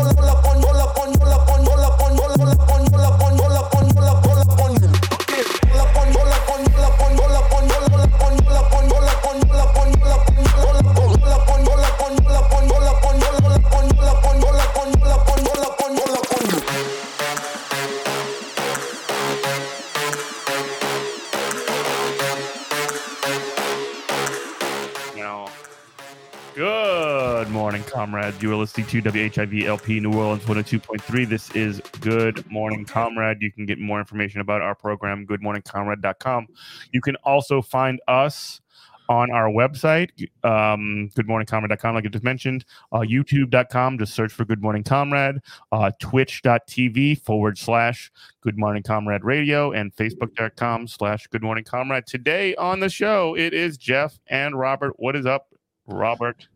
comrades. 28.37 28.43
You 28.43 28.51
are 28.51 28.55
listening 28.55 28.87
to 28.87 29.01
WHIV 29.01 29.64
LP 29.64 30.00
New 30.00 30.14
Orleans 30.14 30.43
102.3. 30.43 31.29
This 31.29 31.51
is 31.55 31.82
Good 32.01 32.49
Morning 32.49 32.85
Comrade. 32.85 33.41
You 33.41 33.51
can 33.51 33.65
get 33.65 33.79
more 33.79 33.99
information 33.99 34.41
about 34.41 34.61
our 34.61 34.75
program, 34.75 35.25
goodmorningcomrade.com. 35.25 36.47
You 36.91 37.01
can 37.01 37.15
also 37.17 37.61
find 37.61 37.99
us 38.07 38.61
on 39.09 39.31
our 39.31 39.49
website, 39.49 40.09
um, 40.43 41.09
goodmorningcomrade.com, 41.15 41.95
like 41.95 42.05
I 42.05 42.09
just 42.09 42.25
mentioned, 42.25 42.65
uh, 42.91 42.99
youtube.com, 42.99 43.97
just 43.99 44.13
search 44.13 44.33
for 44.33 44.43
Good 44.43 44.61
Morning 44.61 44.83
Comrade, 44.83 45.38
uh, 45.71 45.91
twitch.tv 46.01 47.21
forward 47.21 47.57
slash 47.57 48.11
Good 48.41 48.57
Morning 48.57 48.83
Comrade 48.83 49.23
Radio, 49.23 49.71
and 49.71 49.95
facebook.com 49.95 50.89
slash 50.89 51.25
Good 51.27 51.41
Morning 51.41 51.63
Comrade. 51.63 52.05
Today 52.05 52.53
on 52.55 52.81
the 52.81 52.89
show, 52.89 53.33
it 53.38 53.53
is 53.53 53.77
Jeff 53.77 54.19
and 54.27 54.59
Robert. 54.59 54.93
What 54.97 55.15
is 55.15 55.25
up, 55.25 55.53
Robert? 55.88 56.49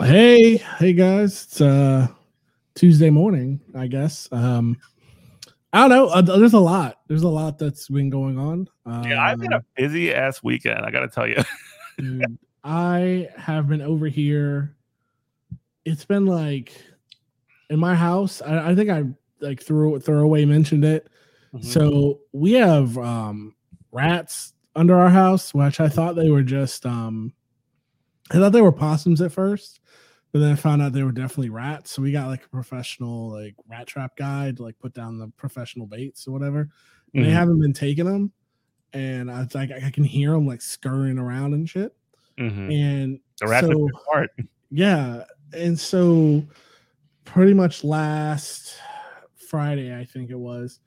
Hey, 0.00 0.56
hey 0.56 0.92
guys. 0.92 1.44
It's 1.44 1.60
uh 1.60 2.08
Tuesday 2.74 3.10
morning, 3.10 3.60
I 3.76 3.86
guess. 3.86 4.28
Um 4.32 4.76
I 5.72 5.80
don't 5.80 5.90
know. 5.90 6.06
Uh, 6.06 6.20
there's 6.20 6.52
a 6.52 6.58
lot. 6.58 6.98
There's 7.06 7.22
a 7.22 7.28
lot 7.28 7.58
that's 7.58 7.88
been 7.88 8.10
going 8.10 8.38
on. 8.38 8.68
Uh, 8.86 9.04
Yeah, 9.08 9.22
I've 9.22 9.40
had 9.40 9.52
a 9.52 9.64
busy 9.76 10.12
ass 10.12 10.42
weekend. 10.42 10.84
I 10.84 10.90
got 10.92 11.00
to 11.00 11.08
tell 11.08 11.26
you. 11.26 11.42
dude, 11.98 12.38
I 12.62 13.28
have 13.36 13.68
been 13.68 13.82
over 13.82 14.06
here. 14.06 14.76
It's 15.84 16.04
been 16.04 16.26
like 16.26 16.72
in 17.70 17.78
my 17.78 17.94
house. 17.94 18.42
I, 18.42 18.70
I 18.70 18.74
think 18.74 18.90
I 18.90 19.04
like 19.40 19.62
threw 19.62 20.00
throwaway 20.00 20.44
mentioned 20.44 20.84
it. 20.84 21.08
Mm-hmm. 21.54 21.66
So 21.66 22.20
we 22.32 22.52
have 22.54 22.98
um 22.98 23.54
rats 23.92 24.54
under 24.74 24.98
our 24.98 25.10
house, 25.10 25.54
which 25.54 25.78
I 25.78 25.88
thought 25.88 26.16
they 26.16 26.30
were 26.30 26.42
just 26.42 26.84
um 26.84 27.32
I 28.30 28.34
thought 28.34 28.52
they 28.52 28.62
were 28.62 28.72
possums 28.72 29.20
at 29.20 29.32
first, 29.32 29.80
but 30.32 30.38
then 30.40 30.52
I 30.52 30.54
found 30.56 30.80
out 30.82 30.92
they 30.92 31.02
were 31.02 31.12
definitely 31.12 31.50
rats. 31.50 31.90
So 31.92 32.02
we 32.02 32.10
got 32.12 32.28
like 32.28 32.44
a 32.44 32.48
professional 32.48 33.30
like 33.30 33.54
rat 33.68 33.86
trap 33.86 34.16
guy 34.16 34.52
to 34.52 34.62
like 34.62 34.78
put 34.78 34.94
down 34.94 35.18
the 35.18 35.28
professional 35.36 35.86
baits 35.86 36.26
or 36.26 36.32
whatever. 36.32 36.68
And 37.14 37.24
They 37.24 37.30
Mhm. 37.30 37.34
haven't 37.34 37.60
been 37.60 37.72
taking 37.72 38.06
them, 38.06 38.32
and 38.92 39.30
I 39.30 39.40
was 39.40 39.54
like 39.54 39.70
I 39.70 39.90
can 39.90 40.04
hear 40.04 40.32
them 40.32 40.46
like 40.46 40.62
scurrying 40.62 41.18
around 41.18 41.52
and 41.54 41.68
shit. 41.68 41.94
Mhm. 42.38 42.72
And 42.74 43.20
the 43.40 43.46
rats 43.46 43.66
so- 43.66 43.88
part. 44.10 44.30
yeah, 44.70 45.24
and 45.52 45.78
so 45.78 46.42
pretty 47.24 47.54
much 47.54 47.84
last 47.84 48.76
Friday, 49.48 49.96
I 49.96 50.04
think 50.04 50.30
it 50.30 50.38
was. 50.38 50.80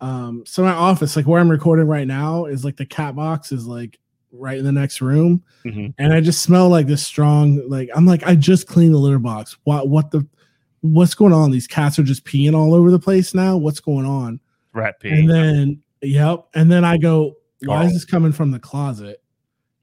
Um, 0.00 0.44
so 0.46 0.62
my 0.62 0.72
office, 0.72 1.16
like 1.16 1.26
where 1.26 1.40
I'm 1.40 1.50
recording 1.50 1.86
right 1.86 2.06
now, 2.06 2.46
is 2.46 2.64
like 2.64 2.76
the 2.76 2.86
cat 2.86 3.14
box 3.16 3.52
is 3.52 3.66
like 3.66 3.98
right 4.32 4.58
in 4.58 4.64
the 4.64 4.72
next 4.72 5.00
room, 5.00 5.42
Mhm. 5.64 5.94
and 5.98 6.12
I 6.12 6.20
just 6.20 6.42
smell 6.42 6.68
like 6.68 6.86
this 6.86 7.04
strong. 7.06 7.62
Like 7.68 7.88
I'm 7.94 8.06
like 8.06 8.26
I 8.26 8.34
just 8.34 8.66
cleaned 8.66 8.94
the 8.94 8.98
litter 8.98 9.18
box. 9.18 9.56
What 9.64 9.88
what 9.88 10.10
the 10.10 10.26
what's 10.80 11.14
going 11.14 11.32
on? 11.32 11.50
These 11.50 11.66
cats 11.66 11.98
are 11.98 12.02
just 12.04 12.24
peeing 12.24 12.54
all 12.54 12.74
over 12.74 12.90
the 12.90 12.98
place 13.00 13.34
now. 13.34 13.56
What's 13.56 13.80
going 13.80 14.06
on? 14.06 14.40
Rat 14.74 15.00
pee. 15.00 15.08
And 15.10 15.28
then 15.30 15.82
yep, 16.02 16.44
and 16.54 16.70
then 16.70 16.84
I 16.84 16.98
go, 16.98 17.36
why 17.64 17.82
Oh. 17.82 17.86
is 17.86 17.92
this 17.94 18.04
coming 18.04 18.32
from 18.32 18.50
the 18.52 18.60
closet? 18.60 19.22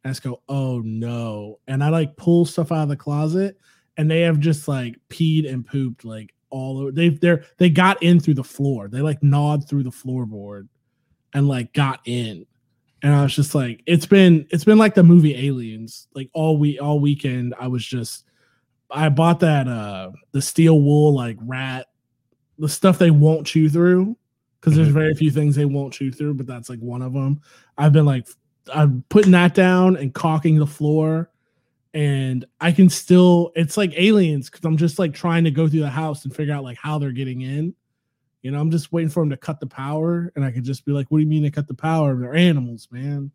And 0.04 0.10
I 0.10 0.12
just 0.12 0.24
go, 0.24 0.42
oh 0.48 0.80
no. 0.86 1.60
And 1.68 1.84
I 1.84 1.90
like 1.90 2.16
pull 2.16 2.46
stuff 2.46 2.72
out 2.72 2.84
of 2.84 2.90
the 2.90 2.96
closet 2.96 3.58
and 3.98 4.10
they 4.10 4.22
have 4.22 4.40
just 4.40 4.68
like 4.68 4.96
peed 5.10 5.52
and 5.52 5.66
pooped 5.66 6.06
like 6.06 6.34
all 6.52 6.78
over. 6.78 6.92
They 6.92 7.10
they're 7.10 7.44
they 7.58 7.70
got 7.70 8.02
in 8.04 8.20
through 8.20 8.36
the 8.36 8.44
floor. 8.44 8.88
They 8.88 9.02
like 9.02 9.22
gnawed 9.24 9.68
through 9.68 9.84
the 9.84 9.90
floorboard 9.90 10.68
and 11.34 11.48
like 11.50 11.74
got 11.74 12.00
in. 12.06 12.46
And 13.06 13.14
I 13.14 13.22
was 13.22 13.36
just 13.36 13.54
like, 13.54 13.84
it's 13.86 14.08
been 14.08 14.48
it's 14.50 14.64
been 14.64 14.80
like 14.80 14.96
the 14.96 15.04
movie 15.04 15.36
Aliens. 15.48 16.08
Like 16.16 16.28
all 16.34 16.58
week 16.58 16.82
all 16.82 17.00
weekend, 17.00 17.54
I 17.60 17.68
was 17.68 17.86
just 17.86 18.26
I 18.90 19.10
bought 19.10 19.42
that 19.42 19.68
uh 19.68 20.10
the 20.32 20.42
steel 20.42 20.82
wool 20.82 21.14
like 21.14 21.38
rat, 21.42 21.86
the 22.58 22.68
stuff 22.68 22.98
they 22.98 23.12
won't 23.12 23.46
chew 23.46 23.70
through 23.70 24.18
because 24.60 24.76
there's 24.76 24.90
Mhm. 24.90 24.94
very 24.94 25.14
few 25.14 25.30
things 25.30 25.56
they 25.56 25.66
won't 25.66 25.94
chew 25.94 26.12
through, 26.12 26.34
but 26.34 26.48
that's 26.48 26.68
like 26.68 26.80
one 26.80 27.04
of 27.04 27.14
them. 27.14 27.42
I've 27.78 27.94
been 27.94 28.06
like, 28.06 28.28
I'm 28.74 29.04
putting 29.10 29.34
that 29.34 29.54
down 29.54 29.98
and 29.98 30.12
caulking 30.12 30.58
the 30.58 30.66
floor, 30.66 31.30
and 31.94 32.44
I 32.60 32.72
can 32.72 32.90
still. 32.90 33.52
It's 33.56 33.78
like 33.78 33.94
aliens 33.96 34.50
because 34.50 34.66
I'm 34.66 34.78
just 34.78 34.98
like 34.98 35.14
trying 35.14 35.44
to 35.44 35.52
go 35.52 35.68
through 35.68 35.82
the 35.82 35.90
house 35.92 36.26
and 36.26 36.36
figure 36.36 36.56
out 36.56 36.64
like 36.64 36.80
how 36.80 36.98
they're 36.98 37.12
getting 37.12 37.42
in. 37.42 37.76
You 38.46 38.52
know, 38.52 38.60
I'm 38.60 38.70
just 38.70 38.94
waiting 38.94 39.10
for 39.10 39.22
them 39.22 39.32
to 39.32 39.38
cut 39.38 39.60
the 39.60 39.66
power, 39.66 40.32
and 40.36 40.46
I 40.46 40.52
could 40.52 40.64
just 40.64 40.86
be 40.86 40.92
like, 40.92 41.08
"What 41.10 41.18
do 41.18 41.24
you 41.24 41.28
mean 41.28 41.42
they 41.42 41.50
cut 41.50 41.68
the 41.68 41.74
power? 41.74 42.16
They're 42.16 42.36
animals, 42.36 42.88
man." 42.92 43.32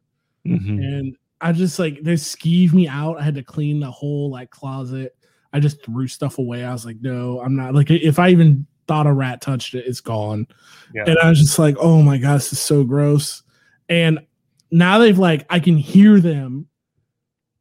Mhm. 0.47 0.79
And 0.79 1.17
I 1.41 1.51
just 1.51 1.81
like 1.81 2.01
they 2.05 2.15
skeeved 2.15 2.73
me 2.75 2.87
out. 2.87 3.19
I 3.19 3.25
had 3.25 3.35
to 3.35 3.43
clean 3.43 3.81
the 3.81 3.91
whole 3.91 4.31
like 4.31 4.51
closet. 4.51 5.17
I 5.53 5.59
just 5.59 5.85
threw 5.85 6.07
stuff 6.07 6.39
away. 6.39 6.65
I 6.65 6.73
was 6.73 6.87
like, 6.87 6.99
no, 7.01 7.41
I'm 7.41 7.57
not 7.57 7.75
like 7.75 7.91
if 7.91 8.21
I 8.21 8.29
even 8.29 8.69
thought 8.87 9.09
a 9.09 9.13
rat 9.13 9.41
touched 9.41 9.75
it, 9.75 9.85
it's 9.85 10.01
gone. 10.01 10.47
Yeah. 10.95 11.07
And 11.09 11.19
I 11.19 11.29
was 11.29 11.41
just 11.41 11.59
like, 11.59 11.75
oh 11.81 12.03
my 12.03 12.17
gosh, 12.17 12.43
this 12.43 12.53
is 12.53 12.61
so 12.61 12.85
gross. 12.85 13.43
And 13.89 14.21
now 14.71 14.99
they've 14.99 15.19
like 15.19 15.45
I 15.51 15.59
can 15.59 15.77
hear 15.77 16.21
them 16.21 16.69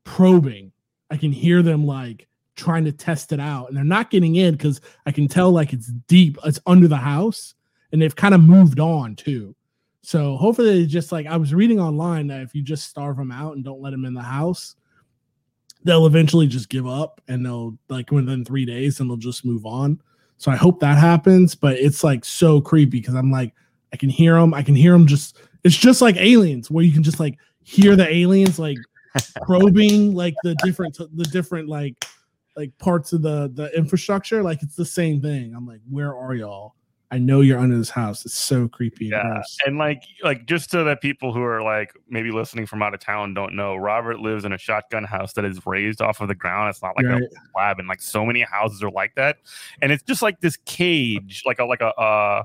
probing. 0.03 0.71
I 1.09 1.17
can 1.17 1.31
hear 1.31 1.63
them 1.63 1.87
like 1.87 2.27
trying 2.59 2.85
to 2.85 2.91
test 2.91 3.31
it 3.31 3.39
out. 3.39 3.67
And 3.67 3.77
they're 3.77 3.83
not 3.83 4.11
getting 4.11 4.35
in 4.35 4.53
because 4.53 4.81
I 5.05 5.11
can 5.11 5.27
tell 5.27 5.51
like 5.51 5.73
it's 5.73 5.87
deep, 6.07 6.37
it's 6.43 6.59
under 6.65 6.87
the 6.87 6.97
house, 6.97 7.55
and 7.91 8.01
they've 8.01 8.15
kind 8.15 8.35
of 8.35 8.41
moved 8.41 8.79
on 8.79 9.15
too. 9.15 9.55
So 10.01 10.37
hopefully, 10.37 10.81
they 10.81 10.85
just 10.85 11.11
like 11.11 11.27
I 11.27 11.37
was 11.37 11.53
reading 11.53 11.79
online 11.79 12.27
that 12.27 12.41
if 12.41 12.53
you 12.53 12.61
just 12.61 12.89
starve 12.89 13.17
them 13.17 13.31
out 13.31 13.55
and 13.55 13.63
don't 13.63 13.81
let 13.81 13.91
them 13.91 14.05
in 14.05 14.13
the 14.13 14.21
house, 14.21 14.75
they'll 15.83 16.05
eventually 16.05 16.47
just 16.47 16.69
give 16.69 16.87
up 16.87 17.21
and 17.27 17.45
they'll 17.45 17.77
like 17.89 18.11
within 18.11 18.45
three 18.45 18.65
days 18.65 18.99
and 18.99 19.09
they'll 19.09 19.17
just 19.17 19.45
move 19.45 19.65
on. 19.65 20.01
So 20.37 20.51
I 20.51 20.55
hope 20.55 20.79
that 20.79 20.97
happens, 20.97 21.55
but 21.55 21.77
it's 21.77 22.03
like 22.03 22.23
so 22.23 22.61
creepy 22.61 22.99
because 22.99 23.15
I'm 23.15 23.31
like 23.31 23.53
I 23.93 23.97
can 23.97 24.09
hear 24.09 24.35
them. 24.35 24.53
I 24.53 24.63
can 24.63 24.75
hear 24.75 24.93
them 24.93 25.07
just. 25.07 25.37
It's 25.63 25.75
just 25.75 26.01
like 26.01 26.15
aliens 26.15 26.71
where 26.71 26.85
you 26.85 26.93
can 26.93 27.03
just 27.03 27.19
like 27.19 27.37
hear 27.63 27.95
the 27.95 28.07
aliens 28.07 28.57
like 28.57 28.77
probing 29.41 30.15
like 30.15 30.33
the 30.43 30.55
different 30.63 30.97
the 30.97 31.25
different 31.25 31.67
like 31.67 32.05
like 32.59 32.77
parts 32.77 33.13
of 33.13 33.21
the 33.21 33.49
the 33.53 33.75
infrastructure. 33.77 34.43
Like 34.43 34.61
it's 34.61 34.75
the 34.75 34.85
same 34.85 35.21
thing. 35.21 35.53
I'm 35.55 35.65
like, 35.65 35.79
where 35.89 36.15
are 36.15 36.35
y'all? 36.35 36.75
I 37.11 37.17
know 37.17 37.41
you're 37.41 37.57
under 37.57 37.75
this 37.75 37.89
house. 37.89 38.23
It's 38.23 38.35
so 38.37 38.67
creepy. 38.67 39.05
and 39.05 39.13
Yeah, 39.13 39.23
gross. 39.33 39.57
and 39.65 39.77
like 39.79 40.03
like 40.23 40.45
just 40.45 40.69
so 40.69 40.83
that 40.83 41.01
people 41.01 41.33
who 41.33 41.41
are 41.41 41.63
like 41.63 41.91
maybe 42.07 42.29
listening 42.31 42.65
from 42.67 42.83
out 42.83 42.93
of 42.93 42.99
town 42.99 43.33
don't 43.33 43.55
know, 43.55 43.75
Robert 43.77 44.19
lives 44.19 44.45
in 44.45 44.51
a 44.53 44.57
shotgun 44.59 45.05
house 45.05 45.33
that 45.33 45.43
is 45.45 45.65
raised 45.65 46.01
off 46.01 46.21
of 46.21 46.27
the 46.27 46.35
ground. 46.35 46.69
It's 46.69 46.83
not 46.83 46.95
like 46.97 47.07
Right. 47.07 47.23
a 47.23 47.27
slab, 47.53 47.79
and 47.79 47.87
like 47.87 48.01
so 48.01 48.23
many 48.25 48.41
houses 48.41 48.83
are 48.83 48.91
like 48.91 49.15
that. 49.15 49.37
And 49.81 49.91
it's 49.91 50.03
just 50.03 50.21
like 50.21 50.41
this 50.41 50.57
cage, 50.65 51.41
like 51.47 51.57
a 51.59 51.65
like 51.65 51.81
a 51.81 51.93
uh, 51.95 52.43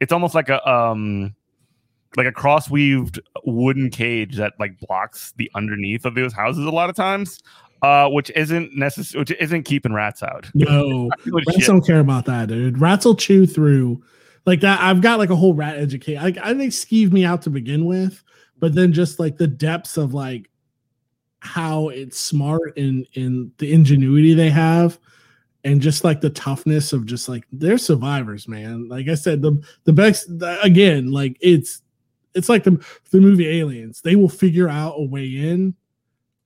it's 0.00 0.12
almost 0.12 0.34
like 0.34 0.48
a 0.50 0.68
um 0.68 1.34
like 2.14 2.26
a 2.26 2.32
cross 2.32 2.68
weaved 2.68 3.18
wooden 3.46 3.88
cage 3.88 4.36
that 4.36 4.52
like 4.58 4.78
blocks 4.80 5.32
the 5.38 5.50
underneath 5.54 6.04
of 6.04 6.14
those 6.14 6.34
houses 6.34 6.66
a 6.66 6.70
lot 6.70 6.90
of 6.90 6.96
times. 6.96 7.38
Uh, 7.82 8.08
which 8.08 8.30
isn't 8.36 8.72
necessary, 8.76 9.20
which 9.20 9.32
isn't 9.40 9.64
keeping 9.64 9.92
rats 9.92 10.22
out. 10.22 10.48
No, 10.54 11.10
rats 11.26 11.66
don't 11.66 11.84
care 11.84 11.98
about 11.98 12.26
that, 12.26 12.46
dude. 12.46 12.78
Rats 12.78 13.04
will 13.04 13.16
chew 13.16 13.44
through 13.44 14.00
like 14.46 14.60
that. 14.60 14.80
I've 14.80 15.00
got 15.00 15.18
like 15.18 15.30
a 15.30 15.36
whole 15.36 15.54
rat 15.54 15.78
educate. 15.78 16.16
Like 16.16 16.38
I 16.38 16.54
think 16.54 16.72
skeeved 16.72 17.12
me 17.12 17.24
out 17.24 17.42
to 17.42 17.50
begin 17.50 17.84
with, 17.84 18.22
but 18.58 18.74
then 18.74 18.92
just 18.92 19.18
like 19.18 19.36
the 19.36 19.48
depths 19.48 19.96
of 19.96 20.14
like 20.14 20.48
how 21.40 21.88
it's 21.88 22.18
smart 22.18 22.78
and 22.78 23.04
in 23.14 23.50
the 23.58 23.72
ingenuity 23.72 24.32
they 24.34 24.50
have, 24.50 24.98
and 25.64 25.80
just 25.80 26.04
like 26.04 26.20
the 26.20 26.30
toughness 26.30 26.92
of 26.92 27.04
just 27.04 27.28
like 27.28 27.44
they're 27.50 27.78
survivors, 27.78 28.46
man. 28.46 28.88
Like 28.88 29.08
I 29.08 29.14
said, 29.14 29.42
the 29.42 29.60
the 29.84 29.92
best 29.92 30.28
again, 30.62 31.10
like 31.10 31.36
it's 31.40 31.82
it's 32.34 32.48
like 32.48 32.64
the 32.64 32.84
the 33.10 33.20
movie 33.20 33.48
Aliens. 33.60 34.00
They 34.02 34.16
will 34.16 34.28
figure 34.28 34.68
out 34.68 34.94
a 34.96 35.04
way 35.04 35.26
in. 35.26 35.74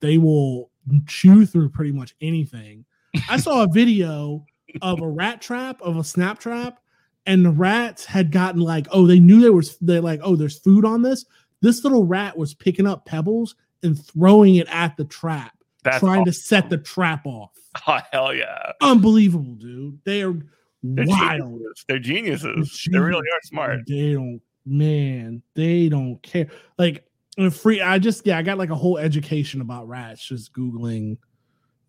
They 0.00 0.19
will 0.19 0.71
chew 1.06 1.47
through 1.47 1.71
pretty 1.71 1.93
much 1.93 2.15
anything. 2.21 2.85
I 3.31 3.38
saw 3.38 3.65
a 3.65 3.69
video 3.69 4.44
of 4.83 5.00
a 5.00 5.09
rat 5.09 5.41
trap, 5.41 5.81
of 5.81 5.97
a 5.97 6.05
snap 6.05 6.38
trap, 6.38 6.81
and 7.27 7.44
the 7.44 7.50
rats 7.50 8.05
had 8.05 8.31
gotten 8.31 8.61
like, 8.61 8.87
oh, 8.91 9.06
they 9.06 9.19
knew 9.19 9.41
there 9.41 9.53
was 9.53 9.77
they're 9.79 10.00
like, 10.00 10.21
oh, 10.23 10.37
there's 10.37 10.59
food 10.59 10.85
on 10.85 11.03
this. 11.03 11.25
This 11.62 11.83
little 11.83 12.05
rat 12.05 12.37
was 12.37 12.55
picking 12.55 12.87
up 12.87 13.06
pebbles 13.06 13.55
and 13.83 13.99
throwing 14.06 14.56
it 14.56 14.69
at 14.71 14.97
the 14.97 15.05
trap 15.05 15.53
That's 15.83 16.00
trying 16.00 16.25
to 16.27 16.33
set 16.33 16.69
the 16.71 16.79
trap 16.79 17.27
off. 17.27 17.50
Oh, 17.87 17.99
hell 18.12 18.35
yeah. 18.35 18.73
Unbelievable, 18.81 19.55
dude. 19.55 19.99
They 20.05 20.23
are 20.23 20.35
They're 20.83 21.06
wild. 21.06 21.41
geniuses. 21.41 21.85
They're 21.88 21.99
geniuses. 21.99 22.88
They're 22.91 23.00
They 23.00 23.06
really 23.06 23.29
are 23.33 23.43
smart. 23.44 23.81
They 23.87 24.12
don't, 24.12 24.41
man, 24.65 25.43
they 25.55 25.88
don't 25.88 26.23
care. 26.23 26.49
Like 26.79 27.05
and 27.37 27.55
free. 27.55 27.81
I 27.81 27.99
just 27.99 28.27
yeah, 28.27 28.38
I 28.38 28.43
got 28.43 28.59
like 28.59 28.71
a 28.71 28.75
whole 28.75 28.99
education 28.99 29.61
about 29.61 29.88
rats 29.88 30.27
just 30.27 30.53
googling, 30.53 31.19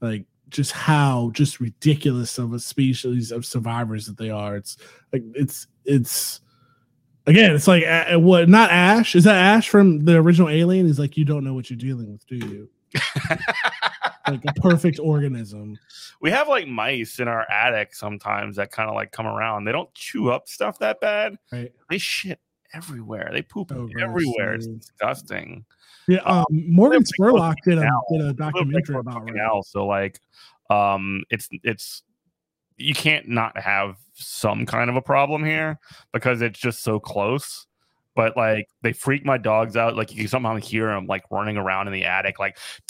like 0.01 0.25
just 0.49 0.71
how 0.71 1.31
just 1.33 1.59
ridiculous 1.59 2.37
of 2.37 2.53
a 2.53 2.59
species 2.59 3.31
of 3.31 3.45
survivors 3.45 4.05
that 4.07 4.17
they 4.17 4.29
are. 4.29 4.55
It's 4.55 4.77
like 5.11 5.23
it's 5.33 5.67
it's 5.85 6.41
again, 7.25 7.55
it's 7.55 7.67
like 7.67 7.83
uh, 7.85 8.19
what? 8.19 8.49
Not 8.49 8.71
Ash. 8.71 9.15
Is 9.15 9.23
that 9.25 9.35
Ash 9.35 9.69
from 9.69 10.05
the 10.05 10.17
original 10.17 10.49
Alien? 10.49 10.85
He's 10.85 10.99
like, 10.99 11.17
you 11.17 11.25
don't 11.25 11.43
know 11.43 11.53
what 11.53 11.69
you're 11.69 11.77
dealing 11.77 12.11
with, 12.11 12.25
do 12.27 12.35
you? 12.35 12.69
Like 14.27 14.43
a 14.45 14.53
perfect 14.59 14.99
organism. 14.99 15.77
we 16.19 16.29
have 16.31 16.49
like 16.49 16.67
mice 16.67 17.19
in 17.19 17.29
our 17.29 17.49
attic 17.49 17.95
sometimes 17.95 18.57
that 18.57 18.71
kind 18.71 18.89
of 18.89 18.95
like 18.95 19.13
come 19.13 19.25
around. 19.25 19.63
They 19.63 19.71
don't 19.71 19.93
chew 19.93 20.31
up 20.31 20.49
stuff 20.49 20.79
that 20.79 20.99
bad. 20.99 21.37
Right. 21.49 21.71
They 21.89 21.97
shit 21.97 22.39
everywhere. 22.77 23.29
They 23.33 23.41
poop 23.41 23.71
Oh, 23.73 23.89
everywhere. 23.99 24.53
It's 24.53 24.67
disgusting. 24.67 25.65
Yeah. 26.07 26.19
Um, 26.19 26.45
Morgan 26.51 26.99
live 26.99 27.07
Spurlock 27.33 27.55
did 27.65 27.79
a 27.79 27.89
did 28.11 28.21
a 28.21 28.25
right 28.27 28.37
documentary 28.37 28.95
to 28.95 28.99
about 28.99 29.21
rats. 29.21 29.31
canal, 29.31 29.63
so 29.63 29.85
like 29.85 30.19
um 30.69 31.23
it's 31.29 31.49
it's 31.63 32.03
you 32.77 32.93
can't 32.93 33.27
not 33.27 33.57
have 33.57 33.95
some 34.13 34.65
kind 34.65 34.89
of 34.89 34.95
a 34.95 35.01
problem 35.01 35.43
here 35.43 35.79
because 36.13 36.41
it's 36.41 36.59
just 36.59 36.83
so 36.83 36.99
close 36.99 37.65
but 38.15 38.35
like 38.35 38.67
they 38.81 38.91
freak 38.93 39.23
my 39.25 39.37
dogs 39.37 39.77
out 39.77 39.95
like 39.95 40.11
you 40.11 40.17
can 40.17 40.27
somehow 40.27 40.55
hear 40.55 40.87
them 40.87 41.05
like 41.07 41.23
running 41.31 41.55
around 41.55 41.87
in 41.87 41.93
the 41.93 42.03
attic 42.03 42.37
like 42.39 42.57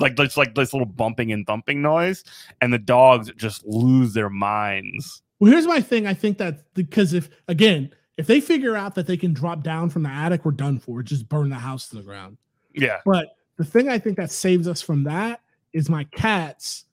like 0.00 0.14
just 0.16 0.36
like 0.36 0.54
this 0.54 0.72
little 0.72 0.86
bumping 0.86 1.32
and 1.32 1.46
thumping 1.46 1.82
noise 1.82 2.22
and 2.60 2.72
the 2.72 2.78
dogs 2.78 3.30
just 3.36 3.64
lose 3.66 4.12
their 4.14 4.30
minds 4.30 5.22
Well, 5.40 5.50
here's 5.50 5.66
my 5.66 5.80
thing. 5.80 6.06
I 6.06 6.14
think 6.14 6.38
that 6.38 6.72
because 6.74 7.14
if 7.14 7.30
again, 7.48 7.90
if 8.20 8.26
they 8.26 8.40
figure 8.40 8.76
out 8.76 8.94
that 8.94 9.06
they 9.06 9.16
can 9.16 9.32
drop 9.32 9.62
down 9.62 9.90
from 9.90 10.02
the 10.04 10.08
attic, 10.10 10.44
we're 10.44 10.52
done 10.52 10.78
for. 10.78 11.02
Just 11.02 11.28
burn 11.28 11.48
the 11.50 11.56
house 11.56 11.88
to 11.88 11.96
the 11.96 12.02
ground. 12.02 12.36
yeah 12.74 12.98
But 13.04 13.36
the 13.56 13.64
thing 13.64 13.88
I 13.88 13.98
think 13.98 14.16
that 14.16 14.30
saves 14.30 14.68
us 14.68 14.80
from 14.80 15.04
that 15.04 15.40
is 15.72 15.88
my 15.88 16.04
cats. 16.04 16.84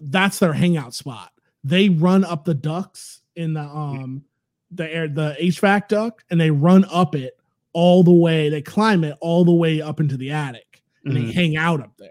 That's 0.00 0.38
their 0.38 0.52
hangout 0.52 0.94
spot. 0.94 1.32
They 1.64 1.88
run 1.88 2.24
up 2.24 2.44
the 2.44 2.54
ducts 2.54 3.22
in 3.36 3.54
the 3.54 3.62
um 3.62 4.24
the 4.70 4.92
air 4.92 5.08
the 5.08 5.36
HVAC 5.40 5.88
duct 5.88 6.24
and 6.30 6.40
they 6.40 6.50
run 6.50 6.84
up 6.92 7.14
it 7.14 7.38
all 7.72 8.02
the 8.04 8.12
way. 8.12 8.48
They 8.48 8.62
climb 8.62 9.02
it 9.04 9.16
all 9.20 9.44
the 9.44 9.52
way 9.52 9.80
up 9.80 9.98
into 10.00 10.16
the 10.16 10.30
attic 10.30 10.82
and 11.04 11.16
they 11.16 11.22
Mhm. 11.22 11.32
hang 11.32 11.56
out 11.56 11.80
up 11.80 11.92
there. 11.96 12.10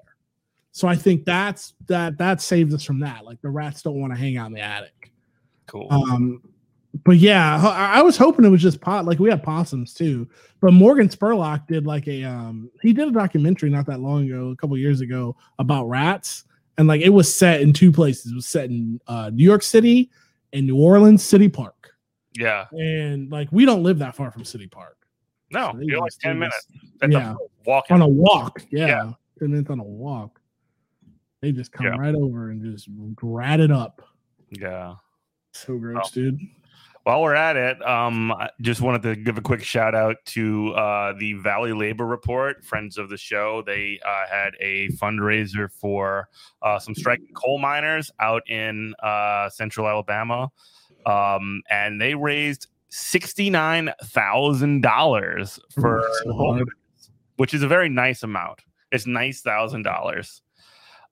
So 0.71 0.87
I 0.87 0.95
think 0.95 1.25
that's 1.25 1.73
that 1.87 2.17
that 2.17 2.41
saves 2.41 2.73
us 2.73 2.83
from 2.83 2.99
that. 2.99 3.25
Like 3.25 3.41
the 3.41 3.49
rats 3.49 3.81
don't 3.81 3.99
want 3.99 4.13
to 4.13 4.19
hang 4.19 4.37
out 4.37 4.47
in 4.47 4.53
the 4.53 4.61
attic. 4.61 5.11
cool 5.67 5.87
Um, 5.91 6.41
but 7.03 7.17
yeah, 7.17 7.57
I, 7.61 7.99
I 7.99 8.01
was 8.01 8.17
hoping 8.17 8.45
it 8.45 8.49
was 8.49 8.61
just 8.61 8.81
pot. 8.81 9.05
Like 9.05 9.19
we 9.19 9.29
had 9.29 9.43
possums 9.43 9.93
too, 9.93 10.27
but 10.61 10.71
Morgan 10.73 11.09
Spurlock 11.09 11.67
did 11.67 11.85
like 11.85 12.07
a 12.07 12.23
um, 12.23 12.69
he 12.81 12.93
did 12.93 13.07
a 13.07 13.11
documentary 13.11 13.69
not 13.69 13.85
that 13.87 13.99
long 13.99 14.25
ago, 14.25 14.49
a 14.49 14.55
couple 14.55 14.77
years 14.77 15.01
ago, 15.01 15.35
about 15.59 15.85
rats, 15.89 16.45
and 16.77 16.87
like 16.87 17.01
it 17.01 17.09
was 17.09 17.33
set 17.33 17.61
in 17.61 17.73
two 17.73 17.91
places. 17.91 18.31
It 18.31 18.35
was 18.35 18.45
set 18.47 18.69
in 18.69 18.99
uh, 19.07 19.29
New 19.33 19.43
York 19.43 19.63
City 19.63 20.09
and 20.53 20.65
New 20.65 20.77
Orleans 20.77 21.23
City 21.23 21.49
Park, 21.49 21.93
yeah 22.35 22.65
and 22.71 23.29
like 23.31 23.49
we 23.51 23.65
don't 23.65 23.83
live 23.83 23.99
that 23.99 24.15
far 24.15 24.31
from 24.31 24.45
City 24.45 24.67
Park. 24.67 24.97
no 25.51 25.71
So 25.73 25.79
you're 25.81 25.99
like 25.99 26.13
10 26.21 26.39
minutes 26.39 26.67
yeah. 27.09 27.33
a 27.33 27.35
walking 27.65 27.95
on 27.95 28.01
a 28.01 28.07
walk. 28.07 28.61
Yeah, 28.71 28.87
Yeah. 28.87 29.11
ten 29.39 29.51
minutes 29.51 29.69
on 29.69 29.79
a 29.79 29.83
walk. 29.83 30.39
They 31.41 31.51
just 31.51 31.71
come 31.71 31.85
Yeah. 31.87 31.97
right 31.97 32.15
over 32.15 32.49
and 32.51 32.61
just 32.63 32.87
rat 33.21 33.59
it 33.59 33.71
up. 33.71 34.01
yeah 34.51 34.95
So 35.51 35.77
gross, 35.77 36.05
Oh. 36.05 36.09
dude. 36.13 36.39
While 37.07 37.21
we're 37.21 37.35
at 37.35 37.55
it, 37.55 37.81
um, 37.87 38.33
I 38.33 38.49
just 38.59 38.81
wanted 38.81 39.01
to 39.03 39.15
give 39.15 39.37
a 39.37 39.41
quick 39.41 39.63
shout 39.63 39.95
out 39.95 40.17
to 40.25 40.73
uh, 40.73 41.13
the 41.17 41.35
Valley 41.35 41.71
Labor 41.71 42.05
Report, 42.05 42.65
friends 42.65 42.97
of 42.97 43.07
the 43.07 43.15
show. 43.15 43.63
They 43.65 43.97
uh, 44.05 44.27
had 44.29 44.55
a 44.59 44.89
fundraiser 44.89 45.71
for 45.71 46.27
uh, 46.61 46.79
some 46.79 46.93
striking 46.93 47.29
coal 47.33 47.59
miners 47.59 48.11
out 48.19 48.43
in 48.49 48.93
uh, 49.01 49.47
central 49.47 49.87
Alabama, 49.87 50.51
um, 51.05 51.61
and 51.69 52.01
they 52.01 52.13
raised 52.13 52.67
sixty 52.89 53.49
nine 53.49 53.93
thousand 54.03 54.81
dollars 54.81 55.61
for 55.79 55.99
Ooh, 55.99 56.13
so 56.25 56.31
coal 56.31 56.37
hard. 56.39 56.55
miners, 56.55 57.09
which 57.37 57.53
is 57.53 57.63
a 57.63 57.69
very 57.69 57.87
nice 57.87 58.21
amount. 58.21 58.63
It's 58.91 59.07
nice 59.07 59.39
thousand 59.39 59.83
dollars. 59.83 60.41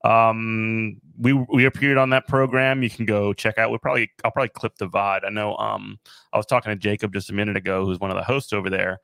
Um, 0.03 0.97
we 1.19 1.33
we 1.33 1.65
appeared 1.65 1.97
on 1.97 2.09
that 2.11 2.27
program. 2.27 2.83
You 2.83 2.89
can 2.89 3.05
go 3.05 3.33
check 3.33 3.57
out. 3.57 3.69
We'll 3.69 3.79
probably 3.79 4.11
I'll 4.23 4.31
probably 4.31 4.49
clip 4.49 4.77
the 4.77 4.87
VOD. 4.87 5.25
I 5.25 5.29
know. 5.29 5.55
Um, 5.57 5.99
I 6.33 6.37
was 6.37 6.45
talking 6.45 6.71
to 6.71 6.75
Jacob 6.75 7.13
just 7.13 7.29
a 7.29 7.33
minute 7.33 7.57
ago, 7.57 7.85
who's 7.85 7.99
one 7.99 8.11
of 8.11 8.17
the 8.17 8.23
hosts 8.23 8.53
over 8.53 8.69
there. 8.69 8.99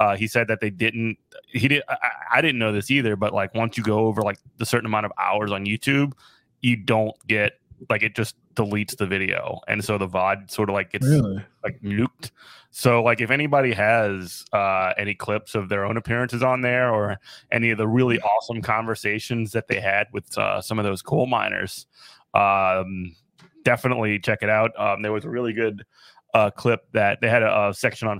Uh, 0.00 0.16
he 0.16 0.26
said 0.26 0.48
that 0.48 0.60
they 0.60 0.70
didn't. 0.70 1.18
He 1.46 1.68
did. 1.68 1.82
I, 1.88 1.96
I 2.34 2.40
didn't 2.40 2.58
know 2.58 2.72
this 2.72 2.90
either, 2.90 3.16
but 3.16 3.32
like 3.32 3.54
once 3.54 3.76
you 3.76 3.84
go 3.84 4.00
over 4.06 4.22
like 4.22 4.38
the 4.58 4.66
certain 4.66 4.86
amount 4.86 5.06
of 5.06 5.12
hours 5.18 5.52
on 5.52 5.64
YouTube, 5.64 6.12
you 6.60 6.76
don't 6.76 7.14
get 7.26 7.52
like 7.90 8.02
it 8.02 8.14
just 8.14 8.36
deletes 8.54 8.96
the 8.96 9.06
video, 9.06 9.60
and 9.68 9.84
so 9.84 9.98
the 9.98 10.08
VOD 10.08 10.50
sort 10.50 10.68
of 10.70 10.74
like 10.74 10.92
gets 10.92 11.06
Really? 11.06 11.44
like 11.62 11.80
nuked. 11.82 12.30
So 12.70 13.02
like 13.02 13.20
if 13.20 13.30
anybody 13.30 13.72
has 13.72 14.44
uh 14.52 14.92
any 14.96 15.14
clips 15.14 15.54
of 15.54 15.68
their 15.68 15.84
own 15.84 15.96
appearances 15.96 16.42
on 16.42 16.60
there 16.62 16.90
or 16.90 17.18
any 17.52 17.70
of 17.70 17.78
the 17.78 17.86
really 17.86 18.20
awesome 18.20 18.62
conversations 18.62 19.52
that 19.52 19.68
they 19.68 19.80
had 19.80 20.08
with 20.12 20.36
uh, 20.36 20.60
some 20.60 20.78
of 20.78 20.84
those 20.84 21.02
coal 21.02 21.26
miners, 21.26 21.86
um 22.34 23.14
definitely 23.64 24.18
check 24.18 24.40
it 24.42 24.50
out. 24.50 24.72
Um 24.78 25.02
there 25.02 25.12
was 25.12 25.24
a 25.24 25.30
really 25.30 25.52
good 25.52 25.84
uh 26.34 26.50
clip 26.50 26.82
that 26.92 27.20
they 27.20 27.28
had 27.28 27.42
a, 27.42 27.68
a 27.68 27.74
section 27.74 28.08
on 28.08 28.18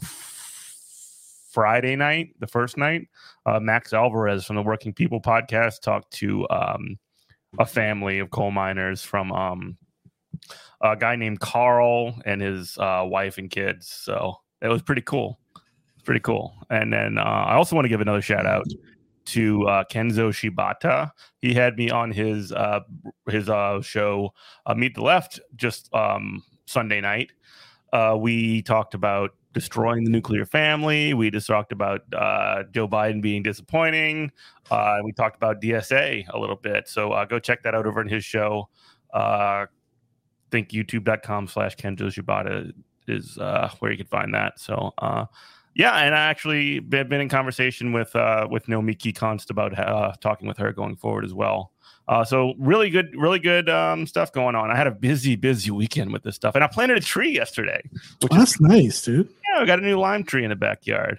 Friday 1.50 1.96
night, 1.96 2.34
the 2.40 2.46
first 2.46 2.76
night. 2.76 3.08
Uh 3.46 3.60
Max 3.60 3.92
Alvarez 3.92 4.44
from 4.44 4.56
the 4.56 4.62
Working 4.62 4.92
People 4.92 5.20
podcast 5.20 5.80
talked 5.80 6.12
to 6.14 6.48
um 6.50 6.98
a 7.58 7.66
family 7.66 8.18
of 8.18 8.30
coal 8.30 8.50
miners 8.50 9.02
from 9.02 9.32
um 9.32 9.76
a 10.80 10.96
guy 10.96 11.16
named 11.16 11.40
Carl 11.40 12.14
and 12.26 12.42
his 12.42 12.76
uh, 12.78 13.04
wife 13.06 13.38
and 13.38 13.50
kids. 13.50 13.88
So 13.88 14.36
it 14.60 14.68
was 14.68 14.82
pretty 14.82 15.02
cool. 15.02 15.38
Pretty 16.04 16.20
cool. 16.20 16.54
And 16.68 16.92
then 16.92 17.18
uh, 17.18 17.22
I 17.22 17.54
also 17.54 17.74
want 17.74 17.86
to 17.86 17.88
give 17.88 18.02
another 18.02 18.20
shout 18.20 18.44
out 18.44 18.66
to 19.26 19.66
uh, 19.66 19.84
Kenzo 19.90 20.30
Shibata. 20.30 21.10
He 21.40 21.54
had 21.54 21.76
me 21.76 21.90
on 21.90 22.10
his 22.10 22.52
uh, 22.52 22.80
his 23.28 23.48
uh, 23.48 23.80
show 23.80 24.34
uh, 24.66 24.74
Meet 24.74 24.96
the 24.96 25.02
Left 25.02 25.40
just 25.56 25.92
um, 25.94 26.42
Sunday 26.66 27.00
night. 27.00 27.32
Uh, 27.92 28.16
we 28.18 28.60
talked 28.62 28.92
about 28.92 29.30
destroying 29.54 30.04
the 30.04 30.10
nuclear 30.10 30.44
family. 30.44 31.14
We 31.14 31.30
just 31.30 31.46
talked 31.46 31.72
about 31.72 32.02
uh, 32.12 32.64
Joe 32.72 32.86
Biden 32.86 33.22
being 33.22 33.42
disappointing. 33.42 34.30
Uh, 34.70 34.98
we 35.02 35.12
talked 35.12 35.36
about 35.36 35.62
DSA 35.62 36.26
a 36.28 36.38
little 36.38 36.56
bit. 36.56 36.88
So 36.88 37.12
uh, 37.12 37.24
go 37.24 37.38
check 37.38 37.62
that 37.62 37.74
out 37.74 37.86
over 37.86 38.02
in 38.02 38.08
his 38.08 38.24
show. 38.24 38.68
Uh, 39.14 39.66
think 40.50 40.70
youtube.com 40.70 41.46
slash 41.46 41.76
Kenzo 41.76 42.12
Shibata 42.12 42.72
is 43.08 43.38
uh, 43.38 43.70
where 43.78 43.90
you 43.90 43.96
can 43.96 44.06
find 44.06 44.34
that. 44.34 44.58
So 44.58 44.92
uh, 44.98 45.26
yeah, 45.74 45.96
and 45.98 46.14
I 46.14 46.26
actually 46.26 46.80
been, 46.80 47.08
been 47.08 47.20
in 47.20 47.28
conversation 47.28 47.92
with 47.92 48.14
uh, 48.14 48.46
with 48.50 48.66
Nomiki 48.66 49.12
Konst 49.12 49.50
about 49.50 49.78
uh, 49.78 50.12
talking 50.20 50.46
with 50.46 50.58
her 50.58 50.72
going 50.72 50.96
forward 50.96 51.24
as 51.24 51.32
well. 51.32 51.70
So 52.26 52.52
really 52.58 52.90
good, 52.90 53.14
really 53.16 53.38
good 53.38 53.70
um, 53.70 54.06
stuff 54.06 54.30
going 54.30 54.54
on. 54.54 54.70
I 54.70 54.76
had 54.76 54.86
a 54.86 54.90
busy, 54.90 55.36
busy 55.36 55.70
weekend 55.70 56.12
with 56.12 56.22
this 56.22 56.36
stuff, 56.36 56.54
and 56.54 56.62
I 56.62 56.66
planted 56.66 56.98
a 56.98 57.00
tree 57.00 57.30
yesterday. 57.30 57.80
Which 58.20 58.30
is, 58.32 58.38
that's 58.38 58.60
nice, 58.60 59.02
dude. 59.02 59.30
Yeah, 59.54 59.60
I 59.62 59.66
got 59.66 59.78
a 59.78 59.82
new 59.82 59.98
lime 59.98 60.24
tree 60.24 60.44
in 60.44 60.50
the 60.50 60.56
backyard. 60.56 61.18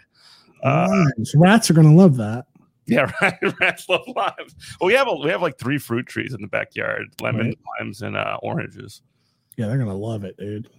Uh, 0.63 0.87
Nice. 1.17 1.33
Rats 1.35 1.69
are 1.69 1.73
gonna 1.73 1.93
love 1.93 2.17
that. 2.17 2.45
Yeah, 2.87 3.11
right. 3.21 3.37
Rats 3.59 3.87
love 3.89 4.01
limes. 4.15 4.55
Well, 4.79 4.87
we 4.87 4.93
have 4.93 5.07
a, 5.07 5.15
we 5.15 5.29
have 5.29 5.41
like 5.41 5.57
three 5.57 5.77
fruit 5.77 6.05
trees 6.07 6.33
in 6.33 6.41
the 6.41 6.47
backyard: 6.47 7.07
lemon, 7.21 7.47
Right. 7.47 7.57
limes, 7.79 8.01
and 8.01 8.15
uh, 8.15 8.37
oranges. 8.43 9.01
Yeah, 9.57 9.67
they're 9.67 9.77
gonna 9.77 9.95
love 9.95 10.23
it, 10.23 10.37
dude. 10.37 10.69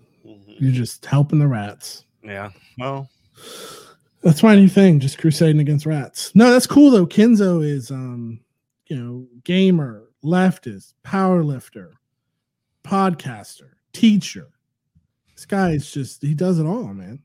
You're 0.46 0.72
just 0.72 1.04
helping 1.06 1.38
the 1.38 1.46
rats. 1.48 2.04
Yeah. 2.22 2.50
Well, 2.78 3.08
That's 4.22 4.42
my 4.42 4.56
new 4.56 4.68
thing, 4.68 4.98
just 4.98 5.18
crusading 5.18 5.60
against 5.60 5.86
rats. 5.86 6.34
No, 6.34 6.50
that's 6.50 6.66
cool 6.66 6.90
though. 6.90 7.06
Kenzo 7.06 7.64
is 7.64 7.90
um, 7.92 8.40
you 8.86 8.96
know, 8.96 9.26
gamer, 9.44 10.04
leftist, 10.24 10.94
power 11.04 11.44
lifter, 11.44 11.92
podcaster, 12.84 13.70
teacher. 13.92 14.48
This 15.34 15.44
guy 15.46 15.72
is 15.72 15.90
just 15.90 16.22
he 16.22 16.34
does 16.34 16.58
it 16.58 16.66
all, 16.66 16.92
man. 16.94 17.20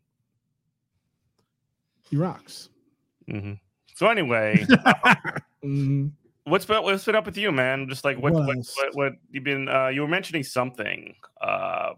He 2.11 2.17
rocks. 2.17 2.69
mhm. 3.27 3.59
so 3.95 4.07
anyway, 4.07 4.63
Mhm. 5.65 6.11
what's 6.43 6.65
been 6.65 6.83
what's 6.83 7.05
been 7.05 7.15
up 7.15 7.25
with 7.25 7.37
you, 7.37 7.51
man? 7.51 7.87
Just 7.89 8.05
like 8.05 8.17
what 8.19 8.33
What 8.33 8.45
what, 8.45 8.57
what, 8.57 8.95
what 8.95 9.13
you've 9.31 9.43
been 9.43 9.67
uh, 9.67 9.87
you 9.87 10.01
were 10.01 10.07
mentioning 10.07 10.43
something 10.43 11.15
uh 11.41 11.93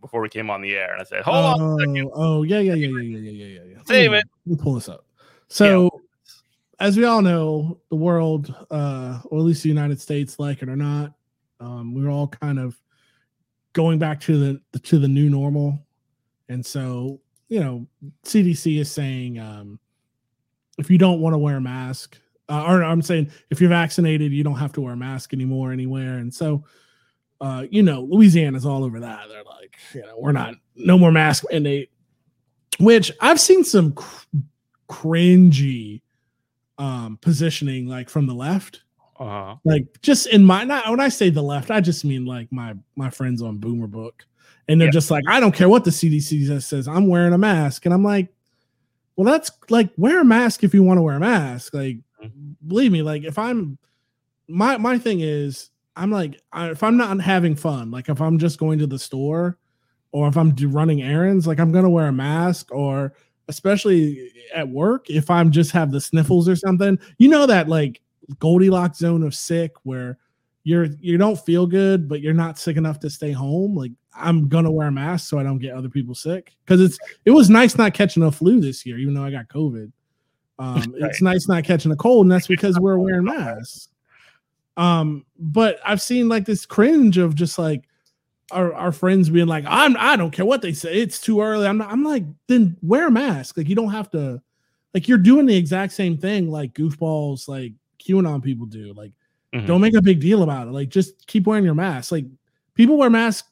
before 0.00 0.20
we 0.20 0.28
came 0.28 0.48
on 0.50 0.60
the 0.62 0.76
air, 0.76 0.92
and 0.92 1.00
I 1.00 1.04
said, 1.04 1.22
hold 1.22 1.60
on, 1.60 1.60
a 1.60 1.78
second. 1.80 2.10
Oh, 2.14 2.38
oh, 2.38 2.42
yeah, 2.44 2.60
yeah, 2.60 2.74
yeah, 2.74 2.86
yeah, 2.86 3.00
yeah, 3.00 3.30
yeah, 3.30 3.46
yeah, 3.46 3.60
yeah. 3.72 3.78
Save 3.84 4.12
it. 4.12 4.24
Let 4.46 4.58
me 4.58 4.62
pull 4.62 4.74
this 4.74 4.88
up. 4.88 5.04
So 5.48 5.90
as 6.78 6.96
we 6.96 7.04
all 7.04 7.20
know, 7.22 7.80
the 7.90 7.96
world, 7.96 8.54
uh, 8.70 9.20
or 9.24 9.38
at 9.38 9.44
least 9.44 9.62
the 9.62 9.68
United 9.68 10.00
States, 10.00 10.38
like 10.38 10.62
it 10.62 10.68
or 10.68 10.76
not, 10.76 11.14
um, 11.60 11.94
we're 11.94 12.10
all 12.10 12.28
kind 12.28 12.58
of 12.58 12.76
going 13.72 13.98
back 13.98 14.20
to 14.20 14.38
the, 14.38 14.60
the 14.72 14.78
to 14.80 14.98
the 14.98 15.08
new 15.08 15.28
normal, 15.30 15.84
and 16.48 16.64
so 16.64 17.20
you 17.52 17.60
know, 17.60 17.86
CDC 18.24 18.78
is 18.80 18.90
saying 18.90 19.38
um, 19.38 19.78
if 20.78 20.90
you 20.90 20.98
don't 20.98 21.20
want 21.20 21.34
to 21.34 21.38
wear 21.38 21.56
a 21.58 21.60
mask, 21.60 22.18
uh, 22.48 22.64
or 22.66 22.82
I'm 22.82 23.02
saying 23.02 23.30
if 23.50 23.60
you're 23.60 23.70
vaccinated, 23.70 24.32
you 24.32 24.42
don't 24.42 24.58
have 24.58 24.72
to 24.74 24.80
wear 24.80 24.94
a 24.94 24.96
mask 24.96 25.32
anymore 25.34 25.72
anywhere, 25.72 26.18
and 26.18 26.32
so. 26.32 26.64
Uh, 27.40 27.66
you 27.72 27.82
know, 27.82 28.02
Louisiana's 28.02 28.64
all 28.64 28.84
over 28.84 29.00
that. 29.00 29.28
They're 29.28 29.42
like, 29.42 29.76
you 29.92 30.02
know, 30.02 30.14
we're 30.16 30.30
not 30.30 30.54
no 30.76 30.96
more 30.96 31.10
mask 31.10 31.42
mandate. 31.50 31.90
Which 32.78 33.10
I've 33.20 33.40
seen 33.40 33.64
some 33.64 33.94
cr- 33.94 34.26
cringy 34.88 36.02
um 36.78 37.18
positioning 37.20 37.86
like 37.88 38.08
from 38.08 38.26
the 38.28 38.32
left 38.34 38.84
Uh-huh. 39.18 39.56
like 39.64 39.86
just 40.02 40.26
in 40.28 40.44
my 40.44 40.62
not 40.64 40.88
when 40.88 41.00
i 41.00 41.08
say 41.08 41.30
the 41.30 41.42
left 41.42 41.70
i 41.70 41.80
just 41.80 42.04
mean 42.04 42.24
like 42.24 42.50
my 42.52 42.74
my 42.96 43.10
friends 43.10 43.42
on 43.42 43.58
boomer 43.58 43.86
book 43.88 44.24
and 44.68 44.80
they're 44.80 44.88
Yeah. 44.88 44.92
just 44.92 45.10
like 45.10 45.24
i 45.28 45.40
don't 45.40 45.54
care 45.54 45.68
what 45.68 45.84
the 45.84 45.90
cdc 45.90 46.62
says- 46.62 46.88
i'm 46.88 47.06
wearing 47.08 47.32
a 47.32 47.38
mask 47.38 47.84
and 47.84 47.92
i'm 47.94 48.04
like 48.04 48.28
well 49.16 49.24
that's 49.26 49.50
like 49.70 49.90
wear 49.96 50.20
a 50.20 50.24
mask 50.24 50.64
if 50.64 50.72
you 50.74 50.82
want 50.82 50.98
to 50.98 51.02
wear 51.02 51.16
a 51.16 51.20
mask 51.20 51.74
like 51.74 51.98
Mhm. 52.24 52.54
believe 52.66 52.92
me 52.92 53.02
like 53.02 53.24
if 53.24 53.38
i'm 53.38 53.78
my 54.48 54.76
my 54.76 54.98
thing 54.98 55.20
is 55.20 55.70
i'm 55.96 56.10
like 56.10 56.40
I, 56.52 56.70
if 56.70 56.82
i'm 56.82 56.96
not 56.96 57.20
having 57.20 57.56
fun 57.56 57.90
like 57.90 58.08
if 58.08 58.20
i'm 58.20 58.38
just 58.38 58.58
going 58.58 58.78
to 58.78 58.86
the 58.86 58.98
store 58.98 59.58
or 60.12 60.28
if 60.28 60.36
i'm 60.36 60.54
do, 60.54 60.68
running 60.68 61.02
errands 61.02 61.46
like 61.46 61.58
i'm 61.58 61.72
gonna 61.72 61.90
wear 61.90 62.06
a 62.08 62.12
mask 62.12 62.70
or 62.72 63.14
especially 63.48 64.30
at 64.54 64.68
work 64.68 65.10
if 65.10 65.30
i'm 65.30 65.50
just 65.50 65.72
have 65.72 65.90
the 65.90 66.00
sniffles 66.00 66.48
or 66.48 66.54
something 66.56 66.98
you 67.18 67.28
know 67.28 67.44
that 67.46 67.68
like 67.68 68.00
goldilocks 68.38 68.98
zone 68.98 69.22
of 69.24 69.34
sick 69.34 69.72
where 69.82 70.16
you're 70.64 70.86
you 71.00 71.18
don't 71.18 71.40
feel 71.40 71.66
good 71.66 72.08
but 72.08 72.20
you're 72.20 72.32
not 72.32 72.56
sick 72.58 72.76
enough 72.76 73.00
to 73.00 73.10
stay 73.10 73.32
home 73.32 73.74
like 73.74 73.90
i'm 74.14 74.48
gonna 74.48 74.70
wear 74.70 74.88
a 74.88 74.92
mask 74.92 75.28
so 75.28 75.38
i 75.38 75.42
don't 75.42 75.58
get 75.58 75.74
other 75.74 75.88
people 75.88 76.14
sick. 76.14 76.54
Because 76.64 76.80
it's 76.80 76.98
it 77.24 77.30
was 77.30 77.48
nice 77.50 77.76
not 77.76 77.94
catching 77.94 78.22
a 78.22 78.30
flu 78.32 78.60
this 78.60 78.84
year 78.86 78.98
even 78.98 79.14
though 79.14 79.24
i 79.24 79.30
got 79.30 79.48
covid. 79.48 79.90
Um 80.58 80.94
it's 80.98 81.22
nice 81.22 81.48
not 81.48 81.64
catching 81.64 81.92
a 81.92 81.96
cold 81.96 82.26
and 82.26 82.32
that's 82.32 82.46
because 82.46 82.78
we're 82.78 82.98
wearing 82.98 83.24
masks. 83.24 83.88
Um 84.76 85.24
but 85.38 85.78
i've 85.84 86.00
seen 86.00 86.28
like 86.28 86.44
this 86.46 86.64
cringe 86.66 87.18
of 87.18 87.34
just 87.34 87.58
like 87.58 87.84
our, 88.50 88.72
our 88.74 88.92
friends 88.92 89.30
being 89.30 89.46
like 89.46 89.64
i'm 89.66 89.96
i 89.98 90.14
don't 90.16 90.30
care 90.30 90.44
what 90.44 90.60
they 90.62 90.72
say 90.74 91.00
it's 91.00 91.18
too 91.20 91.40
early 91.40 91.66
i'm 91.66 91.78
not 91.78 91.90
i'm 91.90 92.04
like 92.04 92.24
then 92.48 92.76
wear 92.82 93.08
a 93.08 93.10
mask 93.10 93.56
like 93.56 93.66
you 93.68 93.74
don't 93.74 93.90
have 93.90 94.10
to 94.10 94.40
like 94.92 95.08
you're 95.08 95.16
doing 95.16 95.46
the 95.46 95.56
exact 95.56 95.92
same 95.94 96.18
thing 96.18 96.50
like 96.50 96.74
goofballs 96.74 97.48
like 97.48 97.72
qanon 97.98 98.42
people 98.42 98.66
do 98.66 98.92
like 98.94 99.12
Mhm. 99.54 99.66
don't 99.66 99.80
make 99.82 99.94
a 99.94 100.00
big 100.02 100.20
deal 100.20 100.42
about 100.42 100.66
it 100.66 100.70
like 100.72 100.88
just 100.88 101.26
keep 101.26 101.46
wearing 101.46 101.64
your 101.64 101.74
mask 101.74 102.10
like 102.12 102.24
people 102.74 102.96
wear 102.96 103.10
masks 103.10 103.48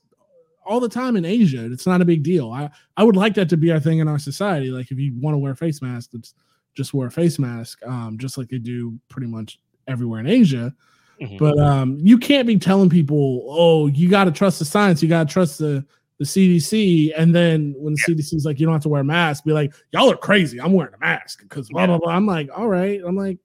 all 0.70 0.80
the 0.80 0.88
time 0.88 1.16
in 1.16 1.24
asia 1.24 1.64
it's 1.70 1.86
not 1.86 2.00
a 2.00 2.04
big 2.04 2.22
deal. 2.22 2.50
I 2.52 2.70
i 2.96 3.02
would 3.04 3.16
like 3.16 3.34
that 3.34 3.48
to 3.50 3.56
be 3.56 3.70
our 3.72 3.80
thing 3.80 3.98
in 3.98 4.08
our 4.08 4.18
society. 4.18 4.70
Like 4.70 4.90
if 4.90 4.98
you 4.98 5.12
want 5.20 5.34
to 5.34 5.38
wear 5.38 5.52
a 5.52 5.56
face 5.56 5.82
mask 5.82 6.10
it's 6.14 6.34
just 6.74 6.94
wear 6.94 7.08
a 7.08 7.10
face 7.10 7.38
mask 7.38 7.84
um 7.86 8.16
just 8.18 8.38
like 8.38 8.48
they 8.48 8.58
do 8.58 8.98
pretty 9.08 9.26
much 9.26 9.58
everywhere 9.88 10.20
in 10.20 10.26
asia. 10.28 10.72
Mhm. 11.20 11.38
but 11.38 11.58
um 11.58 11.98
you 12.00 12.16
can't 12.16 12.46
be 12.46 12.56
telling 12.58 12.88
people 12.88 13.44
oh 13.48 13.88
you 13.88 14.08
got 14.08 14.24
to 14.24 14.30
trust 14.32 14.58
the 14.58 14.64
science 14.64 15.02
you 15.02 15.08
got 15.08 15.28
to 15.28 15.32
trust 15.32 15.58
the 15.58 15.84
the 16.18 16.24
cdc 16.24 17.12
and 17.16 17.34
then 17.34 17.74
when 17.78 17.92
the 17.94 18.00
cdc 18.00 18.32
is 18.34 18.44
like 18.46 18.58
you 18.60 18.64
don't 18.66 18.72
have 18.74 18.82
to 18.82 18.88
wear 18.88 19.00
a 19.02 19.04
mask 19.04 19.44
be 19.44 19.52
like 19.52 19.72
y'all 19.92 20.10
are 20.10 20.16
crazy 20.16 20.60
i'm 20.60 20.72
wearing 20.72 20.94
a 20.94 20.98
mask 20.98 21.42
because 21.42 21.68
blah 21.68 21.86
blah 21.86 21.98
blah. 21.98 22.12
I'm 22.14 22.26
like 22.26 22.48
all 22.56 22.68
right. 22.68 23.00
I'm 23.06 23.16
like 23.16 23.38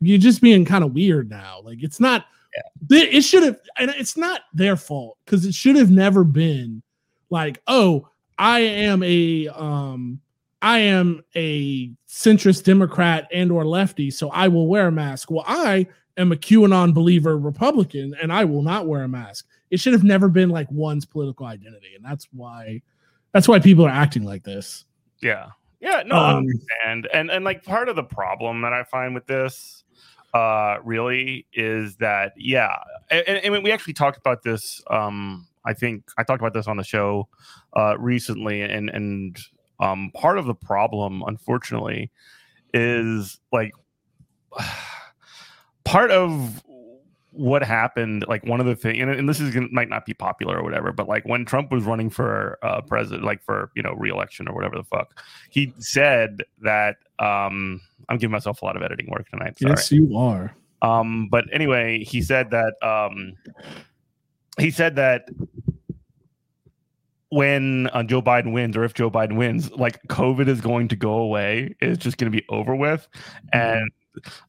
you're 0.00 0.18
just 0.18 0.42
being 0.42 0.64
kind 0.64 0.84
of 0.84 0.92
weird 0.92 1.30
now. 1.30 1.60
Like 1.64 1.82
it's 1.82 2.00
not 2.00 2.26
th- 2.88 3.14
it 3.14 3.22
should 3.22 3.42
have 3.42 3.58
and 3.78 3.90
it's 3.90 4.16
not 4.16 4.42
their 4.54 4.76
fault 4.76 5.18
because 5.24 5.44
it 5.44 5.54
should 5.54 5.76
have 5.76 5.90
never 5.90 6.24
been 6.24 6.82
like 7.30 7.60
oh 7.66 8.08
i 8.38 8.60
am 8.60 9.02
a 9.02 9.48
um 9.48 10.20
i 10.62 10.78
am 10.78 11.22
a 11.34 11.90
centrist 12.08 12.64
democrat 12.64 13.28
and 13.32 13.50
or 13.52 13.64
lefty 13.66 14.10
so 14.10 14.30
i 14.30 14.48
will 14.48 14.66
wear 14.68 14.88
a 14.88 14.92
mask 14.92 15.30
well 15.30 15.44
i 15.46 15.86
am 16.16 16.32
a 16.32 16.36
qanon 16.36 16.92
believer 16.94 17.36
republican 17.38 18.14
and 18.22 18.32
i 18.32 18.44
will 18.44 18.62
not 18.62 18.86
wear 18.86 19.02
a 19.02 19.08
mask 19.08 19.46
it 19.70 19.80
should 19.80 19.92
have 19.92 20.04
never 20.04 20.28
been 20.28 20.48
like 20.48 20.70
one's 20.70 21.04
political 21.04 21.46
identity 21.46 21.94
and 21.94 22.04
that's 22.04 22.28
why 22.32 22.80
that's 23.32 23.48
why 23.48 23.58
people 23.58 23.84
are 23.84 23.90
acting 23.90 24.22
like 24.24 24.42
this 24.44 24.84
Yeah. 25.20 25.48
Yeah, 25.80 26.02
no, 26.06 26.16
I 26.16 26.30
Um, 26.30 26.36
understand. 26.38 27.08
And 27.12 27.30
and 27.30 27.44
like 27.44 27.62
part 27.62 27.88
of 27.90 27.96
the 27.96 28.02
problem 28.02 28.62
that 28.62 28.72
I 28.72 28.82
find 28.84 29.14
with 29.14 29.26
this 29.26 29.84
uh 30.36 30.76
really 30.84 31.46
is 31.54 31.96
that 31.96 32.32
yeah, 32.36 32.76
and, 33.10 33.26
and 33.28 33.64
we 33.64 33.72
actually 33.72 33.94
talked 33.94 34.18
about 34.18 34.42
this 34.42 34.82
um 34.90 35.48
I 35.64 35.72
think 35.72 36.04
I 36.18 36.24
talked 36.24 36.42
about 36.42 36.52
this 36.52 36.68
on 36.68 36.76
the 36.76 36.84
show 36.84 37.28
uh 37.74 37.96
recently 37.98 38.60
and 38.60 38.90
and 38.90 39.38
um 39.80 40.10
part 40.14 40.36
of 40.36 40.44
the 40.44 40.54
problem 40.54 41.22
unfortunately 41.26 42.10
is 42.74 43.40
like 43.50 43.72
part 45.84 46.10
of 46.10 46.62
what 47.36 47.62
happened 47.62 48.24
like 48.28 48.44
one 48.44 48.60
of 48.60 48.66
the 48.66 48.74
things 48.74 48.98
and, 49.00 49.10
and 49.10 49.28
this 49.28 49.40
is 49.40 49.52
gonna, 49.52 49.68
might 49.70 49.90
not 49.90 50.06
be 50.06 50.14
popular 50.14 50.58
or 50.58 50.62
whatever 50.62 50.90
but 50.90 51.06
like 51.06 51.24
when 51.26 51.44
trump 51.44 51.70
was 51.70 51.84
running 51.84 52.08
for 52.08 52.58
uh 52.62 52.80
president 52.80 53.24
like 53.24 53.42
for 53.42 53.70
you 53.76 53.82
know 53.82 53.92
re-election 53.92 54.48
or 54.48 54.54
whatever 54.54 54.76
the 54.76 54.84
fuck 54.84 55.22
he 55.50 55.72
said 55.78 56.42
that 56.62 56.96
um 57.18 57.80
i'm 58.08 58.16
giving 58.16 58.32
myself 58.32 58.62
a 58.62 58.64
lot 58.64 58.74
of 58.74 58.82
editing 58.82 59.06
work 59.10 59.28
tonight 59.28 59.58
sorry 59.58 59.74
yes 59.76 59.92
you 59.92 60.16
are 60.16 60.54
um 60.80 61.28
but 61.30 61.44
anyway 61.52 62.02
he 62.02 62.22
said 62.22 62.50
that 62.50 62.72
um 62.82 63.34
he 64.58 64.70
said 64.70 64.96
that 64.96 65.28
when 67.28 67.88
uh, 67.88 68.02
Joe 68.02 68.22
Biden 68.22 68.52
wins, 68.52 68.76
or 68.76 68.84
if 68.84 68.94
Joe 68.94 69.10
Biden 69.10 69.36
wins, 69.36 69.70
like 69.72 70.00
COVID 70.06 70.48
is 70.48 70.60
going 70.60 70.88
to 70.88 70.96
go 70.96 71.14
away. 71.14 71.74
It's 71.80 71.98
just 71.98 72.18
going 72.18 72.30
to 72.30 72.36
be 72.36 72.46
over 72.48 72.74
with, 72.74 73.06
and 73.52 73.90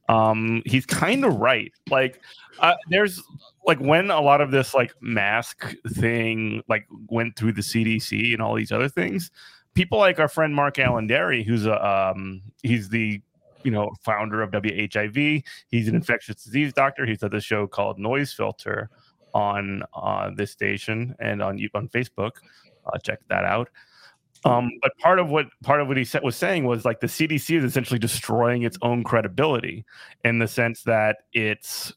um, 0.08 0.62
he's 0.66 0.86
kind 0.86 1.24
of 1.24 1.36
right. 1.36 1.72
Like, 1.90 2.20
uh, 2.60 2.74
there's 2.90 3.22
like 3.66 3.78
when 3.78 4.10
a 4.10 4.20
lot 4.20 4.40
of 4.40 4.50
this 4.50 4.74
like 4.74 4.92
mask 5.00 5.74
thing 5.94 6.62
like 6.68 6.86
went 7.08 7.36
through 7.36 7.52
the 7.52 7.60
CDC 7.60 8.32
and 8.32 8.42
all 8.42 8.54
these 8.54 8.72
other 8.72 8.88
things. 8.88 9.30
People 9.74 9.98
like 9.98 10.18
our 10.18 10.28
friend 10.28 10.54
Mark 10.54 10.78
Alain 10.78 11.08
Dery, 11.08 11.44
who's 11.44 11.66
a 11.66 11.86
um, 11.86 12.42
he's 12.62 12.88
the 12.88 13.20
you 13.62 13.70
know 13.70 13.90
founder 14.02 14.42
of 14.42 14.50
WHIV. 14.50 15.44
He's 15.68 15.88
an 15.88 15.94
infectious 15.94 16.42
disease 16.42 16.72
doctor. 16.72 17.06
He's 17.06 17.22
at 17.22 17.30
the 17.30 17.40
show 17.40 17.66
called 17.66 17.98
Noise 17.98 18.32
Filter 18.32 18.90
on 19.34 19.82
uh, 19.94 20.30
this 20.34 20.50
station 20.50 21.14
and 21.20 21.42
on 21.42 21.60
on 21.74 21.88
Facebook. 21.88 22.32
Uh, 22.86 22.98
check 22.98 23.20
that 23.28 23.44
out. 23.44 23.68
Um, 24.44 24.70
but 24.82 24.92
part 24.98 25.18
of 25.18 25.28
what 25.28 25.46
part 25.62 25.80
of 25.80 25.88
what 25.88 25.96
he 25.96 26.04
said 26.04 26.22
was 26.22 26.36
saying 26.36 26.64
was 26.64 26.84
like 26.84 27.00
the 27.00 27.06
CDC 27.08 27.56
is 27.58 27.64
essentially 27.64 27.98
destroying 27.98 28.62
its 28.62 28.78
own 28.82 29.02
credibility 29.04 29.84
in 30.24 30.38
the 30.38 30.46
sense 30.48 30.84
that 30.84 31.18
it's 31.32 31.92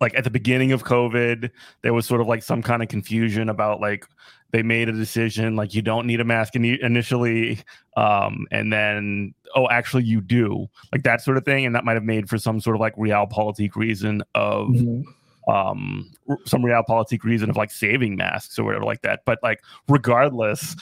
like 0.00 0.14
at 0.16 0.24
the 0.24 0.30
beginning 0.30 0.72
of 0.72 0.84
COVID, 0.84 1.50
there 1.82 1.92
was 1.92 2.06
sort 2.06 2.22
of 2.22 2.26
like 2.26 2.42
some 2.42 2.62
kind 2.62 2.82
of 2.82 2.88
confusion 2.88 3.50
about 3.50 3.80
like 3.80 4.06
they 4.52 4.62
made 4.62 4.88
a 4.88 4.92
decision 4.92 5.56
like 5.56 5.74
you 5.74 5.82
don't 5.82 6.06
need 6.06 6.20
a 6.20 6.24
mask 6.24 6.54
ini- 6.54 6.80
initially, 6.80 7.60
um, 7.96 8.46
and 8.50 8.72
then 8.72 9.34
oh 9.54 9.68
actually 9.68 10.04
you 10.04 10.20
do 10.22 10.66
like 10.90 11.02
that 11.02 11.20
sort 11.20 11.36
of 11.36 11.44
thing, 11.44 11.66
and 11.66 11.74
that 11.74 11.84
might 11.84 11.94
have 11.94 12.02
made 12.02 12.28
for 12.30 12.38
some 12.38 12.60
sort 12.60 12.76
of 12.76 12.80
like 12.80 12.96
realpolitik 12.96 13.76
reason 13.76 14.22
of 14.34 14.68
Mhm. 14.68 15.04
um 15.48 16.10
some 16.46 16.62
realpolitik 16.62 17.22
reason 17.24 17.50
of 17.50 17.56
like 17.56 17.70
saving 17.70 18.16
masks 18.16 18.58
or 18.58 18.64
whatever 18.64 18.84
like 18.84 19.00
that 19.02 19.20
but 19.24 19.38
like 19.42 19.60
regardless 19.88 20.76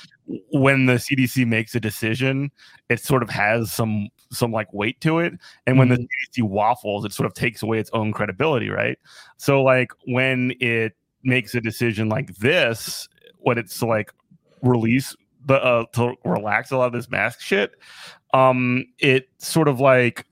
when 0.51 0.87
the 0.87 0.95
cdc 0.95 1.47
makes 1.47 1.75
a 1.75 1.81
decision 1.81 2.51
it 2.89 3.01
sort 3.01 3.23
of 3.23 3.31
has 3.31 3.73
some 3.73 4.09
some 4.31 4.53
like 4.53 4.73
weight 4.73 5.01
to 5.01 5.19
it. 5.21 5.33
And 5.67 5.79
when 5.79 5.89
the 5.89 5.97
cdc 5.97 6.43
waffles 6.43 7.05
it 7.05 7.13
sort 7.13 7.27
of 7.27 7.35
takes 7.35 7.63
away 7.63 7.79
its 7.79 7.91
own 7.93 8.13
credibility 8.13 8.69
right? 8.69 8.99
So 9.37 9.63
like 9.63 9.93
when 10.07 10.53
it 10.61 10.95
makes 11.23 11.55
a 11.55 11.61
decision 11.61 12.09
like 12.09 12.37
this 12.37 13.09
when 13.39 13.59
it's 13.59 13.83
like 13.83 14.13
release 14.63 15.17
the 15.47 15.55
uh 15.55 15.85
to 15.93 16.15
relax 16.25 16.71
a 16.71 16.77
lot 16.77 16.87
of 16.87 16.93
this 16.93 17.11
mask 17.11 17.41
shit 17.41 17.73
um 18.35 18.85
it 18.99 19.29
sort 19.39 19.69
of 19.69 19.81
like 19.81 20.27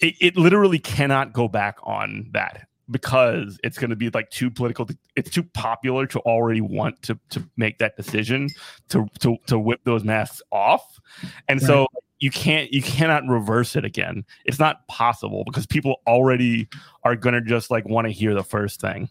it, 0.00 0.14
it 0.20 0.36
literally 0.36 0.78
cannot 0.78 1.32
go 1.32 1.48
back 1.48 1.78
on 1.84 2.28
that 2.32 2.66
because 2.90 3.58
it's 3.64 3.78
going 3.78 3.90
to 3.90 3.96
be 3.96 4.10
like 4.10 4.28
too 4.30 4.50
political 4.50 4.88
it's 5.16 5.30
too 5.30 5.42
popular 5.42 6.06
to 6.06 6.18
already 6.20 6.60
want 6.60 7.00
to 7.02 7.18
to 7.30 7.42
make 7.56 7.78
that 7.78 7.96
decision 7.96 8.48
to 8.88 9.06
to 9.18 9.36
to 9.46 9.58
whip 9.58 9.80
those 9.84 10.04
masks 10.04 10.42
off 10.52 11.00
and 11.48 11.62
so 11.62 11.86
you 12.18 12.30
can't 12.30 12.72
you 12.72 12.82
cannot 12.82 13.26
reverse 13.26 13.74
it 13.74 13.84
again 13.84 14.24
it's 14.44 14.58
not 14.58 14.86
possible 14.88 15.44
because 15.44 15.66
people 15.66 15.96
already 16.06 16.68
are 17.04 17.16
going 17.16 17.34
to 17.34 17.40
just 17.40 17.70
like 17.70 17.88
want 17.88 18.06
to 18.06 18.12
hear 18.12 18.34
the 18.34 18.44
first 18.44 18.80
thing 18.80 19.08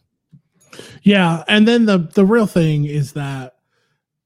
Yeah, 1.04 1.44
and 1.48 1.68
then 1.68 1.86
the 1.86 1.98
the 1.98 2.26
real 2.26 2.48
thing 2.48 2.86
is 2.86 3.14
that 3.14 3.56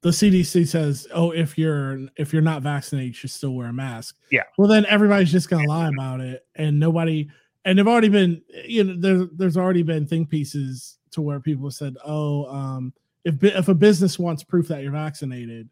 the 0.01 0.09
CDC 0.09 0.67
says, 0.67 1.07
"Oh, 1.13 1.31
if 1.31 1.57
you're 1.57 2.07
if 2.15 2.33
you're 2.33 2.41
not 2.41 2.61
vaccinated, 2.61 3.09
you 3.09 3.13
should 3.13 3.31
still 3.31 3.53
wear 3.53 3.67
a 3.67 3.73
mask." 3.73 4.15
Yeah. 4.31 4.43
Well, 4.57 4.67
then 4.67 4.85
everybody's 4.85 5.31
just 5.31 5.49
gonna 5.49 5.67
lie 5.67 5.89
about 5.89 6.21
it, 6.21 6.45
and 6.55 6.79
nobody. 6.79 7.29
And 7.67 7.77
they've 7.77 7.87
already 7.87 8.07
been, 8.07 8.41
you 8.65 8.83
know, 8.85 8.95
there, 8.97 9.27
there's 9.35 9.57
already 9.57 9.83
been 9.83 10.07
think 10.07 10.29
pieces 10.29 10.97
to 11.11 11.21
where 11.21 11.41
people 11.41 11.69
said, 11.69 11.97
"Oh, 12.05 12.45
um, 12.45 12.93
if 13.25 13.43
if 13.43 13.67
a 13.67 13.75
business 13.75 14.17
wants 14.17 14.41
proof 14.41 14.69
that 14.69 14.81
you're 14.83 14.93
vaccinated, 14.93 15.67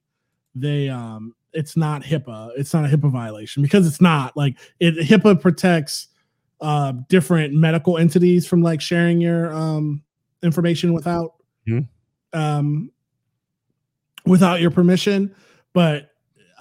they 0.54 0.90
um, 0.90 1.34
it's 1.54 1.78
not 1.78 2.04
HIPAA, 2.04 2.52
it's 2.58 2.74
not 2.74 2.84
a 2.84 2.90
HIPAA 2.90 3.10
violation 3.10 3.64
because 3.64 3.88
it's 3.88 4.02
not 4.02 4.36
like 4.36 4.58
it 4.82 4.96
HIPAA 5.08 5.42
protects 5.42 6.10
uh 6.62 6.92
different 7.08 7.54
medical 7.54 7.98
entities 7.98 8.46
from 8.46 8.62
like 8.62 8.82
sharing 8.82 9.22
your 9.22 9.54
um 9.54 10.02
information 10.44 10.94
without 10.94 11.36
Mhm. 11.68 11.88
um 12.34 12.92
without 14.26 14.62
your 14.62 14.72
permission 14.72 15.34
but 15.74 16.12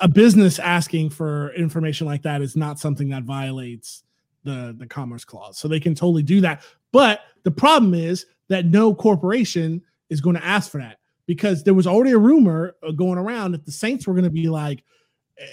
a 0.01 0.09
business 0.09 0.59
asking 0.59 1.11
for 1.11 1.53
information 1.55 2.07
like 2.07 2.23
that 2.23 2.43
is 2.43 2.57
not 2.57 2.79
something 2.79 3.09
that 3.11 3.23
violates 3.23 4.04
the 4.45 4.75
the 4.79 4.87
commerce 4.87 5.25
clause. 5.25 5.59
So 5.59 5.69
they 5.69 5.81
can 5.81 5.95
totally 5.95 6.23
do 6.23 6.41
that. 6.43 6.63
But 6.93 7.21
the 7.43 7.51
problem 7.51 7.95
is 7.95 8.27
that 8.49 8.67
no 8.67 8.95
corporation 8.95 9.83
is 10.11 10.21
going 10.21 10.37
to 10.37 10.45
ask 10.45 10.71
for 10.71 10.79
that 10.79 10.99
because 11.27 11.65
there 11.65 11.75
was 11.75 11.87
already 11.87 12.13
a 12.13 12.19
rumor 12.19 12.77
uh, 12.87 12.93
going 12.93 13.19
around 13.19 13.53
that 13.53 13.65
the 13.65 13.73
saints 13.73 14.07
were 14.07 14.15
going 14.15 14.25
to 14.25 14.31
be 14.31 14.49
like 14.49 14.85
eh, 15.39 15.47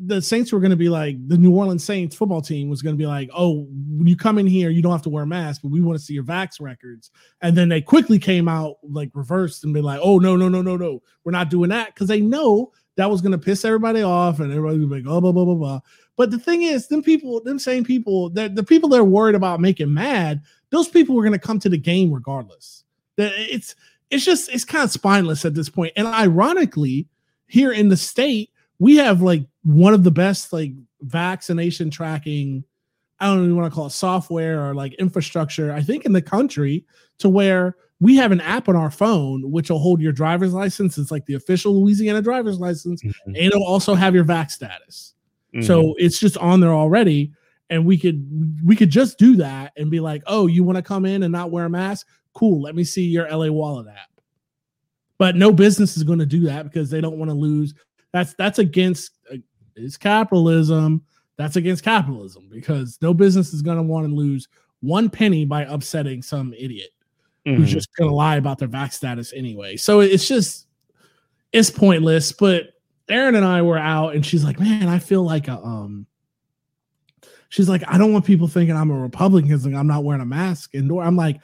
the 0.00 0.22
saints 0.22 0.52
were 0.52 0.60
going 0.60 0.70
to 0.70 0.76
be 0.76 0.88
like 0.88 1.16
the 1.28 1.36
new 1.36 1.54
orleans 1.54 1.84
saints 1.84 2.16
football 2.16 2.40
team 2.40 2.70
was 2.70 2.80
going 2.80 2.94
to 2.94 2.98
be 2.98 3.06
like 3.06 3.28
oh 3.34 3.66
when 3.68 4.06
you 4.06 4.16
come 4.16 4.38
in 4.38 4.46
here 4.46 4.70
you 4.70 4.80
don't 4.80 4.92
have 4.92 5.02
to 5.02 5.10
wear 5.10 5.24
a 5.24 5.26
mask 5.26 5.60
but 5.62 5.70
we 5.70 5.82
want 5.82 5.98
to 5.98 6.04
see 6.04 6.14
your 6.14 6.24
vax 6.24 6.60
records. 6.60 7.10
And 7.42 7.56
then 7.56 7.68
they 7.68 7.80
quickly 7.80 8.18
came 8.18 8.48
out 8.48 8.76
like 8.82 9.10
reversed 9.14 9.64
and 9.64 9.74
be 9.74 9.82
like 9.82 10.00
oh 10.02 10.18
no 10.18 10.36
no 10.36 10.48
no 10.48 10.62
no 10.62 10.76
no. 10.76 11.02
We're 11.24 11.32
not 11.32 11.50
doing 11.50 11.70
that. 11.70 11.94
Because 11.94 12.08
they 12.08 12.20
know 12.20 12.72
that 12.96 13.10
was 13.10 13.20
going 13.20 13.32
to 13.32 13.38
piss 13.38 13.64
everybody 13.64 14.02
off 14.02 14.40
and 14.40 14.52
everybody 14.52 14.78
be 14.78 14.86
like 14.86 15.04
oh 15.06 15.20
blah 15.20 15.32
blah 15.32 15.44
blah 15.44 15.54
blah 15.54 15.80
but 16.16 16.30
the 16.30 16.38
thing 16.38 16.62
is 16.62 16.88
them 16.88 17.02
people 17.02 17.40
them 17.42 17.58
same 17.58 17.84
people 17.84 18.30
that 18.30 18.54
the 18.54 18.62
people 18.62 18.88
that 18.88 19.00
are 19.00 19.04
worried 19.04 19.34
about 19.34 19.60
making 19.60 19.92
mad 19.92 20.40
those 20.70 20.88
people 20.88 21.16
are 21.18 21.22
going 21.22 21.32
to 21.32 21.38
come 21.38 21.58
to 21.58 21.68
the 21.68 21.78
game 21.78 22.12
regardless 22.12 22.84
that 23.16 23.32
it's 23.36 23.74
it's 24.10 24.24
just 24.24 24.48
it's 24.50 24.64
kind 24.64 24.84
of 24.84 24.90
spineless 24.90 25.44
at 25.44 25.54
this 25.54 25.68
point. 25.68 25.92
and 25.96 26.06
ironically 26.06 27.06
here 27.46 27.72
in 27.72 27.88
the 27.88 27.96
state 27.96 28.50
we 28.78 28.96
have 28.96 29.22
like 29.22 29.42
one 29.64 29.94
of 29.94 30.04
the 30.04 30.10
best 30.10 30.52
like 30.52 30.72
vaccination 31.02 31.90
tracking 31.90 32.62
i 33.20 33.26
don't 33.26 33.44
even 33.44 33.56
want 33.56 33.70
to 33.70 33.74
call 33.74 33.86
it 33.86 33.90
software 33.90 34.64
or 34.68 34.74
like 34.74 34.92
infrastructure 34.94 35.72
i 35.72 35.80
think 35.82 36.04
in 36.04 36.12
the 36.12 36.22
country 36.22 36.84
to 37.18 37.28
where 37.28 37.76
we 38.00 38.16
have 38.16 38.32
an 38.32 38.40
app 38.40 38.68
on 38.68 38.74
our 38.76 38.90
phone 38.90 39.50
which 39.50 39.70
will 39.70 39.78
hold 39.78 40.00
your 40.00 40.12
driver's 40.12 40.52
license 40.52 40.98
it's 40.98 41.10
like 41.10 41.24
the 41.26 41.34
official 41.34 41.80
louisiana 41.80 42.20
driver's 42.22 42.58
license 42.58 43.02
Mhm. 43.02 43.12
and 43.26 43.36
it'll 43.36 43.64
also 43.64 43.94
have 43.94 44.14
your 44.14 44.24
vac 44.24 44.50
status 44.50 45.14
Mhm. 45.54 45.64
so 45.64 45.94
it's 45.98 46.18
just 46.18 46.36
on 46.38 46.60
there 46.60 46.72
already 46.72 47.32
and 47.70 47.84
we 47.84 47.96
could 47.98 48.26
we 48.64 48.74
could 48.76 48.90
just 48.90 49.18
do 49.18 49.36
that 49.36 49.72
and 49.76 49.90
be 49.90 50.00
like 50.00 50.22
oh 50.26 50.46
you 50.46 50.64
want 50.64 50.76
to 50.76 50.82
come 50.82 51.04
in 51.04 51.22
and 51.22 51.32
not 51.32 51.50
wear 51.50 51.66
a 51.66 51.70
mask 51.70 52.06
cool 52.34 52.60
let 52.62 52.74
me 52.74 52.84
see 52.84 53.04
your 53.04 53.28
la 53.30 53.48
wallet 53.50 53.86
app 53.88 54.08
but 55.18 55.36
no 55.36 55.52
business 55.52 55.96
is 55.96 56.02
going 56.02 56.18
to 56.18 56.26
do 56.26 56.40
that 56.40 56.64
because 56.64 56.90
they 56.90 57.00
don't 57.00 57.18
want 57.18 57.30
to 57.30 57.34
lose 57.36 57.74
that's 58.12 58.34
that's 58.34 58.58
against 58.58 59.12
uh, 59.32 59.36
it's 59.76 59.96
capitalism 59.96 61.02
that's 61.36 61.56
against 61.56 61.82
capitalism 61.84 62.48
because 62.50 62.98
no 63.02 63.12
business 63.14 63.52
is 63.54 63.62
going 63.62 63.76
to 63.76 63.82
want 63.82 64.06
to 64.08 64.14
lose 64.14 64.48
one 64.80 65.08
penny 65.08 65.44
by 65.44 65.62
upsetting 65.64 66.20
some 66.22 66.52
idiot 66.54 66.90
who's 67.44 67.68
Mhm. 67.68 67.72
just 67.72 67.88
going 67.96 68.08
to 68.08 68.14
lie 68.14 68.36
about 68.36 68.58
their 68.58 68.68
vac 68.68 68.92
status 68.92 69.32
anyway. 69.32 69.76
So 69.76 70.00
it's 70.00 70.28
just 70.28 70.66
it's 71.52 71.70
pointless. 71.70 72.30
But 72.32 72.74
Erin 73.12 73.34
and 73.34 73.44
I 73.44 73.62
were 73.62 73.78
out, 73.78 74.14
and 74.14 74.24
she's 74.24 74.44
like, 74.44 74.58
"Man, 74.58 74.88
I 74.88 74.98
feel 74.98 75.22
like 75.22 75.48
a 75.48 75.58
um." 75.58 76.06
She's 77.50 77.68
like, 77.68 77.82
"I 77.86 77.98
don't 77.98 78.12
want 78.12 78.24
people 78.24 78.48
thinking 78.48 78.74
I'm 78.76 78.90
a 78.90 78.98
Republican 78.98 79.48
because 79.48 79.66
I'm 79.66 79.86
not 79.86 80.04
wearing 80.04 80.22
a 80.22 80.26
mask 80.26 80.74
indoor." 80.74 81.02
I'm 81.04 81.16
like, 81.16 81.40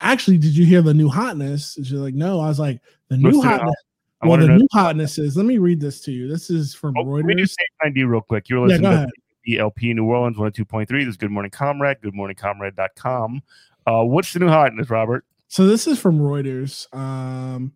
"Actually, 0.00 0.38
did 0.38 0.56
you 0.56 0.64
hear 0.64 0.82
the 0.82 0.94
new 0.94 1.08
hotness?" 1.08 1.76
And 1.76 1.86
she's 1.86 1.98
like, 1.98 2.14
"No." 2.14 2.40
I 2.40 2.48
was 2.48 2.58
like, 2.58 2.80
"The 3.08 3.16
new 3.18 3.30
the 3.30 3.36
new 3.36 3.42
hotness." 3.42 3.74
I 4.22 4.28
Well, 4.28 4.38
the 4.38 4.48
new 4.48 4.68
hotness 4.72 5.18
is. 5.18 5.36
Let 5.36 5.46
me 5.46 5.58
read 5.58 5.80
this 5.80 6.00
to 6.02 6.12
you. 6.12 6.28
This 6.28 6.50
is 6.50 6.74
from 6.74 6.96
Oh, 6.96 7.02
let 7.02 7.24
me 7.24 7.34
Reuters. 7.34 7.38
just 7.38 7.56
say 7.58 7.64
ID 7.86 8.04
real 8.04 8.20
quick. 8.20 8.48
You're 8.48 8.66
listening 8.66 8.90
go 8.90 9.06
to. 9.06 9.58
ELP 9.58 9.82
New 9.94 10.04
Orleans 10.04 10.36
102.3. 10.36 10.86
This 10.88 11.08
is 11.08 11.16
Good 11.16 11.30
Morning 11.30 11.50
Comrade, 11.50 11.98
Good 12.02 12.14
Morning 12.14 12.36
goodmorningcomrade.com. 12.36 13.42
Uh, 13.86 14.04
what's 14.04 14.32
the 14.34 14.38
new 14.38 14.48
hotness, 14.48 14.90
Robert? 14.90 15.24
So 15.48 15.66
this 15.66 15.86
is 15.86 15.98
from 15.98 16.18
Reuters. 16.20 16.92
Um, 16.94 17.72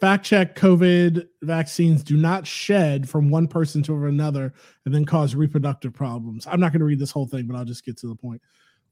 fact 0.00 0.24
check: 0.24 0.56
COVID 0.56 1.26
vaccines 1.42 2.02
do 2.02 2.16
not 2.16 2.46
shed 2.46 3.08
from 3.08 3.30
one 3.30 3.46
person 3.46 3.82
to 3.84 4.06
another 4.06 4.54
and 4.84 4.94
then 4.94 5.04
cause 5.04 5.34
reproductive 5.34 5.92
problems. 5.92 6.46
I'm 6.46 6.60
not 6.60 6.72
going 6.72 6.80
to 6.80 6.86
read 6.86 6.98
this 6.98 7.10
whole 7.10 7.26
thing, 7.26 7.46
but 7.46 7.56
I'll 7.56 7.64
just 7.64 7.84
get 7.84 7.96
to 7.98 8.08
the 8.08 8.14
point. 8.14 8.40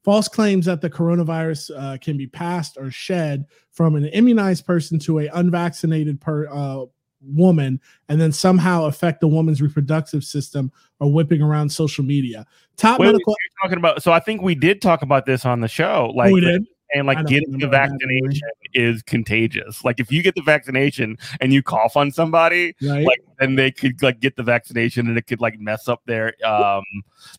False 0.03 0.27
claims 0.29 0.65
that 0.65 0.79
the 0.79 0.89
coronavirus 0.89 1.71
uh, 1.77 1.97
can 1.97 2.15
be 2.15 2.27
passed 2.27 2.77
or 2.77 2.89
shed 2.89 3.45
from 3.71 3.95
an 3.95 4.05
immunized 4.05 4.65
person 4.65 4.97
to 4.99 5.19
a 5.19 5.27
unvaccinated 5.27 6.21
per, 6.21 6.47
uh, 6.47 6.85
woman 7.21 7.79
and 8.07 8.19
then 8.19 8.31
somehow 8.31 8.85
affect 8.85 9.21
the 9.21 9.27
woman's 9.27 9.61
reproductive 9.61 10.23
system 10.23 10.71
are 11.01 11.07
whipping 11.07 11.41
around 11.41 11.69
social 11.69 12.03
media. 12.03 12.45
Top 12.77 12.99
Wait, 12.99 13.07
wait, 13.07 13.13
medical. 13.13 13.35
talking 13.61 13.77
about. 13.77 14.01
So 14.03 14.11
I 14.11 14.19
think 14.19 14.41
we 14.41 14.55
did 14.55 14.81
talk 14.81 15.01
about 15.01 15.25
this 15.25 15.45
on 15.45 15.61
the 15.61 15.67
show. 15.67 16.13
Like, 16.15 16.31
oh, 16.31 16.33
we 16.33 16.41
did. 16.41 16.65
And 16.93 17.07
like 17.07 17.25
getting 17.27 17.57
the 17.57 17.67
vaccination 17.67 18.49
is 18.73 19.01
contagious. 19.03 19.83
Like, 19.83 19.99
if 19.99 20.11
you 20.11 20.21
get 20.21 20.35
the 20.35 20.41
vaccination 20.41 21.17
and 21.41 21.53
you 21.53 21.61
cough 21.63 21.95
on 21.97 22.11
somebody, 22.11 22.75
Right. 22.81 23.05
like 23.05 23.19
then 23.39 23.55
they 23.55 23.71
could 23.71 24.01
like 24.01 24.19
get 24.19 24.35
the 24.35 24.43
vaccination 24.43 25.07
and 25.07 25.17
it 25.17 25.27
could 25.27 25.39
like 25.41 25.59
mess 25.59 25.87
up 25.87 26.01
their 26.05 26.33
um 26.45 26.83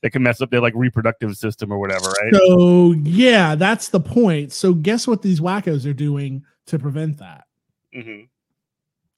they 0.02 0.10
can 0.10 0.22
mess 0.22 0.40
up 0.40 0.50
their 0.50 0.60
like 0.60 0.74
reproductive 0.74 1.36
system 1.36 1.72
or 1.72 1.78
whatever 1.78 2.10
right 2.22 2.34
So 2.34 2.92
yeah, 3.04 3.54
that's 3.54 3.88
the 3.88 4.00
point. 4.00 4.52
So 4.52 4.72
guess 4.74 5.06
what 5.06 5.22
these 5.22 5.40
wackos 5.40 5.88
are 5.88 5.92
doing 5.94 6.44
to 6.66 6.78
prevent 6.78 7.18
that? 7.18 7.44
Mhm. 7.94 8.28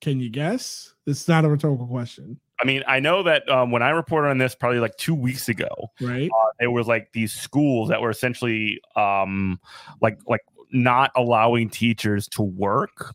Can 0.03 0.19
you 0.19 0.29
guess? 0.29 0.93
It's 1.05 1.27
not 1.27 1.45
a 1.45 1.49
rhetorical 1.49 1.87
question, 1.87 2.39
i 2.63 2.65
mean 2.65 2.83
i 2.87 2.99
know 2.99 3.23
that 3.23 3.47
um 3.49 3.71
when 3.71 3.83
i 3.83 3.89
reported 3.89 4.29
on 4.29 4.37
this 4.37 4.55
probably 4.55 4.79
like 4.79 4.95
two 4.97 5.15
weeks 5.15 5.49
ago 5.49 5.69
right? 6.01 6.29
there 6.59 6.71
was 6.71 6.87
like 6.87 7.09
these 7.13 7.33
schools 7.33 7.89
that 7.89 8.01
were 8.01 8.09
essentially 8.09 8.79
um 8.95 9.59
like 10.01 10.17
like 10.27 10.41
not 10.71 11.11
allowing 11.15 11.69
teachers 11.69 12.27
to 12.27 12.41
work 12.41 13.13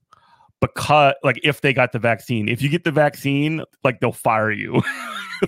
because 0.61 1.15
like 1.25 1.41
if 1.43 1.61
they 1.61 1.73
got 1.73 1.93
the 1.93 1.99
vaccine 1.99 2.49
if 2.49 2.63
you 2.63 2.69
get 2.69 2.85
the 2.85 2.93
vaccine 2.93 3.63
like 3.85 4.01
they'll 4.01 4.13
fire 4.13 4.53
you 4.53 4.83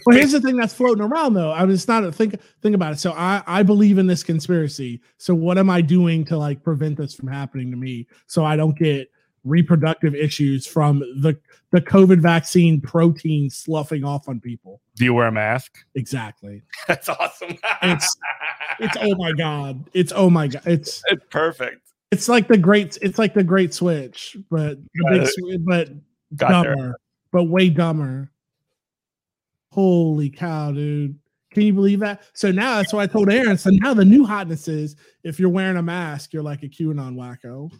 Well, 0.06 0.16
here's 0.16 0.30
the 0.30 0.40
thing 0.40 0.56
that's 0.56 0.72
floating 0.72 1.02
around 1.02 1.34
though. 1.34 1.50
I 1.50 1.62
mean, 1.64 1.72
it's 1.72 1.88
not 1.88 2.04
a 2.04 2.12
think 2.12 2.40
think 2.62 2.76
about 2.76 2.92
it. 2.92 3.00
So 3.00 3.10
I 3.10 3.42
I 3.48 3.64
believe 3.64 3.98
in 3.98 4.06
this 4.06 4.22
conspiracy. 4.22 5.00
So 5.18 5.34
what 5.34 5.58
am 5.58 5.68
I 5.68 5.80
doing 5.80 6.24
to 6.26 6.38
like 6.38 6.62
prevent 6.62 6.96
this 6.96 7.12
from 7.12 7.26
happening 7.26 7.72
to 7.72 7.76
me 7.76 8.06
so 8.28 8.44
I 8.44 8.54
don't 8.54 8.78
get 8.78 9.08
reproductive 9.44 10.14
issues 10.14 10.66
from 10.66 11.00
the 11.20 11.38
the 11.72 11.80
COVID 11.80 12.20
vaccine 12.20 12.80
protein 12.80 13.48
sloughing 13.50 14.04
off 14.04 14.28
on 14.28 14.40
people? 14.40 14.80
do 14.96 15.04
you 15.04 15.14
wear 15.14 15.28
a 15.28 15.32
mask 15.32 15.78
Exactly. 15.94 16.62
that's 16.88 17.08
awesome 17.08 17.56
It's 17.82 18.16
it's 18.80 18.96
oh 19.00 19.14
my 19.16 19.32
god. 19.32 19.88
It's 19.92 20.12
oh 20.14 20.30
my 20.30 20.48
god. 20.48 20.62
It's 20.66 21.02
it's 21.10 21.24
perfect 21.30 21.90
It's 22.10 22.28
like 22.28 22.48
the 22.48 22.58
great. 22.58 22.98
It's 23.02 23.18
like 23.18 23.34
the 23.34 23.44
Great 23.44 23.72
Switch, 23.72 24.36
but 24.50 24.78
the 24.94 25.28
big, 25.46 25.64
but 25.64 25.88
got 26.36 26.62
there 26.62 26.74
dumber, 26.74 27.00
but 27.30 27.44
way 27.44 27.70
dumber. 27.70 28.30
Holy 29.72 30.28
cow, 30.28 30.72
dude! 30.72 31.16
Can 31.52 31.62
you 31.62 31.72
believe 31.72 32.00
that? 32.00 32.22
So 32.32 32.50
now 32.50 32.76
that's 32.76 32.92
why 32.92 33.04
I 33.04 33.06
told 33.06 33.30
Aaron. 33.30 33.56
So 33.56 33.70
now 33.70 33.94
the 33.94 34.04
new 34.04 34.24
hotness 34.24 34.66
is 34.66 34.96
if 35.22 35.38
you're 35.38 35.50
wearing 35.50 35.76
a 35.76 35.82
mask, 35.82 36.32
you're 36.32 36.42
like 36.42 36.62
a 36.64 36.68
QAnon 36.68 37.14
wacko. 37.14 37.70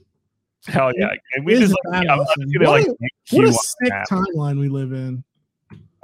Hell 0.67 0.93
yeah! 0.97 1.09
And 1.35 1.45
we 1.45 1.55
just 1.59 1.75
like, 1.87 2.05
badass 2.05 2.11
I, 2.11 2.15
I, 2.15 2.25
thing. 2.37 2.51
see 2.51 2.59
that, 2.59 2.69
What 2.69 2.81
like, 2.81 2.87
a- 2.87 3.37
What 3.37 3.45
a 3.49 3.53
sick 3.53 3.93
timeline 4.11 4.59
we 4.61 4.69
live 4.69 4.93
in. 4.93 5.25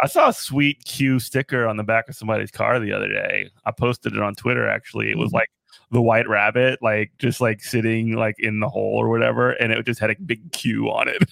I 0.03 0.07
saw 0.07 0.29
a 0.29 0.33
sweet 0.33 0.85
Q 0.85 1.19
sticker 1.19 1.66
on 1.66 1.77
the 1.77 1.83
back 1.85 2.09
of 2.09 2.14
somebody's 2.16 2.51
car 2.51 2.79
the 2.81 2.92
other 2.92 3.09
day. 3.09 3.51
I 3.64 3.71
posted 3.71 4.14
it 4.14 4.21
on 4.23 4.35
Twitter. 4.35 4.69
Actually, 4.69 5.11
it 5.11 5.19
was 5.19 5.31
Mhm. 5.31 5.35
like 5.35 5.51
the 5.90 6.03
white 6.03 6.29
rabbit, 6.29 6.81
like 6.83 7.12
just 7.19 7.40
like 7.40 7.62
sitting 7.62 8.12
like 8.16 8.35
in 8.38 8.61
the 8.61 8.69
hole 8.69 8.97
or 8.97 9.09
whatever, 9.09 9.53
and 9.53 9.73
it 9.73 9.85
just 9.87 10.01
had 10.01 10.11
a 10.11 10.16
big 10.16 10.53
Q 10.53 10.88
on 10.90 11.09
it. 11.09 11.23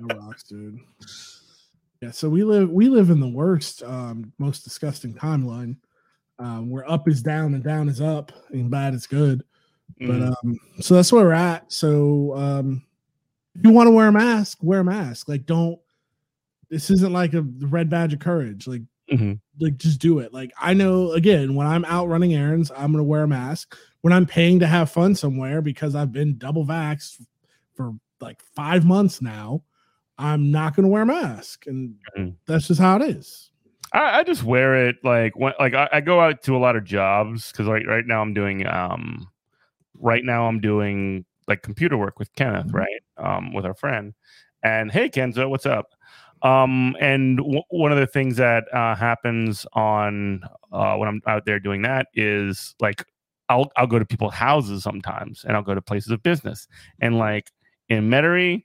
Rocks, 0.00 0.42
dude. 0.44 0.80
Yeah, 2.00 2.10
so 2.10 2.28
we 2.28 2.42
live 2.44 2.70
we 2.70 2.88
live 2.88 3.10
in 3.10 3.20
the 3.20 3.28
worst, 3.28 3.82
um, 3.82 4.32
most 4.38 4.64
disgusting 4.64 5.14
timeline. 5.14 5.76
Um, 6.38 6.68
where 6.68 6.90
up 6.90 7.06
is 7.08 7.22
down 7.22 7.54
and 7.54 7.62
down 7.62 7.88
is 7.88 8.00
up, 8.00 8.32
and 8.50 8.70
bad 8.70 8.92
is 8.92 9.06
good. 9.06 9.44
But 10.00 10.20
Mm. 10.20 10.34
um, 10.44 10.56
so 10.80 10.94
that's 10.94 11.12
where 11.12 11.24
we're 11.24 11.32
at. 11.32 11.72
So 11.72 12.36
um, 12.36 12.82
if 13.54 13.64
you 13.64 13.70
want 13.70 13.86
to 13.86 13.92
wear 13.92 14.08
a 14.08 14.12
mask, 14.12 14.58
wear 14.62 14.80
a 14.80 14.84
mask. 14.84 15.28
Like, 15.28 15.46
don't. 15.46 15.78
This 16.70 16.90
isn't 16.90 17.12
like 17.12 17.34
a 17.34 17.42
red 17.42 17.88
badge 17.90 18.12
of 18.12 18.18
courage. 18.18 18.66
Like, 18.66 18.82
Mhm. 19.12 19.38
like 19.60 19.76
just 19.76 20.00
do 20.00 20.18
it. 20.18 20.32
Like, 20.32 20.52
I 20.60 20.74
know 20.74 21.12
again 21.12 21.54
when 21.54 21.66
I'm 21.66 21.84
out 21.84 22.08
running 22.08 22.34
errands, 22.34 22.72
I'm 22.76 22.90
gonna 22.92 23.04
wear 23.04 23.22
a 23.22 23.28
mask. 23.28 23.76
When 24.00 24.12
I'm 24.12 24.26
paying 24.26 24.58
to 24.60 24.66
have 24.66 24.90
fun 24.90 25.14
somewhere 25.14 25.62
because 25.62 25.94
I've 25.94 26.10
been 26.12 26.36
double 26.38 26.66
vaxxed 26.66 27.24
for 27.74 27.92
like 28.20 28.40
five 28.40 28.84
months 28.84 29.22
now, 29.22 29.62
I'm 30.18 30.50
not 30.50 30.74
to 30.76 30.88
wear 30.88 31.02
a 31.02 31.06
mask, 31.06 31.66
and 31.66 31.94
Mhm. 32.18 32.34
that's 32.46 32.66
just 32.68 32.80
how 32.80 32.96
it 32.96 33.02
is. 33.02 33.50
I, 33.92 34.18
I 34.20 34.22
just 34.24 34.42
wear 34.42 34.88
it 34.88 34.96
like 35.04 35.36
when 35.36 35.52
like 35.60 35.74
I, 35.74 35.88
I 35.92 36.00
go 36.00 36.18
out 36.20 36.42
to 36.44 36.56
a 36.56 36.58
lot 36.58 36.74
of 36.74 36.84
jobs 36.84 37.52
because 37.52 37.66
like 37.68 37.86
right 37.86 38.06
now 38.06 38.20
I'm 38.22 38.34
doing 38.34 38.66
um 38.66 39.28
right 39.98 40.24
now 40.24 40.46
I'm 40.46 40.60
doing 40.60 41.24
like 41.48 41.62
computer 41.62 41.96
work 41.96 42.18
with 42.18 42.32
Kenneth, 42.34 42.68
Mhm. 42.68 42.74
right? 42.74 43.02
Um, 43.16 43.52
with 43.52 43.64
our 43.66 43.74
friend. 43.74 44.14
And 44.62 44.90
hey, 44.90 45.08
Kenzo, 45.10 45.48
what's 45.48 45.66
up? 45.66 45.94
Um, 46.42 46.96
and 47.00 47.38
w- 47.38 47.62
one 47.70 47.92
of 47.92 47.98
the 47.98 48.06
things 48.06 48.36
that 48.36 48.64
uh, 48.74 48.94
happens 48.94 49.66
on 49.72 50.42
uh, 50.72 50.96
when 50.96 51.08
I'm 51.08 51.22
out 51.26 51.44
there 51.46 51.58
doing 51.60 51.82
that 51.82 52.08
is 52.14 52.74
like 52.80 53.04
I'll 53.48 53.70
I'll 53.76 53.86
go 53.86 53.98
to 53.98 54.04
people's 54.06 54.34
houses 54.34 54.82
sometimes, 54.82 55.44
and 55.44 55.56
I'll 55.56 55.62
go 55.62 55.74
to 55.74 55.82
places 55.82 56.10
of 56.10 56.22
business, 56.22 56.66
and 57.00 57.18
like 57.18 57.50
in 57.88 58.08
Metairie, 58.10 58.64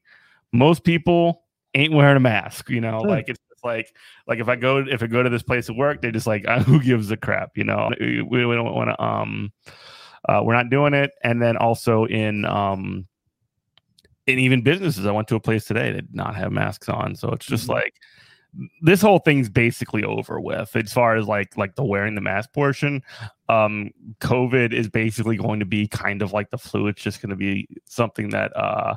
most 0.54 0.84
people 0.84 1.44
ain't 1.74 1.94
wearing 1.94 2.18
a 2.18 2.22
mask. 2.22 2.70
You 2.70 2.82
know, 2.82 3.00
Sure. 3.02 3.10
like 3.10 3.30
it's 3.30 3.40
just 3.50 3.64
like 3.64 3.94
like 4.28 4.40
if 4.40 4.48
I 4.50 4.56
go 4.56 4.78
if 4.80 5.04
I 5.04 5.08
go 5.08 5.22
to 5.24 5.30
this 5.30 5.44
place 5.44 5.70
of 5.70 5.76
work, 5.76 6.02
they 6.02 6.12
just 6.12 6.28
like 6.28 6.46
uh, 6.48 6.60
who 6.64 6.82
gives 6.82 7.12
a 7.12 7.18
crap. 7.18 7.52
You 7.58 7.66
know, 7.66 7.92
we, 8.00 8.22
we 8.24 8.56
don't 8.56 8.74
want 8.74 8.90
to 8.90 9.02
um 9.04 9.52
uh, 10.28 10.42
we're 10.44 10.54
not 10.54 10.70
doing 10.70 10.94
it. 10.94 11.12
And 11.24 11.42
then 11.42 11.58
also 11.58 12.06
in 12.06 12.46
um 12.46 13.08
in 14.28 14.38
even 14.40 14.62
businesses, 14.62 15.06
I 15.06 15.12
went 15.12 15.28
to 15.30 15.36
a 15.36 15.40
place 15.40 15.66
today 15.66 15.92
that 15.92 16.02
did 16.02 16.16
not 16.16 16.36
have 16.36 16.52
masks 16.52 16.90
on. 16.90 17.16
So 17.16 17.30
it's 17.30 17.46
just 17.46 17.66
Mhm. 17.68 17.74
like 17.76 17.96
this 18.82 19.02
whole 19.02 19.20
thing's 19.20 19.48
basically 19.50 20.04
over 20.04 20.40
with 20.40 20.76
as 20.76 20.92
far 20.92 21.16
as 21.16 21.28
like 21.28 21.56
like 21.58 21.76
the 21.76 21.84
wearing 21.84 22.16
the 22.16 22.22
mask 22.22 22.52
portion. 22.54 23.02
Um 23.48 23.92
COVID 24.22 24.74
is 24.74 24.90
basically 24.90 25.38
going 25.38 25.60
to 25.60 25.66
be 25.66 25.88
kind 25.88 26.22
of 26.22 26.34
like 26.34 26.50
the 26.50 26.58
flu. 26.58 26.88
It's 26.88 27.02
just 27.02 27.22
going 27.22 27.30
to 27.32 27.36
be 27.36 27.68
something 27.86 28.30
that 28.32 28.56
uh 28.58 28.96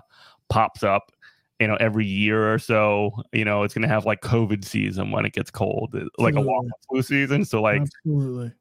pops 0.49 0.83
up 0.83 1.13
you 1.61 1.69
know 1.69 1.77
every 1.77 2.05
year 2.05 2.53
or 2.53 2.59
so 2.59 3.13
you 3.33 3.45
know 3.45 3.63
it's 3.63 3.73
going 3.73 3.83
to 3.83 3.89
have 3.89 4.05
like 4.05 4.21
covid 4.21 4.65
season 4.65 5.11
when 5.13 5.25
it 5.25 5.33
gets 5.33 5.51
cold 5.51 5.95
like 6.19 6.35
a 6.35 6.41
long 6.41 6.69
Absolutely. 6.69 6.73
flu 6.89 7.03
season 7.03 7.45
so 7.45 7.63
like 7.63 7.81
Absolutely. 7.83 8.53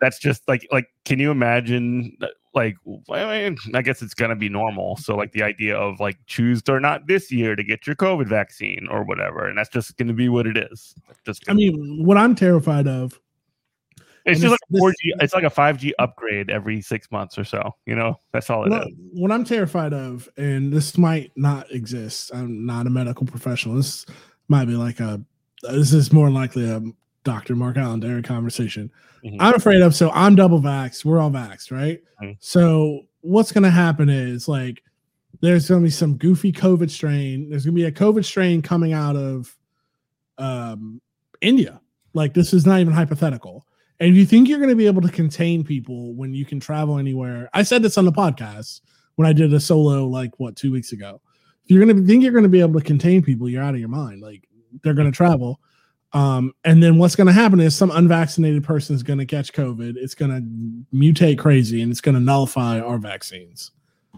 That's 0.00 0.18
just 0.18 0.46
like 0.48 0.66
like 0.70 0.88
can 1.04 1.18
you 1.18 1.30
imagine 1.30 2.16
like 2.54 2.76
I 3.10 3.50
mean 3.50 3.56
I 3.74 3.82
guess 3.82 4.02
it's 4.02 4.14
gonna 4.14 4.36
be 4.36 4.48
normal. 4.48 4.96
So 4.96 5.14
like 5.16 5.32
the 5.32 5.42
idea 5.42 5.76
of 5.76 6.00
like 6.00 6.16
choose 6.26 6.62
or 6.68 6.80
not 6.80 7.06
this 7.06 7.30
year 7.30 7.54
to 7.56 7.62
get 7.62 7.86
your 7.86 7.96
COVID 7.96 8.28
vaccine 8.28 8.88
or 8.90 9.04
whatever, 9.04 9.46
and 9.46 9.56
that's 9.58 9.68
just 9.68 9.96
gonna 9.96 10.12
be 10.14 10.28
what 10.28 10.46
it 10.46 10.56
is. 10.56 10.94
Just 11.24 11.44
I 11.48 11.52
mean, 11.54 12.04
what 12.04 12.16
I'm 12.16 12.34
terrified 12.34 12.88
of, 12.88 13.20
it's 14.24 14.40
just 14.40 14.50
like 14.50 14.60
this- 14.70 14.80
four 14.80 14.90
this- 14.90 14.96
G. 15.02 15.14
It's 15.20 15.34
like 15.34 15.44
a 15.44 15.50
five 15.50 15.78
G 15.78 15.94
upgrade 15.98 16.50
every 16.50 16.80
six 16.80 17.10
months 17.10 17.38
or 17.38 17.44
so. 17.44 17.72
You 17.84 17.94
know, 17.94 18.18
that's 18.32 18.48
all 18.50 18.64
it 18.64 18.70
what, 18.70 18.88
is. 18.88 18.94
what 19.12 19.30
I'm 19.30 19.44
terrified 19.44 19.92
of, 19.92 20.28
and 20.36 20.72
this 20.72 20.96
might 20.98 21.32
not 21.36 21.70
exist. 21.70 22.30
I'm 22.34 22.64
not 22.66 22.86
a 22.86 22.90
medical 22.90 23.26
professional. 23.26 23.76
This 23.76 24.06
might 24.48 24.64
be 24.64 24.74
like 24.74 25.00
a, 25.00 25.20
this 25.62 25.92
is 25.92 26.12
more 26.12 26.30
likely 26.30 26.68
a 26.70 26.80
Dr. 27.26 27.54
Mark 27.56 27.76
Alain 27.76 28.00
Dery 28.00 28.24
conversation. 28.24 28.90
Mhm. 29.24 29.36
I'm 29.40 29.54
afraid 29.54 29.82
of. 29.82 29.94
So 29.94 30.10
I'm 30.12 30.34
double 30.36 30.60
vaxxed. 30.60 31.04
We're 31.04 31.18
all 31.18 31.30
vaxxed, 31.30 31.70
right? 31.70 32.00
Mhm. 32.22 32.36
So 32.40 33.02
what's 33.20 33.50
going 33.52 33.64
to 33.64 33.70
happen 33.70 34.08
is 34.08 34.46
like, 34.48 34.82
there's 35.42 35.68
going 35.68 35.82
to 35.82 35.84
be 35.84 35.90
some 35.90 36.16
goofy 36.16 36.52
COVID 36.52 36.88
strain. 36.88 37.50
There's 37.50 37.64
going 37.66 37.74
to 37.74 37.80
be 37.80 37.84
a 37.84 37.92
COVID 37.92 38.24
strain 38.24 38.62
coming 38.62 38.92
out 38.94 39.16
of 39.16 39.54
um, 40.38 41.00
India. 41.40 41.80
Like 42.14 42.32
this 42.34 42.52
is 42.54 42.64
not 42.64 42.80
even 42.80 42.92
hypothetical. 42.92 43.66
And 44.00 44.10
if 44.10 44.16
you 44.16 44.26
think 44.26 44.48
you're 44.48 44.58
going 44.58 44.70
to 44.70 44.76
be 44.76 44.86
able 44.86 45.02
to 45.02 45.08
contain 45.10 45.64
people 45.64 46.14
when 46.14 46.32
you 46.34 46.44
can 46.44 46.60
travel 46.60 46.98
anywhere, 46.98 47.48
I 47.54 47.62
said 47.62 47.82
this 47.82 47.98
on 47.98 48.04
the 48.04 48.12
podcast 48.12 48.80
when 49.16 49.26
I 49.26 49.32
did 49.32 49.52
a 49.52 49.60
solo 49.60 50.06
like 50.06 50.38
what 50.38 50.56
two 50.56 50.70
weeks 50.70 50.92
ago. 50.92 51.20
If 51.64 51.70
you're 51.70 51.84
going 51.84 51.96
to 51.96 52.06
think 52.06 52.22
you're 52.22 52.32
going 52.32 52.44
to 52.44 52.48
be 52.50 52.60
able 52.60 52.78
to 52.78 52.84
contain 52.86 53.22
people, 53.22 53.48
you're 53.48 53.62
out 53.62 53.74
of 53.74 53.80
your 53.80 53.88
mind. 53.88 54.20
Like 54.22 54.46
they're 54.84 54.94
going 54.94 55.10
to 55.10 55.16
travel. 55.16 55.60
Um, 56.16 56.52
and 56.64 56.82
then 56.82 56.96
what's 56.98 57.14
going 57.14 57.26
to 57.26 57.32
happen 57.32 57.60
is 57.60 57.76
some 57.76 57.90
unvaccinated 57.90 58.64
person 58.64 58.96
is 58.96 59.02
going 59.02 59.18
to 59.18 59.26
catch 59.26 59.52
COVID. 59.52 59.96
It's 59.96 60.14
going 60.14 60.30
to 60.30 60.96
mutate 60.96 61.38
crazy 61.38 61.82
and 61.82 61.90
it's 61.92 62.00
going 62.00 62.14
to 62.14 62.20
nullify 62.20 62.80
our 62.80 62.96
vaccines. 62.98 63.72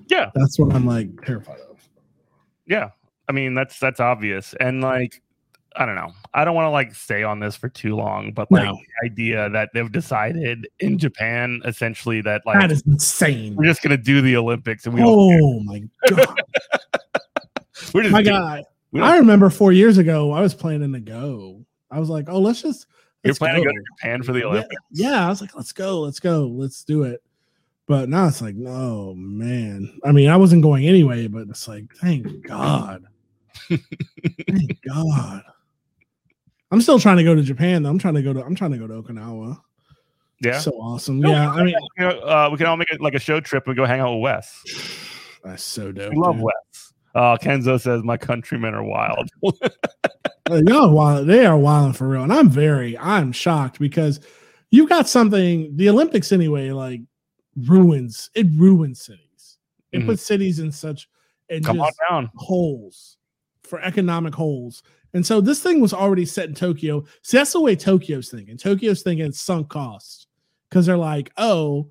Yeah, 0.06 0.30
That's 0.34 0.58
what 0.58 0.72
I'm 0.74 0.86
like 0.86 1.08
terrified 1.24 1.58
of. 1.70 1.80
yeah. 2.66 2.90
I 3.28 3.32
mean 3.32 3.52
that's 3.52 3.78
that's 3.78 4.00
obvious, 4.00 4.54
and 4.58 4.80
like 4.80 5.20
I 5.76 5.84
don't 5.84 5.96
know. 5.96 6.12
I 6.32 6.46
don't 6.46 6.54
want 6.54 6.64
to 6.64 6.70
like 6.70 6.94
stay 6.94 7.24
on 7.24 7.40
this 7.40 7.56
for 7.56 7.68
too 7.68 7.94
long, 7.94 8.32
but 8.32 8.50
like 8.50 8.64
No. 8.64 8.72
the 9.02 9.06
idea 9.06 9.50
that 9.50 9.68
they've 9.74 9.92
decided 9.92 10.66
in 10.80 10.96
Japan 10.96 11.60
essentially 11.66 12.22
that 12.22 12.40
like 12.46 12.58
That 12.58 12.72
is 12.72 12.82
insane. 12.86 13.54
we're 13.54 13.64
just 13.66 13.82
gonna 13.82 13.98
do 13.98 14.22
the 14.22 14.34
Olympics 14.36 14.86
and 14.86 14.94
we. 14.94 15.02
Oh 15.04 15.60
my 15.60 15.82
god, 16.08 16.40
We're 17.92 18.02
just 18.04 18.12
my 18.12 18.22
god! 18.22 18.64
I 18.94 19.18
remember 19.18 19.50
four 19.50 19.72
years 19.72 19.98
ago, 19.98 20.32
I 20.32 20.40
was 20.40 20.54
planning 20.54 20.94
to 20.94 21.00
go. 21.00 21.57
I 21.90 21.98
was 22.00 22.08
like, 22.08 22.28
oh, 22.28 22.38
let's 22.40 22.62
just. 22.62 22.86
You're 23.24 23.30
let's 23.30 23.38
planning 23.38 23.62
to 23.62 23.68
go 23.68 23.72
go. 23.72 23.78
to 23.78 23.84
Japan 23.96 24.22
for 24.22 24.32
the 24.32 24.40
Yeah, 24.40 24.44
Olympics. 24.46 24.82
yeah, 24.92 25.26
I 25.26 25.28
was 25.28 25.40
like, 25.40 25.54
let's 25.56 25.72
go, 25.72 26.00
let's 26.00 26.20
go, 26.20 26.46
let's 26.46 26.84
do 26.84 27.02
it. 27.02 27.22
But 27.86 28.08
now 28.08 28.26
it's 28.28 28.40
like, 28.42 28.54
no, 28.54 29.14
man. 29.16 29.98
I 30.04 30.12
mean, 30.12 30.28
I 30.28 30.36
wasn't 30.36 30.62
going 30.62 30.86
anyway, 30.86 31.26
but 31.26 31.48
it's 31.48 31.66
like, 31.66 31.92
thank 31.96 32.46
God. 32.46 33.04
thank 33.68 34.78
God. 34.86 35.42
I'm 36.70 36.80
still 36.82 36.98
trying 36.98 37.16
to 37.16 37.24
go 37.24 37.34
to 37.34 37.42
Japan 37.42 37.82
though. 37.82 37.88
I'm 37.90 37.98
trying 37.98 38.14
to 38.14 38.22
go 38.22 38.32
to 38.32 38.44
I'm 38.44 38.54
trying 38.54 38.72
to 38.72 38.78
go 38.78 38.86
to 38.86 39.02
Okinawa. 39.02 39.58
Yeah. 40.40 40.58
So 40.58 40.72
awesome. 40.72 41.18
No, 41.18 41.30
yeah, 41.30 41.50
I 41.50 41.64
mean 41.64 41.74
uh, 41.98 42.48
we 42.52 42.58
can 42.58 42.66
all 42.66 42.76
make 42.76 42.92
it 42.92 43.00
like 43.00 43.14
a 43.14 43.18
show 43.18 43.40
trip 43.40 43.66
and 43.66 43.74
go 43.76 43.86
hang 43.86 44.00
out 44.00 44.14
with 44.14 44.22
Wes. 44.22 44.62
that's 45.44 45.62
so 45.62 45.90
dope. 45.90 46.12
We 46.12 46.18
love 46.18 46.36
dude. 46.36 46.44
Wes. 46.44 46.87
Uh, 47.18 47.36
Kenzo 47.36 47.80
says 47.80 48.04
my 48.04 48.16
countrymen 48.16 48.74
are 48.74 48.84
wild. 48.84 49.28
Y'all 50.50 50.90
wild. 50.90 51.26
They 51.26 51.44
are 51.44 51.58
wilding 51.58 51.92
for 51.94 52.08
real. 52.08 52.22
And 52.22 52.32
I'm 52.32 52.48
very, 52.48 52.96
I'm 52.96 53.32
shocked 53.32 53.80
because 53.80 54.20
you 54.70 54.86
got 54.88 55.08
something, 55.08 55.76
the 55.76 55.88
Olympics 55.88 56.30
anyway, 56.30 56.70
like 56.70 57.00
ruins, 57.66 58.30
it 58.34 58.46
ruins 58.54 59.00
cities. 59.02 59.58
It 59.90 60.02
Mhm. 60.02 60.06
puts 60.06 60.22
cities 60.22 60.60
in 60.60 60.70
such 60.70 61.08
and 61.50 61.64
Come 61.64 61.80
on 61.80 61.88
just 61.88 61.98
down. 62.08 62.30
holes 62.36 63.16
for 63.64 63.80
economic 63.80 64.34
holes. 64.34 64.82
And 65.12 65.26
so 65.26 65.40
this 65.40 65.60
thing 65.60 65.80
was 65.80 65.92
already 65.92 66.24
set 66.24 66.48
in 66.48 66.54
Tokyo. 66.54 67.04
See, 67.22 67.36
that's 67.36 67.52
the 67.52 67.60
way 67.60 67.74
Tokyo's 67.74 68.30
thinking. 68.30 68.56
Tokyo's 68.58 69.02
thinking 69.02 69.32
sunk 69.32 69.70
costs 69.70 70.28
because 70.70 70.86
they're 70.86 70.96
like, 70.96 71.32
oh, 71.36 71.90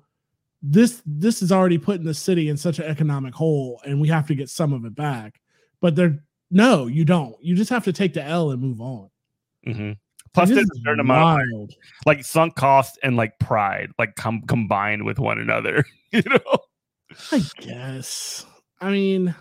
this 0.62 1.02
this 1.06 1.42
is 1.42 1.52
already 1.52 1.78
putting 1.78 2.04
the 2.04 2.14
city 2.14 2.48
in 2.48 2.56
such 2.56 2.78
an 2.78 2.84
economic 2.86 3.34
hole, 3.34 3.80
and 3.86 4.00
we 4.00 4.08
have 4.08 4.26
to 4.28 4.34
get 4.34 4.48
some 4.50 4.72
of 4.72 4.84
it 4.84 4.94
back. 4.94 5.40
But 5.80 5.94
they're 5.96 6.18
no, 6.50 6.86
you 6.86 7.04
don't. 7.04 7.36
You 7.42 7.54
just 7.54 7.70
have 7.70 7.84
to 7.84 7.92
take 7.92 8.14
the 8.14 8.22
L 8.22 8.50
and 8.50 8.60
move 8.60 8.80
on. 8.80 9.10
mm-hmm. 9.66 9.92
Plus, 10.34 10.48
there's 10.50 10.64
a 10.70 10.80
certain 10.84 11.00
amount 11.00 11.42
of 11.54 11.70
like 12.06 12.24
sunk 12.24 12.54
cost 12.54 12.98
and 13.02 13.16
like 13.16 13.38
pride, 13.38 13.90
like 13.98 14.14
com- 14.16 14.42
combined 14.42 15.04
with 15.04 15.18
one 15.18 15.38
another. 15.38 15.84
You 16.10 16.22
know? 16.22 16.58
I 17.32 17.42
guess. 17.60 18.46
I 18.80 18.90
mean, 18.90 19.34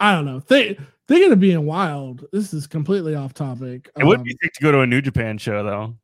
I 0.00 0.12
don't 0.12 0.24
know. 0.24 0.40
They 0.40 0.76
they're 1.06 1.20
gonna 1.20 1.36
be 1.36 1.52
in 1.52 1.66
wild. 1.66 2.26
This 2.32 2.52
is 2.52 2.66
completely 2.66 3.14
off 3.14 3.32
topic. 3.32 3.90
It 3.96 4.04
would 4.04 4.18
Um, 4.18 4.24
be 4.24 4.36
sick 4.42 4.52
to 4.54 4.62
go 4.62 4.72
to 4.72 4.80
a 4.80 4.86
New 4.88 5.00
Japan 5.00 5.38
show 5.38 5.62
though. 5.62 5.96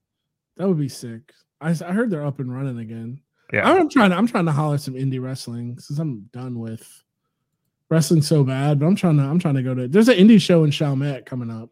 That 0.59 0.69
would 0.69 0.79
be 0.79 0.89
sick. 0.89 1.33
I, 1.61 1.71
I 1.71 1.93
heard 1.93 2.11
they're 2.11 2.25
up 2.25 2.39
and 2.39 2.55
running 2.55 2.79
again. 2.79 3.21
Yeah. 3.53 3.71
I'm 3.71 3.89
trying 3.89 4.11
to 4.11 4.17
I'm 4.17 4.27
trying 4.27 4.47
to 4.47 4.53
holler 4.53 4.79
some 4.79 4.95
indie 4.95 5.23
wrestling 5.23 5.79
since 5.79 5.99
I'm 5.99 6.29
done 6.33 6.59
with 6.59 6.87
wrestling 7.91 8.23
so 8.23 8.43
bad. 8.43 8.81
But 8.81 8.87
I'm 8.87 8.97
trying 8.97 9.17
to 9.19 9.23
I'm 9.23 9.39
trying 9.39 9.55
to 9.55 9.63
go 9.63 9.75
to 9.75 9.87
there's 9.89 10.09
an 10.09 10.17
indie 10.17 10.41
show 10.41 10.65
in 10.65 10.71
Chalmette 10.71 11.27
coming 11.27 11.51
up. 11.51 11.71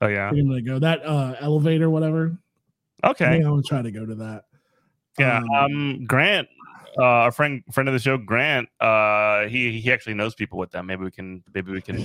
Oh 0.00 0.08
yeah. 0.08 0.28
I'm 0.28 0.48
gonna 0.48 0.62
go 0.62 0.78
that 0.78 1.04
uh 1.04 1.34
elevator 1.40 1.90
whatever. 1.90 2.36
I 3.02 3.10
Okay. 3.10 3.26
think 3.30 3.44
I'm 3.44 3.50
gonna 3.50 3.62
try 3.62 3.82
to 3.82 3.90
go 3.90 4.06
to 4.06 4.14
that. 4.16 4.44
Yeah. 5.18 5.38
Um, 5.38 5.50
Um, 5.54 6.04
Grant, 6.06 6.48
uh, 6.98 7.28
a 7.28 7.32
friend 7.32 7.62
friend 7.72 7.88
of 7.88 7.92
the 7.92 7.98
show, 7.98 8.16
Grant. 8.16 8.68
Uh, 8.80 9.46
he 9.48 9.80
he 9.80 9.92
actually 9.92 10.14
knows 10.14 10.34
people 10.34 10.58
with 10.58 10.70
them. 10.70 10.86
Maybe 10.86 11.04
we 11.04 11.10
can 11.10 11.42
maybe 11.54 11.72
we 11.72 11.82
can 11.82 12.02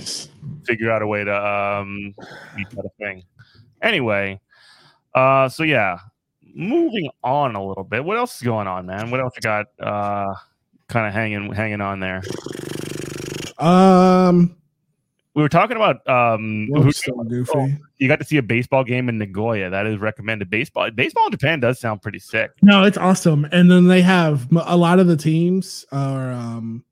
figure 0.66 0.90
out 0.90 1.00
a 1.02 1.06
way 1.06 1.24
to 1.24 1.34
um 1.34 2.14
make 2.56 2.68
that 2.70 2.84
a 2.84 2.90
thing. 2.98 3.22
Anyway, 3.80 4.38
uh, 5.14 5.48
so 5.48 5.62
yeah, 5.62 5.98
moving 6.58 7.08
on 7.22 7.54
a 7.54 7.64
little 7.66 7.84
bit. 7.84 8.04
What 8.04 8.18
else 8.18 8.36
is 8.36 8.42
going 8.42 8.66
on, 8.66 8.84
man? 8.86 9.10
What 9.10 9.20
else 9.20 9.32
you 9.36 9.40
got? 9.40 9.66
Uh, 9.80 10.34
kind 10.88 11.06
of 11.06 11.14
hanging 11.14 11.52
hanging 11.52 11.80
on 11.80 12.00
there. 12.00 12.22
Um, 13.58 14.54
We 15.34 15.42
were 15.42 15.48
talking 15.48 15.76
about 15.76 16.06
um, 16.08 16.68
who- 16.74 16.90
so 16.92 17.12
goofy. 17.24 17.52
oh, 17.54 17.68
you 17.98 18.08
got 18.08 18.18
to 18.18 18.24
see 18.24 18.38
a 18.38 18.42
baseball 18.42 18.82
game 18.84 19.08
in 19.08 19.18
Nagoya. 19.18 19.70
That 19.70 19.86
is 19.86 19.98
recommended. 19.98 20.50
Baseball 20.50 20.90
baseball 20.90 21.26
in 21.26 21.30
Japan 21.32 21.60
does 21.60 21.78
sound 21.78 22.02
pretty 22.02 22.18
sick. 22.18 22.50
No, 22.62 22.82
it's 22.84 22.98
awesome. 22.98 23.46
And 23.52 23.70
then 23.70 23.86
they 23.86 24.02
have 24.02 24.48
a 24.52 24.76
lot 24.76 24.98
of 24.98 25.06
the 25.06 25.16
teams 25.16 25.86
are 25.92 26.32
um 26.32 26.84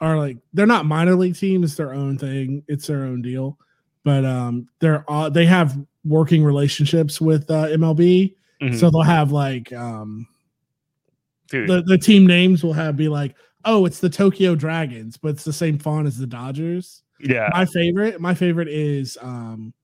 are 0.00 0.18
like 0.18 0.36
they're 0.52 0.66
not 0.66 0.84
minor 0.84 1.14
league 1.14 1.36
teams, 1.36 1.70
it's 1.70 1.76
their 1.76 1.94
own 1.94 2.18
thing. 2.18 2.62
It's 2.68 2.86
their 2.88 3.04
own 3.04 3.22
deal. 3.22 3.58
But 4.04 4.24
um 4.26 4.68
they're 4.80 5.08
all 5.08 5.30
they 5.30 5.46
have 5.46 5.78
working 6.04 6.42
relationships 6.44 7.20
with 7.20 7.50
uh, 7.50 7.68
MLB. 7.68 8.34
Mhm. 8.62 8.78
So 8.78 8.90
they'll 8.90 9.02
have 9.02 9.32
like 9.32 9.72
um 9.72 10.26
Dude, 11.48 11.68
the, 11.68 11.82
the 11.82 11.98
team 11.98 12.26
names 12.26 12.62
will 12.64 12.72
have 12.72 12.96
be 12.96 13.08
like, 13.08 13.34
oh, 13.64 13.84
it's 13.84 13.98
the 14.00 14.08
Tokyo 14.08 14.54
Dragons, 14.54 15.16
but 15.16 15.28
it's 15.28 15.44
the 15.44 15.52
same 15.52 15.78
font 15.78 16.06
as 16.06 16.16
the 16.16 16.26
Dodgers. 16.26 17.02
Yeah. 17.20 17.50
My 17.52 17.66
favorite, 17.66 18.20
my 18.20 18.34
favorite 18.34 18.68
is 18.68 19.18
um 19.20 19.74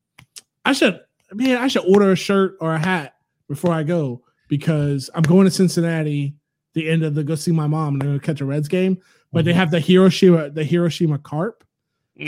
I 0.65 0.73
should 0.73 1.01
man, 1.33 1.59
I 1.59 1.69
should 1.69 1.85
order 1.85 2.13
a 2.13 2.17
shirt 2.17 2.57
or 2.61 2.75
a 2.75 2.79
hat 2.79 3.17
before 3.49 3.73
I 3.73 3.83
go 3.83 4.23
because 4.49 5.11
I'm 5.15 5.23
going 5.23 5.45
to 5.45 5.51
Cincinnati 5.51 6.35
the 6.75 6.89
end 6.89 7.03
of 7.03 7.15
the 7.15 7.25
go 7.25 7.35
see 7.35 7.53
my 7.53 7.67
mom 7.67 7.95
and 7.95 8.03
they're 8.03 8.09
gonna 8.09 8.21
catch 8.21 8.41
a 8.41 8.45
Reds 8.45 8.69
game. 8.69 8.99
But 9.31 9.45
they 9.45 9.53
have 9.53 9.71
the 9.71 9.81
Hiroshima, 9.81 10.49
the 10.51 10.65
Hiroshima 10.65 11.19
carp. 11.19 11.63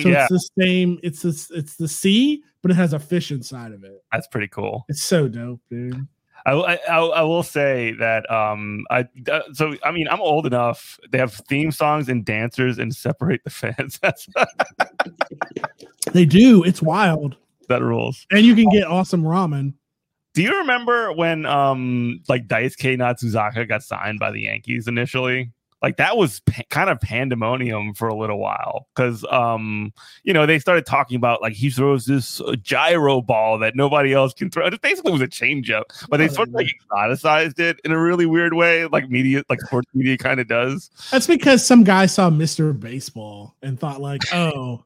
So 0.02 0.08
yeah, 0.08 0.26
it's 0.30 0.30
the 0.54 0.62
same, 0.62 0.98
it's 1.02 1.22
this 1.22 1.50
it's 1.50 1.76
the 1.76 1.88
sea, 1.88 2.44
but 2.62 2.70
it 2.70 2.74
has 2.74 2.92
a 2.92 2.98
fish 2.98 3.32
inside 3.32 3.72
of 3.72 3.84
it. 3.84 4.04
that's 4.12 4.26
pretty 4.28 4.48
cool. 4.48 4.84
It's 4.88 5.02
so 5.02 5.26
dope, 5.28 5.62
dude. 5.70 6.06
I, 6.46 6.52
I, 6.88 6.96
I 6.96 7.22
will 7.22 7.42
say 7.42 7.92
that 7.98 8.30
um 8.30 8.84
I 8.90 9.06
uh, 9.30 9.40
so 9.52 9.74
I 9.84 9.90
mean 9.92 10.08
I'm 10.08 10.20
old 10.20 10.46
enough. 10.46 10.98
They 11.10 11.18
have 11.18 11.34
theme 11.48 11.70
songs 11.70 12.08
and 12.08 12.24
dancers 12.24 12.78
and 12.78 12.94
separate 12.94 13.42
the 13.44 13.50
fans. 13.50 13.98
They 16.12 16.24
do, 16.24 16.64
it's 16.64 16.82
wild. 16.82 17.36
that 17.68 17.82
rules. 17.82 18.26
And 18.32 18.44
you 18.44 18.54
can 18.54 18.68
get 18.70 18.84
awesome 18.84 19.22
ramen. 19.22 19.74
Do 20.34 20.42
you 20.42 20.56
remember 20.58 21.12
when 21.12 21.46
um 21.46 22.20
like 22.28 22.48
K 22.48 22.96
Matsuzaka 22.96 23.68
got 23.68 23.82
signed 23.82 24.18
by 24.18 24.30
the 24.30 24.40
Yankees 24.42 24.88
initially? 24.88 25.52
Like 25.82 25.96
that 25.96 26.16
was 26.16 26.40
pa- 26.40 26.62
kind 26.68 26.90
of 26.90 27.00
pandemonium 27.00 27.94
for 27.94 28.08
a 28.08 28.14
little 28.14 28.38
while 28.38 28.86
because 28.94 29.24
um 29.30 29.92
you 30.24 30.32
know 30.32 30.44
they 30.44 30.58
started 30.58 30.84
talking 30.84 31.16
about 31.16 31.40
like 31.40 31.54
he 31.54 31.70
throws 31.70 32.04
this 32.04 32.40
uh, 32.40 32.54
gyro 32.62 33.22
ball 33.22 33.58
that 33.58 33.76
nobody 33.76 34.12
else 34.12 34.34
can 34.34 34.50
throw. 34.50 34.66
It 34.66 34.80
basically 34.82 35.12
was 35.12 35.22
a 35.22 35.28
changeup, 35.28 35.84
but 36.08 36.18
they 36.18 36.28
Oh, 36.28 36.32
sort 36.32 36.48
of 36.48 36.54
like 36.54 36.66
exoticized 36.90 37.58
it 37.58 37.80
in 37.84 37.92
a 37.92 38.00
really 38.00 38.26
weird 38.26 38.54
way, 38.54 38.86
like 38.86 39.08
media, 39.08 39.42
like 39.48 39.60
sports 39.62 39.88
media 39.94 40.18
kind 40.18 40.40
of 40.40 40.48
does. 40.48 40.90
That's 41.10 41.26
because 41.26 41.64
some 41.64 41.84
guy 41.84 42.06
saw 42.06 42.30
Mr. 42.30 42.78
Baseball 42.78 43.56
and 43.62 43.78
thought 43.78 44.00
like, 44.00 44.22
oh, 44.34 44.84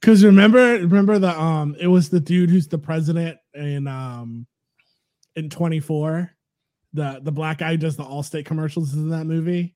because 0.00 0.24
remember, 0.24 0.58
remember 0.58 1.18
the 1.18 1.38
um, 1.40 1.76
it 1.80 1.86
was 1.86 2.08
the 2.10 2.20
dude 2.20 2.50
who's 2.50 2.68
the 2.68 2.78
president 2.78 3.38
in 3.54 3.88
um, 3.88 4.46
in 5.34 5.50
24, 5.50 6.30
the 6.92 7.20
the 7.22 7.32
black 7.32 7.58
guy 7.58 7.72
who 7.72 7.76
does 7.76 7.96
the 7.96 8.04
Allstate 8.04 8.44
commercials 8.44 8.94
in 8.94 9.10
that 9.10 9.24
movie, 9.26 9.74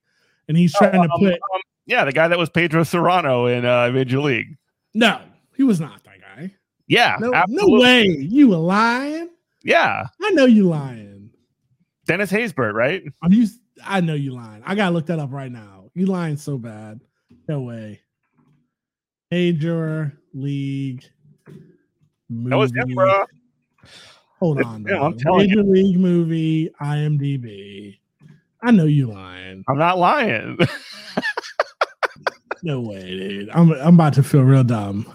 and 0.50 0.58
he's 0.58 0.74
trying 0.74 0.92
to 0.92 0.98
Um, 0.98 1.08
put 1.20 1.32
um, 1.34 1.60
yeah, 1.86 2.04
the 2.04 2.12
guy 2.12 2.26
that 2.28 2.36
was 2.38 2.50
Pedro 2.50 2.82
Cerrano 2.82 3.46
in 3.56 3.64
uh, 3.64 3.90
Major 3.92 4.18
League. 4.20 4.56
no, 4.94 5.20
he 5.56 5.62
was 5.62 5.80
not 5.80 6.02
that 6.04 6.20
guy. 6.20 6.52
Yeah, 6.88 7.16
No, 7.20 7.30
no 7.48 7.68
way, 7.80 8.04
you 8.06 8.52
a 8.52 8.56
lying? 8.56 9.30
Yeah, 9.62 10.06
I 10.20 10.30
know 10.32 10.46
you 10.46 10.68
lying. 10.68 11.30
Dennis 12.06 12.32
Haysbert, 12.32 12.72
right? 12.74 13.04
You? 13.28 13.46
I 13.84 14.00
know 14.00 14.14
you 14.14 14.32
lying. 14.32 14.62
I 14.66 14.74
gotta 14.74 14.90
look 14.92 15.06
that 15.06 15.20
up 15.20 15.30
right 15.32 15.52
now. 15.52 15.90
You 15.94 16.06
lying 16.06 16.36
so 16.36 16.58
bad. 16.58 17.00
No 17.48 17.60
way. 17.60 18.00
Major 19.30 20.18
League. 20.34 21.04
That 22.28 22.56
was 22.56 22.70
him, 22.72 22.78
Movie. 22.88 22.94
bro. 22.94 23.24
Hold 24.40 24.58
It's 24.58 24.66
on. 24.66 24.84
him. 24.86 25.00
I'm 25.02 25.16
telling 25.18 25.48
Major 25.48 25.62
League 25.62 25.98
movie 25.98 26.70
IMDb. 26.80 27.99
I 28.62 28.70
know 28.72 28.84
you 28.84 29.06
lying. 29.08 29.64
I'm 29.68 29.78
not 29.78 29.98
lying. 29.98 30.58
No 32.62 32.80
way, 32.82 33.00
dude. 33.00 33.48
I'm 33.50 33.72
I'm 33.72 33.94
about 33.94 34.12
to 34.14 34.22
feel 34.22 34.42
real 34.42 34.62
dumb. 34.64 35.10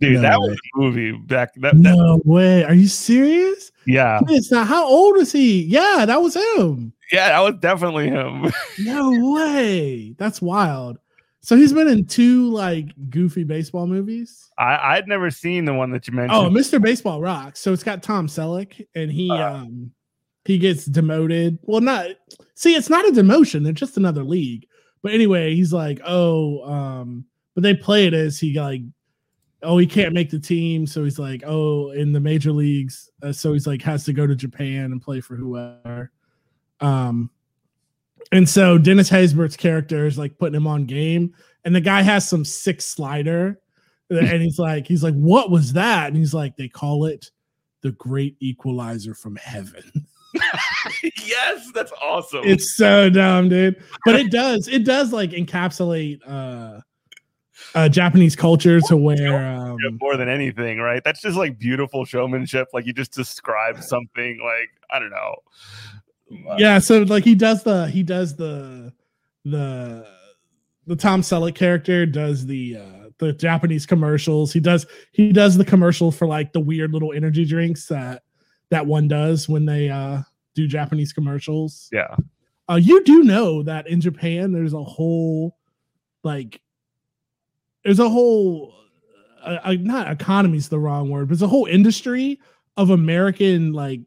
Dude, 0.00 0.16
No 0.16 0.20
that 0.20 0.38
way. 0.40 0.48
was 0.50 0.58
a 0.58 0.78
movie 0.78 1.12
back. 1.12 1.54
That, 1.54 1.74
that- 1.74 1.74
No 1.96 2.20
way. 2.26 2.62
Are 2.64 2.74
you 2.74 2.88
serious? 2.88 3.72
yeah, 3.86 4.20
It's 4.28 4.50
not. 4.50 4.66
How 4.66 4.86
old 4.86 5.16
is 5.16 5.32
he? 5.32 5.62
Yeah, 5.62 6.04
that 6.06 6.20
was 6.20 6.36
him. 6.36 6.92
yeah, 7.10 7.28
that 7.28 7.40
was 7.40 7.54
definitely 7.60 8.08
him. 8.08 8.52
No 8.80 9.32
way. 9.32 10.14
That's 10.18 10.42
wild. 10.42 10.98
So 11.40 11.56
he's 11.56 11.72
been 11.72 11.88
in 11.88 12.04
two 12.04 12.50
like 12.50 12.88
goofy 13.08 13.44
baseball 13.44 13.86
movies. 13.86 14.50
I 14.58 14.96
I'd 14.96 15.08
never 15.08 15.30
seen 15.30 15.64
the 15.64 15.72
one 15.72 15.90
that 15.92 16.06
you 16.06 16.12
mentioned. 16.12 16.38
Oh, 16.38 16.50
Mr. 16.50 16.82
Baseball 16.82 17.20
rocks. 17.22 17.60
So 17.60 17.72
it's 17.72 17.82
got 17.82 18.02
Tom 18.02 18.26
Selleck, 18.26 18.86
and 18.94 19.10
he 19.10 19.30
Uh. 19.30 19.54
um 19.54 19.92
he 20.44 20.58
gets 20.58 20.86
demoted. 20.86 21.58
Well, 21.62 21.80
not 21.80 22.06
see, 22.54 22.74
it's 22.74 22.90
not 22.90 23.08
a 23.08 23.12
demotion, 23.12 23.68
it's 23.68 23.80
just 23.80 23.96
another 23.96 24.24
league. 24.24 24.66
But 25.02 25.12
anyway, 25.12 25.54
he's 25.54 25.72
like, 25.72 26.00
oh, 26.06 26.62
um, 26.64 27.24
but 27.54 27.62
they 27.62 27.74
play 27.74 28.06
it 28.06 28.14
as 28.14 28.38
he 28.38 28.58
like, 28.58 28.82
oh, 29.62 29.78
he 29.78 29.86
can't 29.86 30.14
make 30.14 30.30
the 30.30 30.38
team, 30.38 30.86
so 30.86 31.04
he's 31.04 31.18
like, 31.18 31.42
oh, 31.46 31.90
in 31.90 32.12
the 32.12 32.20
major 32.20 32.52
leagues, 32.52 33.10
uh, 33.22 33.32
so 33.32 33.52
he's 33.52 33.66
like 33.66 33.82
has 33.82 34.04
to 34.04 34.12
go 34.12 34.26
to 34.26 34.34
Japan 34.34 34.86
and 34.86 35.02
play 35.02 35.20
for 35.20 35.36
whoever. 35.36 36.10
Um, 36.80 37.30
and 38.32 38.48
so 38.48 38.78
Dennis 38.78 39.10
Haysbert's 39.10 39.56
character 39.56 40.06
is 40.06 40.18
like 40.18 40.38
putting 40.38 40.56
him 40.56 40.66
on 40.66 40.84
game, 40.86 41.34
and 41.64 41.74
the 41.74 41.80
guy 41.80 42.02
has 42.02 42.28
some 42.28 42.44
sick 42.44 42.80
slider, 42.80 43.60
and 44.10 44.42
he's 44.42 44.58
like, 44.58 44.86
he's 44.86 45.02
like, 45.02 45.14
what 45.14 45.50
was 45.50 45.72
that? 45.74 46.08
And 46.08 46.16
he's 46.16 46.34
like, 46.34 46.56
they 46.56 46.68
call 46.68 47.06
it 47.06 47.30
the 47.82 47.92
Great 47.92 48.36
Equalizer 48.40 49.14
from 49.14 49.36
Heaven. 49.36 50.06
Yes, 51.24 51.70
that's 51.74 51.92
awesome. 52.02 52.40
it's 52.44 52.76
so 52.76 53.10
dumb, 53.10 53.48
dude. 53.48 53.82
But 54.04 54.16
it 54.16 54.30
does, 54.30 54.68
it 54.68 54.84
does 54.84 55.12
like 55.12 55.30
encapsulate 55.30 56.20
uh, 56.26 56.80
uh 57.74 57.88
Japanese 57.88 58.34
culture 58.34 58.80
to 58.80 58.96
where 58.96 59.46
um, 59.54 59.76
more 60.00 60.16
than 60.16 60.28
anything, 60.28 60.78
right? 60.78 61.02
That's 61.04 61.20
just 61.20 61.36
like 61.36 61.58
beautiful 61.58 62.04
showmanship. 62.04 62.68
Like 62.72 62.86
you 62.86 62.92
just 62.92 63.12
describe 63.12 63.82
something 63.82 64.40
like 64.42 64.70
I 64.90 64.98
don't 64.98 65.10
know. 65.10 65.36
yeah 66.58 66.78
so 66.78 67.02
like 67.02 67.24
he 67.24 67.34
does 67.34 67.62
the 67.62 67.88
he 67.88 68.02
does 68.02 68.36
the 68.36 68.92
the 69.44 70.06
the 70.86 70.96
tom 70.96 71.20
selleck 71.20 71.54
character 71.54 72.06
does 72.06 72.46
the 72.46 72.76
uh 72.76 73.08
the 73.18 73.32
japanese 73.34 73.86
commercials 73.86 74.52
he 74.52 74.60
does 74.60 74.86
he 75.12 75.32
does 75.32 75.56
the 75.56 75.64
commercial 75.64 76.10
for 76.10 76.26
like 76.26 76.52
the 76.52 76.60
weird 76.60 76.92
little 76.92 77.12
energy 77.12 77.44
drinks 77.44 77.86
that 77.86 78.22
that 78.72 78.86
one 78.86 79.06
does 79.06 79.48
when 79.48 79.66
they 79.66 79.88
uh 79.90 80.22
do 80.54 80.66
japanese 80.66 81.12
commercials 81.12 81.88
Yeah. 81.92 82.16
uh 82.68 82.76
you 82.76 83.04
do 83.04 83.22
know 83.22 83.62
that 83.62 83.86
in 83.86 84.00
japan 84.00 84.50
there's 84.52 84.72
a 84.72 84.82
whole 84.82 85.56
like 86.24 86.60
there's 87.84 88.00
a 88.00 88.08
whole 88.08 88.74
uh, 89.44 89.58
uh, 89.64 89.76
not 89.80 90.10
economy 90.10 90.56
is 90.58 90.68
the 90.68 90.78
wrong 90.78 91.10
word 91.10 91.28
but 91.28 91.34
it's 91.34 91.42
a 91.42 91.46
whole 91.48 91.66
industry 91.66 92.40
of 92.76 92.90
american 92.90 93.72
like 93.72 94.00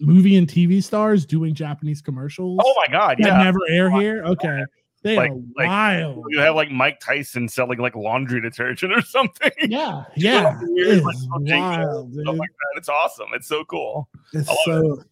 movie 0.00 0.36
and 0.36 0.48
tv 0.48 0.82
stars 0.82 1.26
doing 1.26 1.54
japanese 1.54 2.00
commercials 2.00 2.58
Oh 2.64 2.74
my 2.86 2.90
god, 2.92 3.18
that 3.20 3.26
yeah. 3.26 3.42
never 3.42 3.58
air 3.68 3.90
here 3.90 4.24
okay 4.24 4.64
they 5.02 5.16
Like- 5.16 5.30
are 5.30 5.34
like- 5.56 5.68
wild 5.68 6.24
You 6.28 6.40
have 6.40 6.54
like 6.54 6.70
Mike 6.70 7.00
Tyson 7.00 7.48
selling 7.48 7.78
like 7.78 7.96
laundry 7.96 8.40
detergent 8.40 8.92
or 8.92 9.00
something. 9.16 9.50
yeah 9.62 10.04
yeah 10.16 10.58
it's 10.62 11.04
like, 11.04 11.16
wild 11.42 12.12
dude. 12.14 12.26
like. 12.26 12.48
It's 12.76 12.88
awesome. 12.88 13.28
It's 13.34 13.48
so 13.48 13.64
cool. 13.64 14.08
it's 14.32 14.50
so 14.64 15.02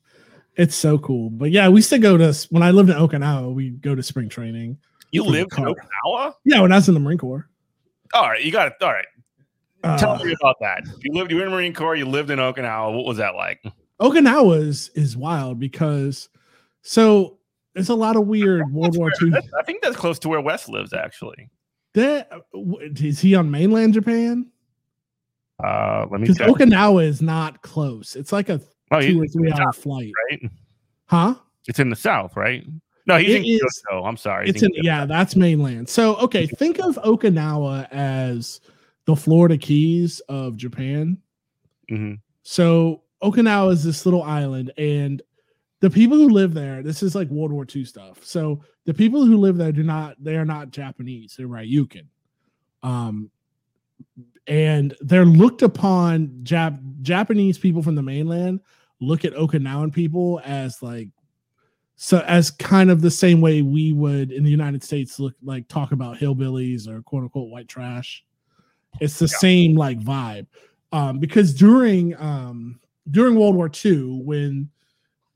it's 0.56 0.74
so 0.74 0.98
cool 0.98 1.30
but 1.30 1.50
yeah 1.52 1.68
we 1.68 1.76
used 1.78 1.88
to 1.90 1.98
go 2.00 2.16
to 2.16 2.34
when 2.50 2.64
i 2.64 2.72
lived 2.72 2.90
in 2.90 2.96
okinawa 2.96 3.54
we 3.54 3.70
go 3.70 3.94
to 3.94 4.02
spring 4.02 4.28
training 4.28 4.76
You 5.12 5.22
lived 5.22 5.56
in. 5.56 5.64
Okinawa? 5.64 6.32
yeah 6.44 6.60
when 6.60 6.72
i 6.72 6.76
was 6.76 6.88
in 6.88 6.94
the 6.94 7.00
marine 7.00 7.16
corps 7.18 7.48
All 8.12 8.28
right, 8.28 8.42
you 8.42 8.50
got 8.50 8.66
it. 8.68 8.72
All 8.82 8.92
right. 8.92 9.06
Tell 9.98 10.12
uh, 10.20 10.24
me 10.24 10.34
about 10.40 10.56
that. 10.60 10.82
You 11.02 11.12
lived 11.14 11.30
you 11.30 11.36
were 11.36 11.44
in 11.44 11.50
the 11.50 11.56
Marine 11.56 11.72
Corps, 11.74 11.94
you 11.94 12.06
lived 12.06 12.30
in 12.30 12.38
Okinawa. 12.40 12.92
What 12.96 13.04
was 13.04 13.18
that 13.18 13.34
like? 13.36 13.62
Okinawa 14.00 14.60
is, 14.66 14.90
is 14.96 15.16
wild 15.16 15.60
because 15.60 16.28
so 16.82 17.37
there's 17.78 17.88
a 17.88 17.94
lot 17.94 18.16
of 18.16 18.26
weird 18.26 18.70
World 18.72 18.96
War 18.96 19.10
II. 19.22 19.32
I 19.58 19.62
think 19.62 19.82
that's 19.82 19.96
close 19.96 20.18
to 20.20 20.28
where 20.28 20.40
Wes 20.40 20.68
lives, 20.68 20.92
actually. 20.92 21.48
That 21.94 22.30
w- 22.52 22.92
is 22.96 23.20
he 23.20 23.34
on 23.34 23.50
mainland 23.50 23.94
Japan? 23.94 24.46
Uh, 25.62 26.06
let 26.10 26.20
me 26.20 26.28
Because. 26.28 26.38
Okinawa 26.38 27.04
is 27.04 27.20
not 27.22 27.62
close. 27.62 28.14
It's 28.16 28.32
like 28.32 28.48
a 28.48 28.60
Oh, 28.90 29.00
two 29.02 29.20
or 29.20 29.26
three 29.26 29.52
hour 29.52 29.72
flight, 29.72 30.12
right? 30.30 30.50
huh? 31.06 31.34
It's 31.66 31.78
in 31.78 31.90
the 31.90 31.96
south, 31.96 32.36
right? 32.36 32.64
No, 33.06 33.18
he's 33.18 33.34
It 33.34 33.36
in 33.38 33.44
is- 33.44 33.82
Kyoto. 33.90 34.04
I'm 34.06 34.16
sorry. 34.16 34.48
It's 34.48 34.62
in 34.62 34.70
Kyoto. 34.70 34.86
yeah, 34.86 35.04
that's 35.06 35.36
mainland. 35.36 35.88
So 35.88 36.16
okay, 36.16 36.46
think 36.46 36.78
of 36.78 36.96
Okinawa 37.04 37.86
as 37.90 38.60
the 39.06 39.14
Florida 39.16 39.58
Keys 39.58 40.20
of 40.28 40.56
Japan. 40.56 41.18
Mhm. 41.90 42.20
So 42.42 43.02
Okinawa 43.22 43.72
is 43.72 43.84
this 43.84 44.06
little 44.06 44.22
island, 44.22 44.72
and 44.78 45.20
the 45.80 45.90
people 45.90 46.16
who 46.16 46.28
live 46.28 46.54
there, 46.54 46.82
this 46.82 47.02
is 47.02 47.14
like 47.14 47.28
World 47.28 47.52
War 47.52 47.66
II 47.74 47.84
stuff. 47.84 48.24
So 48.24 48.62
the 48.84 48.94
people 48.94 49.24
who 49.24 49.36
live 49.36 49.56
there 49.56 49.72
do 49.72 49.82
not, 49.82 50.16
they 50.22 50.36
are 50.36 50.44
not 50.44 50.70
Japanese, 50.70 51.34
they're 51.36 51.46
Ryukyuan. 51.48 52.06
Um, 52.82 53.30
and 54.46 54.94
they're 55.00 55.24
looked 55.24 55.62
upon 55.62 56.28
Jap- 56.42 57.02
Japanese 57.02 57.58
people 57.58 57.82
from 57.82 57.94
the 57.94 58.02
mainland 58.02 58.60
look 59.00 59.24
at 59.24 59.34
Okinawan 59.34 59.92
people 59.92 60.40
as 60.44 60.82
like 60.82 61.08
so 61.96 62.20
as 62.26 62.50
kind 62.50 62.90
of 62.90 63.00
the 63.00 63.10
same 63.10 63.40
way 63.40 63.62
we 63.62 63.92
would 63.92 64.30
in 64.32 64.44
the 64.44 64.50
United 64.50 64.82
States 64.82 65.18
look 65.20 65.34
like 65.42 65.66
talk 65.68 65.92
about 65.92 66.16
hillbillies 66.16 66.88
or 66.88 67.02
quote 67.02 67.24
unquote 67.24 67.50
white 67.50 67.68
trash. 67.68 68.24
It's 69.00 69.18
the 69.18 69.26
Yeah. 69.26 69.38
same 69.38 69.76
like 69.76 69.98
vibe. 70.00 70.46
Um, 70.92 71.18
because 71.18 71.52
during 71.54 72.16
um 72.20 72.80
during 73.10 73.34
World 73.36 73.56
War 73.56 73.70
II, 73.84 74.22
when 74.24 74.70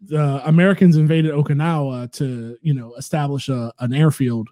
the 0.04 0.46
Americans 0.46 0.96
invaded 0.96 1.32
Okinawa 1.32 2.10
to, 2.12 2.56
you 2.62 2.74
know, 2.74 2.94
establish 2.96 3.48
a, 3.48 3.72
an 3.78 3.92
airfield, 3.94 4.48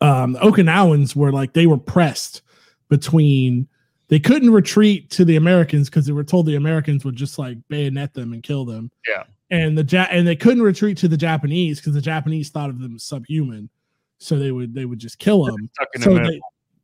um, 0.00 0.32
the 0.34 0.40
Okinawans 0.40 1.16
were 1.16 1.32
like 1.32 1.52
they 1.52 1.66
were 1.66 1.78
pressed 1.78 2.42
between 2.88 3.68
they 4.08 4.18
couldn't 4.18 4.50
retreat 4.50 5.10
to 5.10 5.24
the 5.24 5.36
Americans 5.36 5.88
because 5.88 6.06
they 6.06 6.12
were 6.12 6.24
told 6.24 6.46
the 6.46 6.56
Americans 6.56 7.04
would 7.04 7.16
just 7.16 7.38
like 7.38 7.58
bayonet 7.68 8.14
them 8.14 8.32
and 8.32 8.42
kill 8.42 8.64
them. 8.64 8.90
Yeah. 9.06 9.24
And 9.50 9.76
the 9.78 9.84
ja- 9.84 10.08
and 10.10 10.26
they 10.26 10.36
couldn't 10.36 10.62
retreat 10.62 10.98
to 10.98 11.08
the 11.08 11.16
Japanese 11.16 11.78
because 11.80 11.94
the 11.94 12.00
Japanese 12.00 12.50
thought 12.50 12.70
of 12.70 12.80
them 12.80 12.94
as 12.96 13.04
subhuman. 13.04 13.70
So 14.18 14.38
they 14.38 14.50
would 14.50 14.74
they 14.74 14.84
would 14.84 14.98
just 14.98 15.18
kill 15.18 15.44
them. 15.44 15.70
So 16.00 16.14
they, 16.18 16.40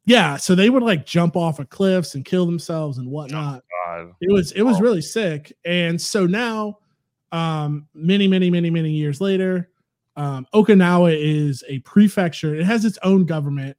yeah, 0.07 0.37
so 0.37 0.55
they 0.55 0.71
would 0.71 0.83
like 0.83 1.05
jump 1.07 1.37
off 1.37 1.59
of 1.59 1.69
cliffs 1.69 2.15
and 2.15 2.25
kill 2.25 2.47
themselves 2.47 2.99
and 2.99 3.11
whatnot. 3.11 3.63
God. 3.87 4.13
It 4.21 4.33
was 4.33 4.53
it 4.53 4.63
was 4.63 4.77
Oh. 4.79 4.81
really 4.81 5.03
sick. 5.03 5.53
And 5.65 6.01
so 6.01 6.27
now, 6.27 6.79
um, 7.35 7.89
many, 7.95 8.29
many, 8.29 8.49
many, 8.51 8.71
many 8.71 8.91
years 8.91 9.21
later, 9.21 9.69
um, 10.17 10.47
Okinawa 10.55 11.17
is 11.19 11.65
a 11.69 11.81
prefecture. 11.81 12.55
It 12.55 12.65
has 12.65 12.85
its 12.85 12.99
own 13.03 13.25
government, 13.25 13.77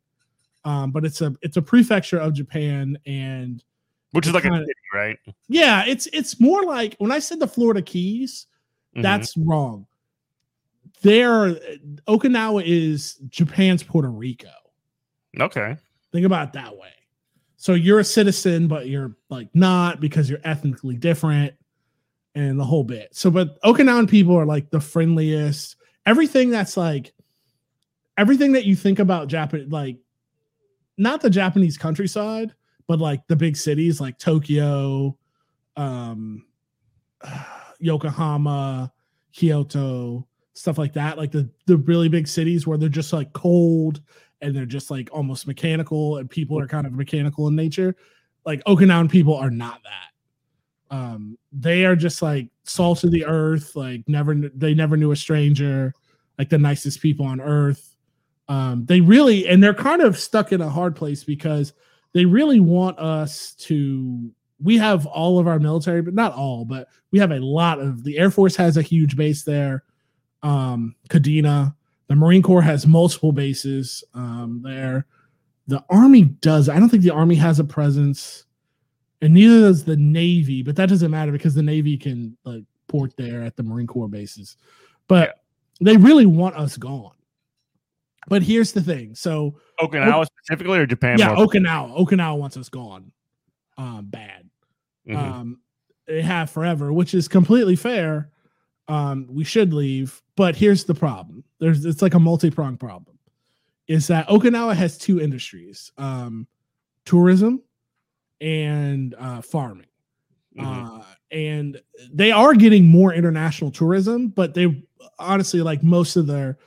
um, 0.65 0.91
but 0.91 1.05
it's 1.05 1.21
a 1.21 1.33
it's 1.41 1.55
a 1.57 1.61
prefecture 1.61 2.17
of 2.19 2.33
Japan. 2.33 2.97
And 3.05 3.63
Which 4.11 4.27
is 4.27 4.33
like 4.33 4.43
a 4.43 4.49
kinda- 4.49 4.65
city, 4.65 4.73
right? 4.93 5.17
yeah, 5.47 5.85
it's 5.87 6.07
it's 6.07 6.39
more 6.39 6.63
like 6.65 6.95
when 6.97 7.11
I 7.11 7.19
said 7.19 7.39
the 7.39 7.47
Florida 7.47 7.81
Keys, 7.81 8.47
Mhm. 8.97 9.01
that's 9.03 9.37
wrong. 9.37 9.87
There, 11.01 11.55
Okinawa 12.07 12.63
is 12.65 13.15
Japan's 13.29 13.83
Puerto 13.83 14.09
Rico. 14.09 14.49
okay. 15.39 15.77
Think 16.11 16.25
about 16.25 16.47
it 16.49 16.53
that 16.53 16.75
way. 16.77 16.89
So 17.57 17.73
you're 17.73 17.99
a 17.99 18.03
citizen, 18.03 18.67
but 18.67 18.87
you're 18.87 19.15
like 19.29 19.47
not 19.53 19.99
because 20.01 20.29
you're 20.29 20.39
ethnically 20.43 20.95
different 20.95 21.53
and 22.35 22.59
the 22.59 22.65
whole 22.65 22.83
bit. 22.83 23.15
So, 23.15 23.31
but 23.31 23.61
Okinawan 23.61 24.09
people 24.09 24.35
are 24.35 24.45
like 24.45 24.69
the 24.69 24.79
friendliest. 24.79 25.77
Everything 26.05 26.49
that's 26.49 26.77
like 26.77 27.13
everything 28.17 28.51
that 28.51 28.65
you 28.65 28.75
think 28.75 28.99
about 28.99 29.27
Japan, 29.27 29.67
like 29.69 29.97
not 30.97 31.21
the 31.21 31.29
Japanese 31.29 31.77
countryside, 31.77 32.53
but 32.87 32.99
like 32.99 33.25
the 33.27 33.35
big 33.35 33.57
cities 33.57 33.99
like 33.99 34.17
Tokyo, 34.19 35.17
um, 35.75 36.45
Yokohama, 37.79 38.91
Kyoto, 39.33 40.27
stuff 40.53 40.77
like 40.77 40.93
that. 40.93 41.17
Like 41.17 41.31
the 41.31 41.49
the 41.65 41.77
really 41.77 42.09
big 42.09 42.27
cities 42.27 42.67
where 42.67 42.77
they're 42.77 42.89
just 42.89 43.13
like 43.13 43.33
cold 43.33 44.01
and 44.41 44.55
they're 44.55 44.65
just 44.65 44.91
like 44.91 45.09
almost 45.11 45.47
mechanical 45.47 46.17
and 46.17 46.29
people 46.29 46.59
are 46.59 46.67
kind 46.67 46.85
of 46.85 46.93
mechanical 46.93 47.47
in 47.47 47.55
nature 47.55 47.95
like 48.45 48.63
okinawan 48.65 49.09
people 49.09 49.35
are 49.35 49.49
not 49.49 49.81
that 49.83 50.09
um 50.91 51.37
they 51.51 51.85
are 51.85 51.95
just 51.95 52.21
like 52.21 52.47
salt 52.63 53.03
of 53.03 53.11
the 53.11 53.25
earth 53.25 53.75
like 53.75 54.03
never 54.07 54.35
they 54.35 54.73
never 54.73 54.95
knew 54.95 55.11
a 55.11 55.15
stranger 55.15 55.93
like 56.37 56.49
the 56.49 56.57
nicest 56.57 57.01
people 57.01 57.25
on 57.25 57.41
earth 57.41 57.95
um 58.49 58.85
they 58.85 59.01
really 59.01 59.47
and 59.47 59.63
they're 59.63 59.73
kind 59.73 60.01
of 60.01 60.17
stuck 60.17 60.51
in 60.51 60.61
a 60.61 60.69
hard 60.69 60.95
place 60.95 61.23
because 61.23 61.73
they 62.13 62.25
really 62.25 62.59
want 62.59 62.97
us 62.99 63.53
to 63.55 64.31
we 64.61 64.77
have 64.77 65.05
all 65.07 65.39
of 65.39 65.47
our 65.47 65.59
military 65.59 66.01
but 66.01 66.13
not 66.13 66.33
all 66.33 66.65
but 66.65 66.87
we 67.11 67.19
have 67.19 67.31
a 67.31 67.39
lot 67.39 67.79
of 67.79 68.03
the 68.03 68.17
air 68.17 68.29
force 68.29 68.55
has 68.55 68.77
a 68.77 68.81
huge 68.81 69.15
base 69.15 69.43
there 69.43 69.83
um 70.43 70.95
kadena 71.09 71.73
the 72.07 72.15
Marine 72.15 72.41
Corps 72.41 72.61
has 72.61 72.85
multiple 72.85 73.31
bases 73.31 74.03
um, 74.13 74.61
there. 74.63 75.05
The 75.67 75.83
Army 75.89 76.23
does. 76.23 76.69
I 76.69 76.79
don't 76.79 76.89
think 76.89 77.03
the 77.03 77.13
Army 77.13 77.35
has 77.35 77.59
a 77.59 77.63
presence, 77.63 78.45
and 79.25 79.33
neither 79.33 79.61
does 79.61 79.83
the 79.83 79.97
Navy. 79.97 80.61
But 80.61 80.75
that 80.75 80.87
doesn't 80.87 81.09
matter 81.09 81.31
because 81.31 81.55
the 81.55 81.63
Navy 81.63 81.97
can 81.97 82.37
like 82.43 82.63
port 82.87 83.17
there 83.17 83.41
at 83.41 83.55
the 83.55 83.63
Marine 83.63 83.87
Corps 83.87 84.07
bases. 84.07 84.55
But 85.07 85.39
they 85.81 85.97
really 85.97 86.27
want 86.27 86.55
us 86.55 86.77
gone. 86.77 87.15
But 88.27 88.43
here's 88.43 88.71
the 88.71 88.81
thing. 88.81 89.15
So 89.15 89.55
Okinawa 89.79 90.27
specifically 90.27 90.77
or 90.77 90.85
Japan? 90.85 91.17
yeah, 91.17 91.33
Okinawa. 91.35 91.97
Okinawa 91.97 92.37
wants 92.37 92.55
us 92.55 92.69
gone. 92.69 93.11
Um, 93.79 94.05
bad. 94.09 94.47
Mhm. 95.07 95.15
Um, 95.17 95.59
they 96.05 96.21
have 96.21 96.51
forever, 96.51 96.93
which 96.93 97.15
is 97.15 97.27
completely 97.27 97.75
fair. 97.75 98.29
Um, 98.87 99.25
we 99.27 99.43
should 99.43 99.73
leave, 99.73 100.21
but 100.35 100.55
here's 100.55 100.83
the 100.83 100.93
problem. 100.93 101.43
There's 101.59 101.83
it's 101.83 102.03
like 102.03 102.13
a 102.13 102.19
multi-pronged 102.19 102.79
problem. 102.79 103.17
Is 103.87 104.05
that 104.07 104.27
Okinawa 104.27 104.75
has 104.75 104.99
two 104.99 105.19
industries: 105.19 105.91
um, 105.97 106.47
tourism 107.05 107.63
and 108.41 109.15
uh, 109.17 109.41
farming. 109.41 109.87
Mhm. 110.57 110.99
Uh, 110.99 111.03
and 111.31 111.81
they 112.13 112.31
are 112.31 112.53
getting 112.53 112.85
more 112.87 113.13
international 113.13 113.71
tourism, 113.71 114.29
but 114.29 114.53
they 114.53 114.83
honestly 115.19 115.61
like 115.61 115.83
most 115.83 116.15
of 116.15 116.27
their 116.27 116.57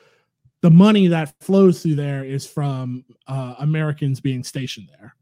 the 0.60 0.70
money 0.70 1.06
that 1.06 1.34
flows 1.40 1.82
through 1.82 1.94
there 1.94 2.24
is 2.24 2.46
from 2.46 3.04
uh, 3.28 3.54
Americans 3.60 4.20
being 4.20 4.42
stationed 4.42 4.88
there. 4.98 5.14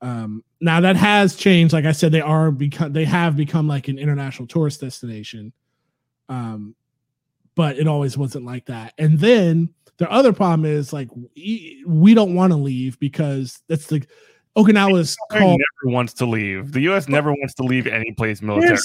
Um, 0.00 0.42
now 0.60 0.80
that 0.80 0.96
has 0.96 1.36
changed. 1.36 1.72
Like 1.72 1.84
I 1.84 1.92
said, 1.92 2.12
they 2.12 2.20
are 2.20 2.50
become 2.50 2.92
they 2.92 3.04
have 3.04 3.36
become 3.36 3.68
like 3.68 3.88
an 3.88 3.98
international 3.98 4.48
tourist 4.48 4.80
destination. 4.80 5.52
Um, 6.28 6.74
but 7.54 7.78
it 7.78 7.86
always 7.86 8.18
wasn't 8.18 8.44
like 8.44 8.66
that. 8.66 8.94
And 8.98 9.18
then 9.18 9.68
the 9.98 10.10
other 10.10 10.32
problem 10.32 10.64
is 10.64 10.92
like 10.92 11.08
we, 11.14 11.84
we 11.86 12.14
don't 12.14 12.34
want 12.34 12.52
to 12.52 12.56
leave 12.56 12.98
because 12.98 13.62
that's 13.68 13.86
the 13.86 14.04
Okinawa's 14.56 15.16
called 15.32 15.60
never 15.82 15.94
wants 15.94 16.12
to 16.14 16.26
leave. 16.26 16.72
The 16.72 16.82
U.S. 16.82 17.08
never 17.08 17.30
wants 17.32 17.54
to 17.54 17.64
leave 17.64 17.86
any 17.88 18.12
place 18.12 18.40
military. 18.40 18.78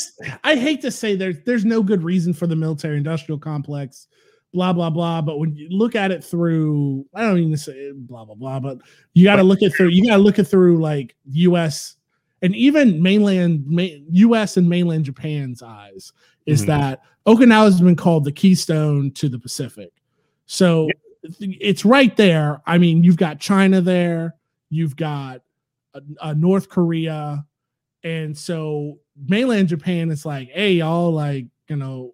I 0.44 0.56
hate 0.56 0.82
to 0.82 0.90
say 0.92 1.16
there's 1.16 1.38
there's 1.46 1.64
no 1.66 1.84
good 1.84 2.02
reason 2.04 2.34
for 2.34 2.48
the 2.48 2.56
military 2.56 2.98
industrial 2.98 3.38
complex, 3.38 4.08
blah 4.52 4.74
blah 4.74 4.90
blah. 4.90 5.22
But 5.22 5.38
when 5.38 5.56
you 5.56 5.70
look 5.70 5.96
at 5.96 6.10
it 6.12 6.24
through, 6.24 7.06
I 7.14 7.22
don't 7.22 7.38
even 7.38 7.56
say 7.58 7.92
blah 7.94 8.26
blah 8.26 8.34
blah, 8.36 8.60
but 8.60 8.80
you 9.14 9.24
got 9.24 9.36
to 9.36 9.44
look 9.44 9.62
it 9.62 9.76
through. 9.76 9.90
You 9.90 10.08
got 10.08 10.18
to 10.18 10.24
look 10.24 10.40
it 10.40 10.46
through 10.46 10.82
like 10.82 11.16
U.S. 11.26 11.98
and 12.42 12.56
even 12.56 13.00
mainland 13.02 13.64
ma- 13.68 13.84
U.S. 14.10 14.58
and 14.58 14.68
mainland 14.68 15.06
Japan's 15.06 15.62
eyes. 15.62 16.12
Is 16.48 16.64
Mhm. 16.64 16.68
that 16.68 17.02
Okinawa 17.28 17.66
has 17.66 17.80
been 17.80 17.96
called 17.96 18.24
the 18.24 18.32
keystone 18.32 19.12
to 19.12 19.30
the 19.30 19.38
Pacific? 19.38 19.92
So 20.48 20.90
it's 21.40 21.86
right 21.86 22.16
there. 22.18 22.60
I 22.66 22.80
mean, 22.80 23.04
you've 23.04 23.18
got 23.18 23.40
China 23.40 23.82
there, 23.82 24.34
you've 24.72 24.96
got 24.96 25.42
uh, 26.22 26.28
uh, 26.28 26.34
North 26.34 26.70
Korea, 26.70 27.46
and 28.04 28.38
so 28.38 29.00
mainland 29.28 29.68
Japan 29.68 30.10
is 30.10 30.26
like, 30.26 30.50
hey, 30.50 30.74
y'all, 30.74 31.12
like, 31.12 31.46
you 31.68 31.76
know, 31.76 32.14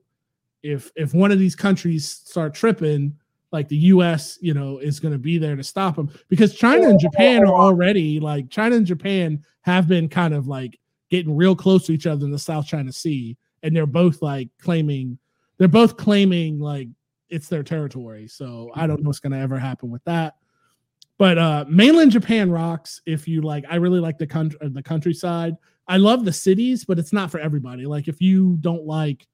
if 0.63 0.91
if 0.95 1.13
one 1.13 1.32
of 1.32 1.39
these 1.39 1.56
countries 1.56 2.08
start 2.08 2.54
tripping, 2.54 3.15
like 3.52 3.67
the 3.67 3.78
US, 3.78 4.38
you 4.41 4.54
know, 4.54 4.80
is 4.80 5.00
going 5.00 5.13
to 5.13 5.19
be 5.19 5.38
there 5.38 5.56
to 5.56 5.63
stop 5.63 5.95
them 5.95 6.10
because 6.28 6.56
China 6.56 6.89
and 6.89 7.00
Japan 7.00 7.43
are 7.48 7.54
already 7.54 8.19
like 8.19 8.50
China 8.50 8.76
and 8.76 8.86
Japan 8.86 9.43
have 9.62 9.88
been 9.88 10.10
kind 10.10 10.34
of 10.34 10.48
like 10.48 10.80
getting 11.10 11.36
real 11.36 11.56
close 11.56 11.86
to 11.86 11.93
each 11.93 12.08
other 12.08 12.26
in 12.26 12.32
the 12.32 12.39
South 12.39 12.67
China 12.67 12.91
Sea, 12.91 13.38
and 13.63 13.76
they're 13.76 13.86
both 13.86 14.21
like 14.21 14.50
claiming 14.60 15.17
they're 15.58 15.67
both 15.67 15.98
claiming 15.98 16.60
like 16.60 16.88
it's 17.30 17.48
their 17.48 17.63
territory. 17.63 18.28
So 18.28 18.71
I 18.76 18.88
don't 18.88 19.02
know 19.02 19.08
what's 19.08 19.19
going 19.19 19.34
to 19.34 19.39
ever 19.39 19.58
happen 19.58 19.89
with 19.89 20.04
that. 20.06 20.36
But 21.17 21.38
uh 21.38 21.65
mainland 21.69 22.12
Japan 22.12 22.51
rocks 22.51 23.01
if 23.06 23.28
you 23.28 23.41
like 23.41 23.63
I 23.69 23.75
really 23.75 23.99
like 23.99 24.17
the 24.17 24.28
country 24.28 24.60
the 24.62 24.84
countryside. 24.84 25.56
I 25.88 25.97
love 25.97 26.25
the 26.25 26.34
cities, 26.34 26.84
but 26.84 26.97
it's 26.97 27.13
not 27.13 27.32
for 27.32 27.39
everybody. 27.39 27.86
Like 27.86 28.08
if 28.08 28.21
you 28.21 28.58
don't 28.60 28.86
like 28.86 29.28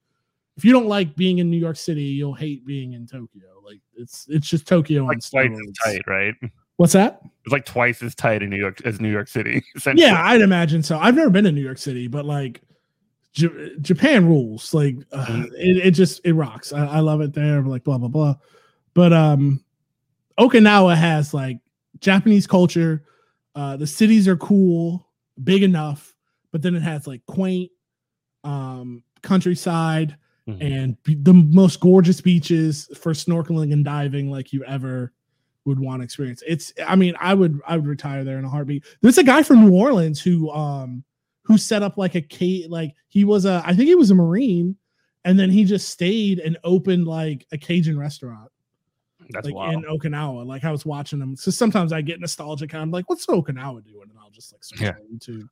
if 0.56 0.64
you 0.64 0.72
don't 0.72 0.86
like 0.86 1.16
being 1.16 1.38
in 1.38 1.50
New 1.50 1.56
York 1.56 1.76
City, 1.76 2.02
you'll 2.02 2.34
hate 2.34 2.64
being 2.66 2.92
in 2.92 3.06
Tokyo. 3.06 3.48
Like 3.64 3.80
it's 3.96 4.26
it's 4.28 4.46
just 4.46 4.66
Tokyo 4.66 5.04
like 5.04 5.18
twice 5.28 5.50
as 5.50 5.72
tight, 5.84 6.02
right? 6.06 6.34
What's 6.76 6.92
that? 6.92 7.20
It's 7.44 7.52
like 7.52 7.64
twice 7.64 8.02
as 8.02 8.14
tight 8.14 8.42
in 8.42 8.50
New 8.50 8.56
York 8.56 8.80
as 8.84 9.00
New 9.00 9.10
York 9.10 9.28
City. 9.28 9.62
Yeah, 9.94 10.22
I'd 10.22 10.40
imagine 10.40 10.82
so. 10.82 10.98
I've 10.98 11.14
never 11.14 11.30
been 11.30 11.44
to 11.44 11.52
New 11.52 11.62
York 11.62 11.78
City, 11.78 12.06
but 12.06 12.24
like 12.24 12.60
J- 13.32 13.76
Japan 13.80 14.26
rules. 14.26 14.74
Like 14.74 14.96
uh, 15.12 15.44
it, 15.56 15.86
it 15.86 15.90
just 15.92 16.20
it 16.24 16.34
rocks. 16.34 16.72
I, 16.72 16.86
I 16.86 17.00
love 17.00 17.20
it 17.20 17.32
there. 17.32 17.62
Like 17.62 17.84
blah 17.84 17.98
blah 17.98 18.08
blah. 18.08 18.34
But 18.94 19.12
um, 19.12 19.64
Okinawa 20.38 20.96
has 20.96 21.32
like 21.32 21.58
Japanese 22.02 22.46
culture. 22.46 23.04
Uh, 23.54 23.76
the 23.76 23.86
cities 23.86 24.28
are 24.28 24.36
cool, 24.36 25.08
big 25.42 25.62
enough, 25.62 26.14
but 26.52 26.60
then 26.60 26.74
it 26.74 26.82
has 26.82 27.06
like 27.06 27.24
quaint 27.26 27.70
um 28.44 29.02
countryside 29.22 30.16
Mhm. 30.48 30.58
and 30.60 30.96
the 31.24 31.32
most 31.32 31.78
gorgeous 31.78 32.20
beaches 32.20 32.88
for 32.98 33.12
snorkeling 33.12 33.72
and 33.72 33.84
diving 33.84 34.28
like 34.30 34.52
you 34.52 34.64
ever 34.64 35.12
would 35.64 35.78
want 35.78 36.00
to 36.00 36.04
experience. 36.04 36.42
It's 36.44 36.72
I 36.84 36.96
mean, 36.96 37.14
I 37.20 37.34
would 37.34 37.60
I 37.68 37.76
would 37.76 37.86
retire 37.86 38.24
there 38.24 38.38
in 38.38 38.44
a 38.44 38.48
heartbeat. 38.48 38.84
There's 39.00 39.18
a 39.18 39.22
guy 39.22 39.44
from 39.44 39.64
New 39.64 39.72
Orleans 39.76 40.20
who 40.20 40.50
um 40.50 41.04
who 41.44 41.56
set 41.56 41.84
up 41.84 41.96
like 41.96 42.16
a 42.16 42.20
K 42.20 42.66
like 42.68 42.94
he 43.08 43.24
was 43.24 43.44
a 43.44 43.62
I 43.64 43.74
think 43.74 43.86
he 43.86 43.94
was 43.94 44.10
a 44.10 44.16
Marine 44.16 44.76
and 45.24 45.38
then 45.38 45.50
he 45.50 45.64
just 45.64 45.88
stayed 45.90 46.40
and 46.40 46.58
opened 46.64 47.06
like 47.06 47.46
a 47.52 47.58
Cajun 47.58 47.96
restaurant 47.96 48.50
That's 49.32 49.46
like 49.46 49.54
wild. 49.54 49.74
in 49.74 49.82
Okinawa. 49.84 50.46
Like 50.46 50.64
I 50.64 50.70
was 50.72 50.84
watching 50.86 51.18
them. 51.18 51.36
So 51.36 51.50
sometimes 51.50 51.92
I 51.92 52.00
get 52.02 52.20
nostalgic. 52.20 52.74
I'm 52.74 52.90
like, 52.90 53.08
what's 53.08 53.26
Okinawa 53.26 53.84
doing? 53.84 54.08
And 54.10 54.18
I'll 54.20 54.30
just 54.30 54.52
like 54.52 54.62
search 54.64 54.80
Yeah. 54.80 54.90
on 54.90 55.18
YouTube. 55.18 55.48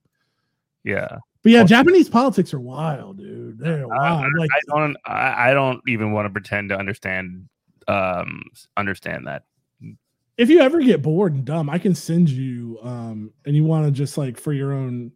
yeah. 0.85 1.18
But 1.43 1.53
yeah, 1.53 1.59
Well- 1.61 1.66
Japanese 1.68 2.09
politics 2.09 2.53
are 2.53 2.61
wild, 2.61 3.18
dude. 3.18 3.59
They're 3.59 3.89
wild. 3.89 4.26
Like 4.39 4.51
I 4.55 4.61
don't. 4.76 4.97
I, 5.07 5.51
I 5.51 5.55
don't 5.55 5.81
even 5.89 6.12
want 6.12 6.26
to 6.26 6.31
pretend 6.31 6.68
to 6.68 6.76
understand. 6.78 7.49
Um, 7.89 8.43
understand 8.76 9.26
that. 9.26 9.45
if 10.37 10.49
you 10.49 10.61
ever 10.61 10.81
get 10.81 11.03
bored 11.03 11.35
and 11.35 11.45
dumb, 11.45 11.68
I 11.68 11.78
can 11.78 11.95
send 11.95 12.28
you 12.28 12.78
um 12.83 13.33
and 13.47 13.57
you 13.57 13.64
want 13.64 13.87
to 13.87 13.91
just 13.91 14.16
like 14.18 14.39
for 14.39 14.53
your 14.53 14.72
own 14.72 15.11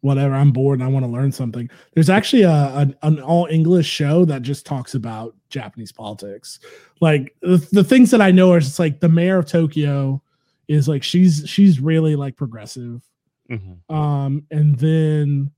whatever, 0.00 0.34
I'm 0.34 0.50
bored 0.50 0.80
and 0.80 0.88
I 0.88 0.90
want 0.90 1.04
to 1.04 1.10
learn 1.10 1.30
something. 1.30 1.68
There's 1.94 2.10
actually 2.10 2.42
a, 2.42 2.50
a 2.50 2.94
an 3.02 3.20
all 3.20 3.46
English 3.50 3.86
show 3.86 4.24
that 4.24 4.42
just 4.42 4.64
talks 4.66 4.94
about 4.94 5.35
Japanese 5.48 5.92
politics. 5.92 6.58
Like 7.00 7.34
the, 7.42 7.56
the 7.72 7.84
things 7.84 8.10
that 8.10 8.20
I 8.20 8.30
know 8.30 8.52
are 8.52 8.60
just 8.60 8.78
like 8.78 9.00
the 9.00 9.08
mayor 9.08 9.38
of 9.38 9.46
Tokyo 9.46 10.22
is 10.68 10.88
like 10.88 11.02
she's 11.02 11.44
she's 11.46 11.80
really 11.80 12.16
like 12.16 12.36
progressive. 12.36 13.02
Mhm. 13.50 13.78
Um 13.92 14.44
and 14.50 14.76
then 14.78 15.52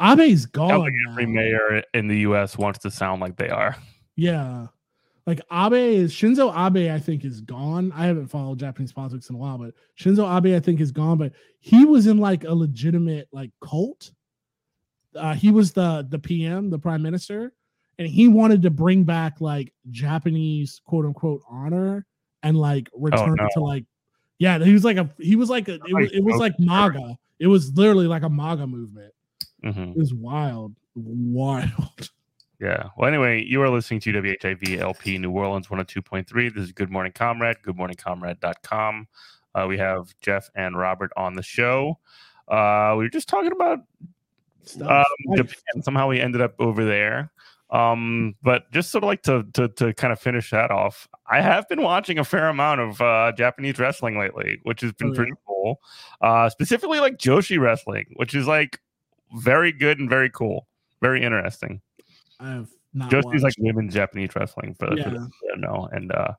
Abe's 0.00 0.46
gone. 0.46 0.78
like 0.80 0.92
every 1.10 1.26
mayor 1.26 1.82
in 1.94 2.08
the 2.08 2.18
U.S. 2.20 2.56
wants 2.56 2.78
to 2.80 2.90
sound 2.90 3.20
like 3.20 3.36
they 3.36 3.48
are. 3.48 3.76
Yeah. 4.16 4.66
Like 5.26 5.40
Abe 5.52 5.74
is 5.74 6.12
Shinzo 6.12 6.50
Abe, 6.56 6.90
I 6.90 6.98
think, 6.98 7.24
is 7.24 7.40
gone. 7.42 7.92
I 7.94 8.06
haven't 8.06 8.28
followed 8.28 8.58
Japanese 8.58 8.92
politics 8.92 9.28
in 9.28 9.36
a 9.36 9.38
while, 9.38 9.58
but 9.58 9.74
Shinzo 10.00 10.24
Abe, 10.36 10.56
I 10.56 10.60
think, 10.60 10.80
is 10.80 10.90
gone. 10.90 11.18
But 11.18 11.32
he 11.60 11.84
was 11.84 12.06
in 12.06 12.16
like 12.18 12.44
a 12.44 12.54
legitimate 12.54 13.28
like 13.30 13.50
cult. 13.62 14.10
Uh, 15.14 15.34
he 15.34 15.50
was 15.50 15.72
the 15.72 16.06
the 16.08 16.18
PM, 16.18 16.70
the 16.70 16.78
prime 16.78 17.02
minister, 17.02 17.52
and 17.98 18.08
he 18.08 18.28
wanted 18.28 18.62
to 18.62 18.70
bring 18.70 19.04
back 19.04 19.40
like 19.40 19.72
Japanese 19.90 20.80
quote 20.84 21.04
unquote 21.04 21.42
honor 21.50 22.06
and 22.42 22.56
like 22.56 22.88
return 22.94 23.36
no. 23.38 23.48
to 23.54 23.60
like 23.60 23.84
yeah, 24.38 24.58
he 24.58 24.72
was 24.72 24.84
like 24.84 24.96
a 24.96 25.10
he 25.18 25.36
was 25.36 25.50
like 25.50 25.68
a 25.68 25.74
it 25.74 25.94
was, 25.94 26.12
it 26.12 26.24
was 26.24 26.36
like 26.36 26.54
MAGA. 26.58 27.18
It 27.38 27.48
was 27.48 27.72
literally 27.76 28.06
like 28.06 28.22
a 28.22 28.30
MAGA 28.30 28.66
movement. 28.66 29.12
Mhm. 29.64 29.90
It 29.90 29.96
was 29.96 30.14
wild, 30.14 30.74
wild. 30.94 32.10
Yeah. 32.60 32.88
Well, 32.96 33.06
anyway, 33.06 33.44
you 33.44 33.62
are 33.62 33.70
listening 33.70 34.00
to 34.00 34.12
WHIV 34.12 34.80
LP 34.80 35.16
New 35.18 35.30
Orleans 35.30 35.68
102.3. 35.68 36.52
This 36.52 36.64
is 36.64 36.72
Good 36.72 36.90
Morning 36.90 37.12
Comrade, 37.12 37.58
goodmorningcomrade.com. 37.64 39.06
Uh, 39.54 39.66
we 39.68 39.78
have 39.78 40.12
Jeff 40.20 40.50
and 40.56 40.76
Robert 40.76 41.12
on 41.16 41.34
the 41.34 41.42
show. 41.42 42.00
Uh, 42.48 42.96
we 42.98 43.04
were 43.04 43.10
just 43.10 43.28
talking 43.28 43.52
about 43.52 43.84
um, 44.80 45.04
Japan. 45.36 45.82
Somehow 45.82 46.08
we 46.08 46.20
ended 46.20 46.40
up 46.40 46.54
over 46.58 46.84
there. 46.84 47.30
Um, 47.70 48.34
but 48.42 48.70
just 48.72 48.90
sort 48.90 49.04
of 49.04 49.08
like 49.08 49.22
to, 49.24 49.44
to 49.54 49.68
to 49.68 49.92
kind 49.94 50.12
of 50.12 50.18
finish 50.18 50.50
that 50.50 50.70
off, 50.70 51.06
I 51.26 51.40
have 51.42 51.68
been 51.68 51.82
watching 51.82 52.18
a 52.18 52.24
fair 52.24 52.48
amount 52.48 52.80
of 52.80 53.00
uh, 53.02 53.32
Japanese 53.36 53.78
wrestling 53.78 54.18
lately, 54.18 54.58
which 54.62 54.80
has 54.80 54.92
been 54.92 55.08
Oh, 55.08 55.10
yeah. 55.10 55.16
pretty 55.16 55.32
cool. 55.46 55.80
Uh, 56.22 56.48
specifically 56.48 56.98
like 57.00 57.18
Joshi 57.18 57.60
wrestling, 57.60 58.06
which 58.16 58.34
is 58.34 58.46
like 58.46 58.80
very 59.36 59.70
good 59.72 59.98
and 59.98 60.08
very 60.08 60.30
cool, 60.30 60.66
very 61.02 61.22
interesting. 61.22 61.82
I 62.40 62.52
have 62.52 62.68
not 62.94 63.10
Joshi's 63.10 63.42
like 63.42 63.50
watched. 63.50 63.58
women's 63.60 63.92
Japanese 63.92 64.30
wrestling 64.34 64.74
for, 64.74 64.86
for 64.86 64.96
Yeah. 64.96 65.10
who 65.10 65.60
know, 65.60 65.88
and 65.92 66.10
uh, 66.12 66.32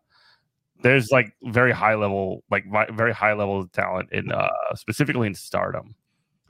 there's 0.81 1.11
like 1.11 1.31
very 1.43 1.71
high 1.71 1.93
level, 1.95 2.43
like 2.49 2.65
very 2.93 3.13
high 3.13 3.33
level 3.33 3.59
of 3.59 3.71
talent 3.71 4.09
in 4.11 4.31
uh, 4.31 4.49
specifically 4.73 5.27
in 5.27 5.35
Stardom. 5.35 5.93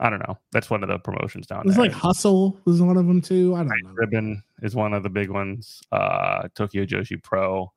I 0.02 0.08
don't 0.10 0.18
know. 0.26 0.38
That's 0.50 0.70
one 0.70 0.82
of 0.82 0.88
the 0.88 0.98
promotions 0.98 1.46
down 1.46 1.62
It's 1.66 1.76
there. 1.76 1.84
like 1.84 1.92
Hustle 1.92 2.58
was 2.64 2.80
one 2.80 2.96
of 2.96 3.06
them 3.06 3.20
too. 3.20 3.54
I 3.54 3.58
don't 3.58 3.68
know. 3.84 3.90
Ribbon 3.92 4.42
is 4.62 4.74
one 4.74 4.94
of 4.94 5.02
the 5.02 5.10
big 5.10 5.28
ones. 5.30 5.82
Uh, 5.92 6.48
Tokyo 6.54 6.84
Joshi 6.86 7.22
Pro, 7.22 7.70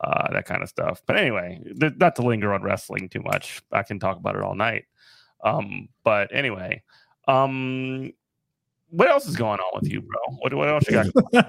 uh, 0.00 0.32
that 0.32 0.44
kind 0.46 0.62
of 0.62 0.68
stuff. 0.68 1.02
But 1.06 1.16
anyway, 1.16 1.60
th- 1.80 1.94
not 1.96 2.14
to 2.16 2.22
linger 2.22 2.54
on 2.54 2.62
wrestling 2.62 3.08
too 3.08 3.20
much. 3.22 3.62
I 3.72 3.82
can 3.82 3.98
talk 3.98 4.16
about 4.16 4.36
it 4.36 4.42
all 4.42 4.54
night. 4.54 4.84
Um, 5.42 5.88
but 6.04 6.28
anyway, 6.32 6.82
um, 7.26 8.12
what 8.90 9.08
else 9.08 9.26
is 9.26 9.36
going 9.36 9.58
on 9.58 9.80
with 9.80 9.90
you, 9.90 10.00
bro? 10.02 10.36
What, 10.38 10.54
what 10.54 10.68
else 10.68 10.84
you 10.88 10.92
got? 10.92 11.06
you 11.32 11.42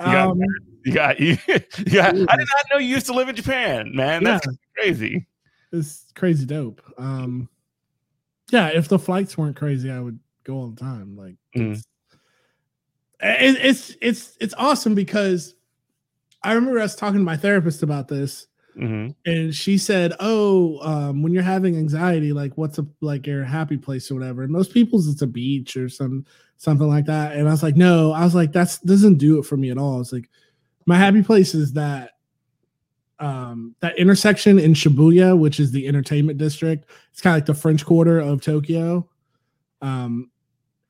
got- 0.00 0.28
um, 0.30 0.40
You 0.84 0.92
got 0.92 1.18
you, 1.20 1.36
you 1.48 1.92
got. 1.92 2.14
I 2.14 2.18
did 2.18 2.26
not 2.28 2.64
know 2.70 2.78
you 2.78 2.86
used 2.88 3.06
to 3.06 3.12
live 3.14 3.28
in 3.28 3.34
Japan, 3.36 3.92
man. 3.94 4.22
yeah, 4.22 4.32
That's 4.44 4.46
crazy. 4.76 5.26
it's 5.72 6.04
crazy 6.14 6.46
dope. 6.46 6.80
Um, 6.98 7.48
yeah, 8.50 8.68
if 8.68 8.88
the 8.88 8.98
flights 8.98 9.36
weren't 9.38 9.56
crazy, 9.56 9.90
I 9.90 10.00
would 10.00 10.18
go 10.44 10.54
all 10.56 10.68
the 10.70 10.80
time. 10.80 11.16
Like 11.16 11.36
Mm. 11.56 11.72
it's, 11.72 11.84
it- 13.20 13.64
it's 13.64 13.96
it's 14.00 14.36
it's 14.40 14.54
awesome 14.58 14.94
because 14.94 15.54
I 16.42 16.52
remember 16.54 16.80
us 16.80 16.96
talking 16.96 17.18
to 17.20 17.24
my 17.24 17.36
therapist 17.36 17.82
about 17.82 18.08
this, 18.08 18.46
hmm 18.76 19.08
and 19.26 19.54
she 19.54 19.78
said, 19.78 20.14
"Oh, 20.20 20.78
um, 20.80 21.22
when 21.22 21.32
you're 21.34 21.42
having 21.42 21.76
anxiety, 21.76 22.32
like 22.32 22.56
what's 22.58 22.78
a 22.78 22.86
like 23.02 23.26
your 23.26 23.44
happy 23.44 23.76
place 23.76 24.10
or 24.10 24.14
whatever?" 24.14 24.42
And 24.44 24.52
most 24.52 24.72
people's 24.74 25.08
it's 25.08 25.22
a 25.22 25.26
beach 25.26 25.76
or 25.76 25.88
some 25.88 26.24
something 26.58 26.88
like 26.88 27.06
that. 27.06 27.36
And 27.36 27.48
I 27.48 27.52
was 27.52 27.62
like, 27.62 27.76
"No," 27.76 28.12
I 28.12 28.24
was 28.24 28.34
like, 28.34 28.52
"That's 28.52 28.78
doesn't 28.80 29.18
do 29.18 29.38
it 29.38 29.44
for 29.46 29.56
me 29.56 29.70
at 29.70 29.78
all." 29.78 30.00
It's 30.00 30.12
like 30.12 30.30
my 30.86 30.96
happy 30.96 31.22
place 31.22 31.54
is 31.54 31.72
that 31.74 32.12
um 33.20 33.74
that 33.80 33.98
intersection 33.98 34.58
in 34.58 34.74
Shibuya, 34.74 35.36
which 35.38 35.60
is 35.60 35.70
the 35.70 35.86
entertainment 35.88 36.38
district. 36.38 36.90
It's 37.10 37.20
kind 37.20 37.34
of 37.34 37.38
like 37.38 37.46
the 37.46 37.54
French 37.54 37.84
Quarter 37.84 38.20
of 38.20 38.40
Tokyo. 38.40 39.08
Um, 39.80 40.30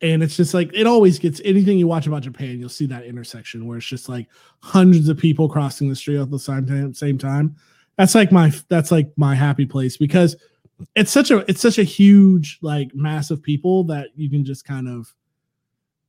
and 0.00 0.22
it's 0.22 0.36
just 0.36 0.54
like 0.54 0.70
it 0.74 0.86
always 0.86 1.18
gets 1.18 1.40
anything 1.44 1.78
you 1.78 1.88
watch 1.88 2.06
about 2.06 2.22
Japan, 2.22 2.58
you'll 2.58 2.68
see 2.68 2.86
that 2.86 3.04
intersection 3.04 3.66
where 3.66 3.78
it's 3.78 3.86
just 3.86 4.08
like 4.08 4.28
hundreds 4.60 5.08
of 5.08 5.18
people 5.18 5.48
crossing 5.48 5.88
the 5.88 5.96
street 5.96 6.20
at 6.20 6.30
the 6.30 6.38
same 6.38 6.66
time. 6.66 6.94
Same 6.94 7.18
time. 7.18 7.56
That's 7.96 8.14
like 8.14 8.30
my 8.30 8.52
that's 8.68 8.92
like 8.92 9.10
my 9.16 9.34
happy 9.34 9.66
place 9.66 9.96
because 9.96 10.36
it's 10.94 11.10
such 11.10 11.32
a 11.32 11.38
it's 11.50 11.60
such 11.60 11.78
a 11.78 11.84
huge 11.84 12.58
like 12.62 12.94
mass 12.94 13.30
of 13.30 13.42
people 13.42 13.84
that 13.84 14.10
you 14.14 14.30
can 14.30 14.44
just 14.44 14.64
kind 14.64 14.88
of 14.88 15.12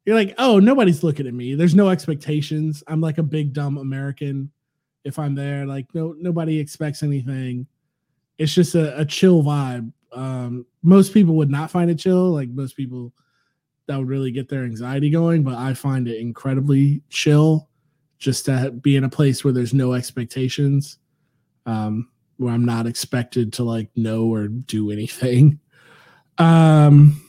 you're 0.06 0.16
like 0.16 0.36
oh 0.38 0.60
nobody's 0.60 1.04
looking 1.04 1.26
at 1.26 1.34
me. 1.34 1.56
There's 1.56 1.76
no 1.76 1.90
expectations. 1.90 2.84
I'm 2.88 3.02
like 3.02 3.18
a 3.18 3.24
big 3.24 3.54
dumb 3.54 3.78
American 3.80 4.52
if 5.04 5.20
I'm 5.20 5.36
there. 5.36 5.66
Like 5.66 5.88
no 5.94 6.16
nobody 6.18 6.60
expects 6.60 7.04
anything. 7.04 7.68
It's 8.38 8.54
just 8.54 8.76
a, 8.76 8.98
a 9.00 9.06
chill 9.06 9.44
vibe. 9.44 9.92
Um, 10.12 10.66
most 10.82 11.14
people 11.14 11.36
would 11.36 11.52
not 11.52 11.72
find 11.72 11.92
it 11.92 12.00
chill. 12.00 12.32
Like 12.32 12.50
most 12.50 12.76
people 12.76 13.14
that 13.88 13.98
would 13.98 14.08
really 14.08 14.32
get 14.32 14.50
their 14.50 14.64
anxiety 14.64 15.10
going, 15.10 15.44
but 15.44 15.56
I 15.56 15.74
find 15.74 16.08
it 16.08 16.20
incredibly 16.20 17.02
chill 17.10 17.70
just 18.20 18.46
to 18.46 18.72
be 18.72 18.96
in 18.96 19.04
a 19.04 19.10
place 19.10 19.44
where 19.44 19.54
there's 19.54 19.74
no 19.74 19.94
expectations, 19.94 20.98
um, 21.66 22.10
where 22.38 22.54
I'm 22.54 22.66
not 22.66 22.86
expected 22.86 23.52
to 23.54 23.64
like 23.64 23.90
know 23.96 24.26
or 24.26 24.48
do 24.48 24.92
anything. 24.92 25.60
Um, 26.38 27.22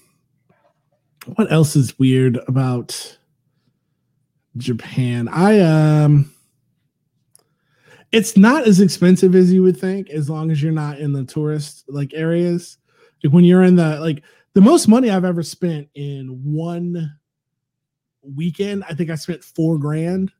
what 1.34 1.50
else 1.50 1.74
is 1.74 1.98
weird 1.98 2.38
about 2.46 3.18
Japan? 4.56 5.26
I 5.26 5.58
um, 5.58 6.32
it's 8.12 8.36
not 8.36 8.66
as 8.66 8.80
expensive 8.80 9.34
as 9.34 9.52
you 9.52 9.62
would 9.62 9.78
think, 9.78 10.10
as 10.10 10.28
long 10.28 10.50
as 10.50 10.62
you're 10.62 10.72
not 10.72 10.98
in 10.98 11.12
the 11.12 11.24
tourist 11.24 11.84
like 11.88 12.12
areas. 12.14 12.78
Like 13.22 13.32
when 13.32 13.44
you're 13.44 13.62
in 13.62 13.76
the 13.76 14.00
like 14.00 14.22
the 14.54 14.60
most 14.60 14.88
money 14.88 15.10
I've 15.10 15.24
ever 15.24 15.42
spent 15.42 15.88
in 15.94 16.28
one 16.42 17.12
weekend, 18.22 18.84
I 18.88 18.94
think 18.94 19.10
I 19.10 19.14
spent 19.14 19.44
four 19.44 19.78
grand 19.78 20.32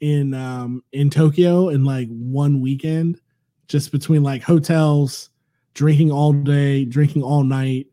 in 0.00 0.34
um 0.34 0.82
in 0.92 1.10
Tokyo 1.10 1.70
in 1.70 1.84
like 1.84 2.08
one 2.08 2.60
weekend, 2.60 3.20
just 3.68 3.90
between 3.90 4.22
like 4.22 4.42
hotels, 4.42 5.30
drinking 5.74 6.12
all 6.12 6.32
day, 6.32 6.84
drinking 6.84 7.22
all 7.22 7.42
night, 7.42 7.88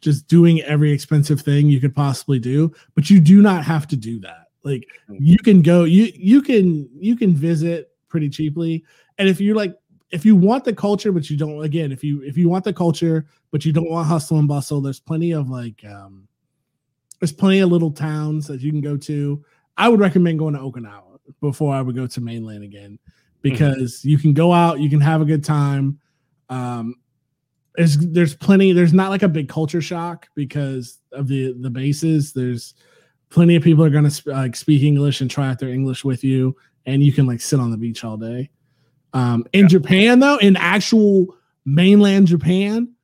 just 0.00 0.28
doing 0.28 0.60
every 0.62 0.92
expensive 0.92 1.40
thing 1.40 1.68
you 1.68 1.80
could 1.80 1.94
possibly 1.94 2.38
do. 2.38 2.72
But 2.94 3.08
you 3.08 3.20
do 3.20 3.40
not 3.40 3.64
have 3.64 3.86
to 3.88 3.96
do 3.96 4.20
that. 4.20 4.48
Like 4.64 4.86
you 5.08 5.38
can 5.38 5.62
go, 5.62 5.84
you 5.84 6.12
you 6.14 6.42
can 6.42 6.90
you 6.94 7.16
can 7.16 7.34
visit 7.34 7.93
pretty 8.14 8.28
cheaply. 8.28 8.84
And 9.18 9.28
if 9.28 9.40
you're 9.40 9.56
like 9.56 9.74
if 10.12 10.24
you 10.24 10.36
want 10.36 10.62
the 10.62 10.72
culture, 10.72 11.10
but 11.10 11.28
you 11.28 11.36
don't 11.36 11.64
again, 11.64 11.90
if 11.90 12.04
you 12.04 12.22
if 12.22 12.38
you 12.38 12.48
want 12.48 12.62
the 12.62 12.72
culture, 12.72 13.26
but 13.50 13.64
you 13.64 13.72
don't 13.72 13.90
want 13.90 14.06
hustle 14.06 14.38
and 14.38 14.46
bustle, 14.46 14.80
there's 14.80 15.00
plenty 15.00 15.32
of 15.32 15.50
like 15.50 15.84
um 15.84 16.28
there's 17.18 17.32
plenty 17.32 17.58
of 17.58 17.72
little 17.72 17.90
towns 17.90 18.46
that 18.46 18.60
you 18.60 18.70
can 18.70 18.80
go 18.80 18.96
to. 18.96 19.44
I 19.76 19.88
would 19.88 19.98
recommend 19.98 20.38
going 20.38 20.54
to 20.54 20.60
Okinawa 20.60 21.18
before 21.40 21.74
I 21.74 21.82
would 21.82 21.96
go 21.96 22.06
to 22.06 22.20
mainland 22.20 22.62
again 22.62 23.00
because 23.42 24.04
you 24.04 24.16
can 24.16 24.32
go 24.32 24.52
out, 24.52 24.78
you 24.78 24.88
can 24.88 25.00
have 25.00 25.20
a 25.20 25.24
good 25.24 25.42
time. 25.42 25.98
Um 26.50 26.94
there's 27.74 27.96
there's 27.98 28.36
plenty 28.36 28.70
there's 28.70 28.92
not 28.92 29.10
like 29.10 29.24
a 29.24 29.28
big 29.28 29.48
culture 29.48 29.82
shock 29.82 30.28
because 30.36 31.00
of 31.10 31.26
the 31.26 31.52
the 31.58 31.70
bases. 31.70 32.32
There's 32.32 32.74
plenty 33.30 33.56
of 33.56 33.64
people 33.64 33.84
are 33.84 33.90
going 33.90 34.04
to 34.04 34.10
sp- 34.14 34.30
like 34.30 34.54
speak 34.54 34.84
English 34.84 35.20
and 35.20 35.28
try 35.28 35.48
out 35.48 35.58
their 35.58 35.70
English 35.70 36.04
with 36.04 36.22
you 36.22 36.54
and 36.86 37.02
you 37.02 37.12
can 37.12 37.26
like 37.26 37.40
sit 37.40 37.60
on 37.60 37.70
the 37.70 37.76
beach 37.76 38.04
all 38.04 38.16
day. 38.16 38.50
Um, 39.12 39.46
in 39.52 39.68
Japan, 39.68 40.18
though, 40.18 40.38
in 40.38 40.56
actual 40.56 41.36
mainland 41.64 42.26
Japan, 42.26 42.94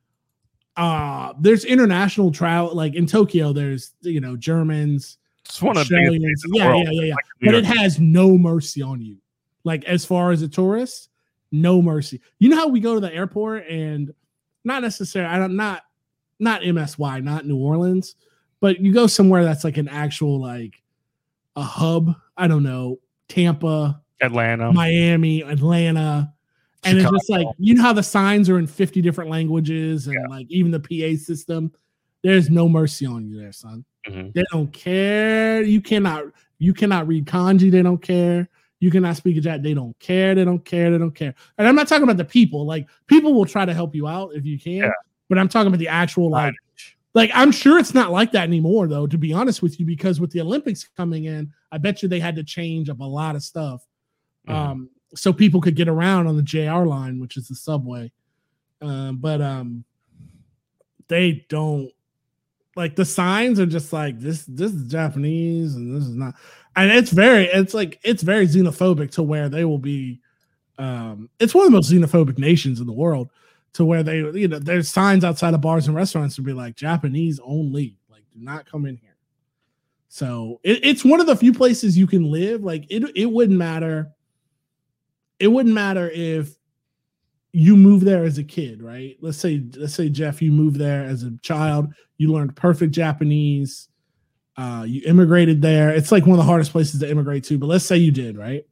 uh, 0.76 1.34
there's 1.38 1.64
international 1.64 2.32
travel. 2.32 2.74
Like 2.74 2.94
in 2.94 3.06
Tokyo, 3.06 3.52
there's 3.52 3.92
you 4.00 4.20
know 4.20 4.36
Germans, 4.36 5.18
It's 5.44 5.60
one 5.62 5.76
of 5.76 5.88
the 5.88 5.94
biggest 5.94 6.14
Australians. 6.14 6.42
the 6.42 6.50
Yeah, 6.54 6.74
yeah, 6.74 6.90
yeah, 6.90 7.02
yeah. 7.02 7.14
Like, 7.14 7.24
But 7.42 7.54
it 7.54 7.64
has 7.64 8.00
no 8.00 8.36
mercy 8.36 8.82
on 8.82 9.00
you. 9.00 9.18
Like 9.64 9.84
as 9.84 10.04
far 10.04 10.32
as 10.32 10.42
a 10.42 10.48
tourist, 10.48 11.10
no 11.52 11.82
mercy. 11.82 12.20
You 12.38 12.48
know 12.48 12.56
how 12.56 12.68
we 12.68 12.80
go 12.80 12.94
to 12.94 13.00
the 13.00 13.12
airport 13.12 13.66
and 13.68 14.12
not 14.64 14.82
necessarily. 14.82 15.32
I 15.32 15.38
don't 15.38 15.56
not 15.56 15.82
not 16.38 16.62
MSY, 16.62 17.22
not 17.22 17.46
New 17.46 17.58
Orleans, 17.58 18.14
but 18.60 18.80
you 18.80 18.92
go 18.92 19.06
somewhere 19.06 19.44
that's 19.44 19.64
like 19.64 19.76
an 19.76 19.88
actual 19.88 20.40
like 20.40 20.80
a 21.56 21.62
hub. 21.62 22.14
I 22.36 22.48
don't 22.48 22.62
know, 22.62 22.98
Tampa, 23.30 24.02
Atlanta. 24.20 24.72
Miami, 24.72 25.42
Atlanta, 25.42 26.32
And 26.84 26.98
Chicago. 26.98 27.16
it's 27.16 27.26
just 27.28 27.30
like 27.30 27.46
you 27.58 27.74
know 27.74 27.82
how 27.82 27.92
the 27.94 28.02
signs 28.02 28.50
are 28.50 28.58
in 28.58 28.66
50 28.66 29.00
different 29.00 29.30
languages 29.30 30.06
and 30.06 30.16
Yeah. 30.16 30.26
like 30.28 30.46
even 30.50 30.70
the 30.70 30.80
PA 30.80 31.16
system. 31.16 31.72
There's 32.22 32.50
no 32.50 32.68
mercy 32.68 33.06
on 33.06 33.26
you 33.26 33.40
there, 33.40 33.52
son. 33.52 33.84
Mhm. 34.06 34.34
They 34.34 34.44
don't 34.52 34.70
care. 34.72 35.62
You 35.62 35.80
cannot 35.80 36.24
you 36.58 36.74
cannot 36.74 37.08
read 37.08 37.24
kanji, 37.24 37.70
they 37.70 37.80
don't 37.82 38.02
care. 38.02 38.46
You 38.80 38.90
cannot 38.90 39.16
speak 39.16 39.36
a 39.38 39.40
Jap, 39.40 39.62
they 39.62 39.72
don't 39.74 39.98
care, 39.98 40.34
they 40.34 40.44
don't 40.44 40.62
care, 40.64 40.90
they 40.90 40.98
don't 40.98 41.14
care. 41.14 41.34
And 41.56 41.66
I'm 41.66 41.74
not 41.74 41.86
talking 41.88 42.02
about 42.04 42.16
the 42.18 42.24
people. 42.24 42.66
Like 42.66 42.88
people 43.06 43.32
will 43.32 43.46
try 43.46 43.64
to 43.64 43.72
help 43.74 43.94
you 43.94 44.06
out 44.08 44.32
if 44.34 44.44
you 44.44 44.58
can, 44.58 44.72
Yeah. 44.74 44.90
but 45.30 45.38
I'm 45.38 45.48
talking 45.48 45.68
about 45.68 45.78
the 45.78 45.88
actual 45.88 46.30
like 46.30 46.52
Signage. 46.52 46.56
Like 47.14 47.30
I'm 47.34 47.52
sure 47.52 47.78
it's 47.78 47.94
not 47.94 48.10
like 48.10 48.32
that 48.32 48.44
anymore 48.44 48.86
though, 48.86 49.06
to 49.06 49.18
be 49.18 49.32
honest 49.32 49.62
with 49.62 49.80
you, 49.80 49.86
because 49.86 50.20
with 50.20 50.30
the 50.30 50.40
Olympics 50.40 50.86
coming 50.96 51.24
in, 51.24 51.52
I 51.72 51.78
bet 51.78 52.02
you 52.02 52.08
they 52.08 52.20
had 52.20 52.36
to 52.36 52.44
change 52.44 52.88
up 52.88 53.00
a 53.00 53.04
lot 53.04 53.36
of 53.36 53.42
stuff. 53.42 53.86
Mhm. 54.48 54.54
Um, 54.54 54.90
so 55.14 55.32
people 55.32 55.60
could 55.60 55.74
get 55.74 55.88
around 55.88 56.26
on 56.28 56.36
the 56.36 56.42
JR 56.42 56.86
line, 56.86 57.18
which 57.18 57.36
is 57.36 57.48
the 57.48 57.54
subway. 57.54 58.12
Um, 58.80 59.16
but 59.16 59.40
um 59.42 59.84
they 61.08 61.44
don't 61.48 61.90
like 62.76 62.96
the 62.96 63.04
signs 63.04 63.60
are 63.60 63.66
just 63.66 63.92
like 63.92 64.18
this 64.20 64.44
this 64.46 64.72
is 64.72 64.90
Japanese 64.90 65.74
and 65.74 65.94
this 65.94 66.08
is 66.08 66.14
not 66.14 66.34
and 66.76 66.90
it's 66.90 67.10
very 67.10 67.46
it's 67.46 67.74
like 67.74 67.98
it's 68.04 68.22
very 68.22 68.46
xenophobic 68.46 69.10
to 69.10 69.22
where 69.22 69.48
they 69.48 69.64
will 69.64 69.78
be 69.78 70.20
um 70.78 71.28
it's 71.40 71.54
one 71.54 71.66
of 71.66 71.72
the 71.72 71.76
most 71.76 71.90
xenophobic 71.90 72.38
nations 72.38 72.80
in 72.80 72.86
the 72.86 72.92
world 72.92 73.28
to 73.72 73.84
where 73.84 74.02
they 74.02 74.18
you 74.18 74.48
know 74.48 74.58
there's 74.58 74.88
signs 74.88 75.24
outside 75.24 75.54
of 75.54 75.60
bars 75.60 75.86
and 75.86 75.96
restaurants 75.96 76.36
to 76.36 76.42
be 76.42 76.52
like 76.52 76.76
Japanese 76.76 77.40
only 77.42 77.96
like 78.10 78.24
do 78.32 78.40
not 78.40 78.70
come 78.70 78.86
in 78.86 78.96
here 78.96 79.16
so 80.08 80.60
it, 80.62 80.84
it's 80.84 81.04
one 81.04 81.20
of 81.20 81.26
the 81.26 81.36
few 81.36 81.52
places 81.52 81.96
you 81.96 82.06
can 82.06 82.30
live 82.30 82.62
like 82.62 82.84
it 82.90 83.04
it 83.14 83.26
wouldn't 83.26 83.58
matter 83.58 84.10
it 85.38 85.48
wouldn't 85.48 85.74
matter 85.74 86.10
if 86.10 86.56
you 87.52 87.76
move 87.76 88.04
there 88.04 88.24
as 88.24 88.38
a 88.38 88.44
kid 88.44 88.82
right 88.82 89.16
let's 89.20 89.38
say 89.38 89.62
let's 89.76 89.94
say 89.94 90.08
Jeff 90.08 90.42
you 90.42 90.52
moved 90.52 90.76
there 90.76 91.04
as 91.04 91.22
a 91.22 91.36
child 91.42 91.92
you 92.16 92.32
learned 92.32 92.56
perfect 92.56 92.92
Japanese 92.92 93.88
uh, 94.60 94.84
you 94.84 95.00
immigrated 95.06 95.62
there. 95.62 95.88
It's 95.88 96.12
like 96.12 96.26
one 96.26 96.32
of 96.32 96.36
the 96.38 96.42
hardest 96.42 96.72
places 96.72 97.00
to 97.00 97.10
immigrate 97.10 97.44
to, 97.44 97.56
but 97.56 97.68
let's 97.68 97.84
say 97.86 97.96
you 97.96 98.10
did, 98.10 98.36
right? 98.36 98.66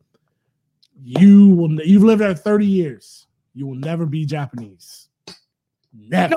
You 1.02 1.48
will. 1.50 1.80
You've 1.80 2.02
lived 2.02 2.20
there 2.20 2.34
thirty 2.34 2.66
years. 2.66 3.26
You 3.54 3.66
will 3.66 3.76
never 3.76 4.06
be 4.06 4.24
Japanese. 4.24 5.08
Never, 5.92 6.36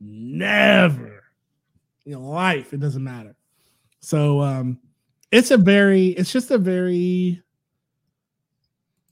never 0.00 1.24
in 2.04 2.22
life. 2.22 2.72
It 2.72 2.80
doesn't 2.80 3.02
matter. 3.02 3.34
So, 4.00 4.40
um, 4.40 4.78
it's 5.32 5.50
a 5.50 5.56
very. 5.56 6.08
It's 6.08 6.32
just 6.32 6.50
a 6.50 6.58
very. 6.58 7.42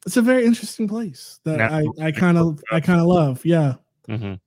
It's 0.06 0.16
a 0.16 0.22
very 0.22 0.44
interesting 0.44 0.86
place 0.86 1.40
that 1.44 1.60
I 1.60 1.84
I 2.00 2.12
kind 2.12 2.36
of 2.38 2.62
I 2.70 2.80
kind 2.80 3.00
of 3.00 3.06
love. 3.06 3.44
Yeah. 3.44 3.74
Mhm. 4.08 4.38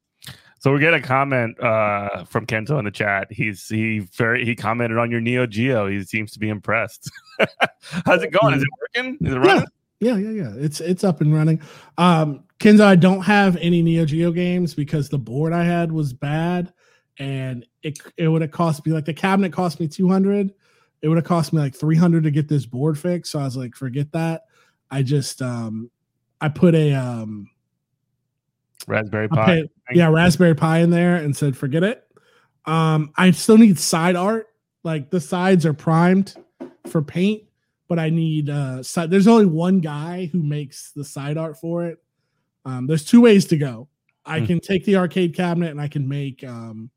So 0.59 0.73
we 0.73 0.79
get 0.79 0.93
a 0.93 1.01
comment 1.01 1.59
uh, 1.61 2.25
from 2.25 2.45
Kento 2.45 2.77
in 2.79 2.85
the 2.85 2.91
chat. 2.91 3.27
He's 3.31 3.67
he 3.67 3.99
very 3.99 4.43
he 4.45 4.55
commented 4.55 4.97
on 4.97 5.11
your 5.11 5.21
Neo 5.21 5.45
Geo. 5.45 5.87
He 5.87 6.03
seems 6.03 6.31
to 6.33 6.39
be 6.39 6.49
impressed. 6.49 7.11
How's 8.05 8.23
it 8.23 8.31
going? 8.31 8.55
Is 8.55 8.63
it 8.63 8.69
working? 8.81 9.17
Is 9.21 9.33
it 9.33 9.39
running? 9.39 9.65
Yeah, 9.99 10.15
yeah, 10.17 10.29
yeah. 10.29 10.53
It's 10.55 10.79
it's 10.79 11.03
up 11.03 11.21
and 11.21 11.33
running. 11.33 11.61
Um, 11.97 12.43
Kenzo, 12.59 12.81
I 12.81 12.95
don't 12.95 13.21
have 13.21 13.57
any 13.57 13.81
Neo 13.81 14.05
Geo 14.05 14.31
games 14.31 14.73
because 14.73 15.09
the 15.09 15.17
board 15.17 15.53
I 15.53 15.63
had 15.63 15.91
was 15.91 16.13
bad, 16.13 16.71
and 17.17 17.65
it 17.83 17.99
it 18.17 18.27
would 18.27 18.41
have 18.41 18.51
cost 18.51 18.85
me 18.85 18.93
like 18.93 19.05
the 19.05 19.13
cabinet 19.13 19.51
cost 19.51 19.79
me 19.79 19.87
two 19.87 20.07
hundred. 20.07 20.53
It 21.01 21.07
would 21.07 21.17
have 21.17 21.25
cost 21.25 21.53
me 21.53 21.59
like 21.59 21.75
three 21.75 21.95
hundred 21.95 22.23
to 22.23 22.31
get 22.31 22.47
this 22.47 22.65
board 22.65 22.97
fixed. 22.97 23.31
So 23.31 23.39
I 23.39 23.43
was 23.43 23.57
like, 23.57 23.75
forget 23.75 24.11
that. 24.11 24.43
I 24.89 25.01
just 25.03 25.41
um, 25.41 25.89
I 26.41 26.49
put 26.49 26.75
a 26.75 26.93
um, 26.93 27.49
Raspberry 28.87 29.27
Pi. 29.29 29.63
yeah, 29.91 30.09
Raspberry 30.09 30.55
Pi 30.55 30.79
in 30.79 30.89
there 30.89 31.15
and 31.15 31.35
said, 31.35 31.57
forget 31.57 31.83
it. 31.83 32.03
Um, 32.65 33.11
I 33.17 33.31
still 33.31 33.57
need 33.57 33.79
side 33.79 34.15
art. 34.15 34.47
Like 34.83 35.09
the 35.09 35.19
sides 35.19 35.65
are 35.65 35.73
primed 35.73 36.35
for 36.87 37.01
paint, 37.01 37.43
but 37.87 37.99
I 37.99 38.09
need 38.09 38.49
uh 38.49 38.83
side. 38.83 39.09
There's 39.09 39.27
only 39.27 39.45
one 39.45 39.79
guy 39.79 40.25
who 40.31 40.43
makes 40.43 40.91
the 40.91 41.03
side 41.05 41.37
art 41.37 41.59
for 41.59 41.85
it. 41.85 41.97
Um, 42.65 42.87
there's 42.87 43.05
two 43.05 43.21
ways 43.21 43.45
to 43.45 43.57
go. 43.57 43.87
I 44.25 44.39
Hmm. 44.39 44.45
can 44.45 44.59
take 44.59 44.83
the 44.85 44.97
arcade 44.97 45.33
cabinet 45.35 45.71
and 45.71 45.79
I 45.81 45.87
can 45.87 46.07
make 46.07 46.43
um 46.43 46.89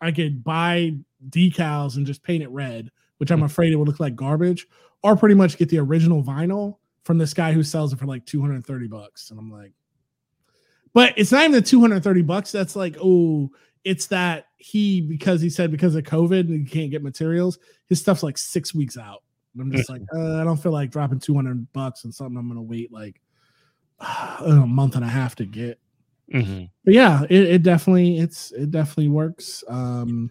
I 0.00 0.12
could 0.12 0.42
buy 0.44 0.94
decals 1.28 1.96
and 1.96 2.06
just 2.06 2.22
paint 2.22 2.42
it 2.42 2.50
red, 2.50 2.90
which 3.18 3.30
I'm 3.30 3.40
Hmm. 3.40 3.44
afraid 3.46 3.72
it 3.72 3.76
would 3.76 3.88
look 3.88 4.00
like 4.00 4.16
garbage, 4.16 4.66
or 5.02 5.16
pretty 5.16 5.34
much 5.34 5.58
get 5.58 5.68
the 5.68 5.78
original 5.78 6.22
vinyl 6.22 6.76
from 7.04 7.18
this 7.18 7.34
guy 7.34 7.52
who 7.52 7.62
sells 7.62 7.92
it 7.92 7.98
for 7.98 8.06
like 8.06 8.24
230 8.26 8.86
bucks. 8.86 9.30
And 9.30 9.38
I'm 9.38 9.50
like, 9.50 9.72
but 10.92 11.14
it's 11.16 11.32
not 11.32 11.40
even 11.42 11.52
the 11.52 11.62
230 11.62 12.22
bucks. 12.22 12.52
That's 12.52 12.76
like, 12.76 12.96
oh, 13.02 13.50
it's 13.84 14.06
that 14.08 14.46
he 14.58 15.00
because 15.00 15.40
he 15.40 15.48
said 15.50 15.70
because 15.70 15.94
of 15.94 16.04
COVID 16.04 16.40
and 16.40 16.60
he 16.60 16.64
can't 16.66 16.90
get 16.90 17.02
materials, 17.02 17.58
his 17.88 17.98
stuff's 18.00 18.22
like 18.22 18.36
six 18.38 18.74
weeks 18.74 18.96
out. 18.98 19.22
And 19.54 19.62
I'm 19.62 19.72
just 19.72 19.88
like, 19.90 20.02
uh, 20.14 20.40
I 20.40 20.44
don't 20.44 20.56
feel 20.56 20.72
like 20.72 20.90
dropping 20.90 21.20
200 21.20 21.72
bucks 21.72 22.04
on 22.04 22.12
something 22.12 22.36
I'm 22.36 22.48
gonna 22.48 22.62
wait 22.62 22.92
like 22.92 23.20
a 24.00 24.64
month 24.66 24.96
and 24.96 25.04
a 25.04 25.08
half 25.08 25.34
to 25.36 25.44
get. 25.44 25.78
Mhm. 26.32 26.70
But 26.84 26.94
yeah, 26.94 27.24
it, 27.28 27.42
it 27.42 27.62
definitely 27.62 28.18
it's 28.18 28.52
it 28.52 28.70
definitely 28.70 29.08
works. 29.08 29.64
Um 29.68 30.30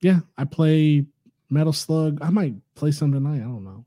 yeah, 0.00 0.20
I 0.36 0.44
play 0.44 1.06
Metal 1.48 1.72
Slug. 1.72 2.18
I 2.20 2.30
might 2.30 2.54
play 2.74 2.90
some 2.90 3.12
tonight. 3.12 3.40
I 3.40 3.44
don't 3.44 3.64
know. 3.64 3.84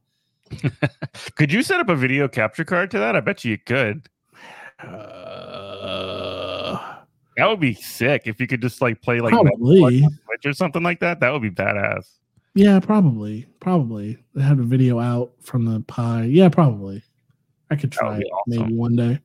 Could 1.36 1.53
you 1.53 1.62
set 1.62 1.80
up 1.80 1.89
a 1.89 1.95
video 1.95 2.28
capture 2.28 2.66
card 2.66 2.89
to 2.91 2.99
that? 2.99 3.16
I 3.16 3.20
bet 3.20 3.45
you 3.45 3.51
you 3.51 3.57
could. 3.57 4.10
Uh, 4.84 5.76
That 7.38 7.47
would 7.47 7.62
be 7.62 7.74
sick 7.74 8.24
if 8.26 8.41
you 8.41 8.47
could 8.47 8.62
just 8.62 8.82
like 8.82 9.01
play 9.01 9.22
like 9.22 9.32
probably. 9.32 10.01
Switch 10.01 10.45
or 10.45 10.51
something 10.51 10.84
like 10.84 10.99
that. 10.99 11.22
That 11.22 11.32
would 11.32 11.41
be 11.41 11.49
badass. 11.49 12.05
Yeah, 12.60 12.82
probably. 12.82 13.45
Probably. 13.62 14.18
They 14.36 14.41
had 14.41 14.60
a 14.60 14.64
video 14.64 14.99
out 14.99 15.32
from 15.39 15.64
the 15.64 15.80
Pi. 15.80 16.26
Yeah, 16.26 16.49
probably. 16.49 17.01
I 17.72 17.78
could 17.78 17.89
try 17.89 18.18
awesome. 18.18 18.43
maybe 18.47 18.74
one 18.74 18.97
day. 18.97 19.20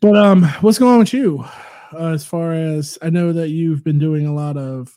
But 0.00 0.16
um, 0.16 0.44
what's 0.60 0.78
going 0.78 0.92
on 0.92 0.98
with 1.00 1.12
you? 1.12 1.44
Uh, 1.92 2.12
as 2.12 2.24
far 2.24 2.52
as 2.52 2.96
I 3.02 3.10
know 3.10 3.32
that 3.32 3.48
you've 3.48 3.82
been 3.82 3.98
doing 3.98 4.28
a 4.28 4.32
lot 4.32 4.56
of 4.56 4.96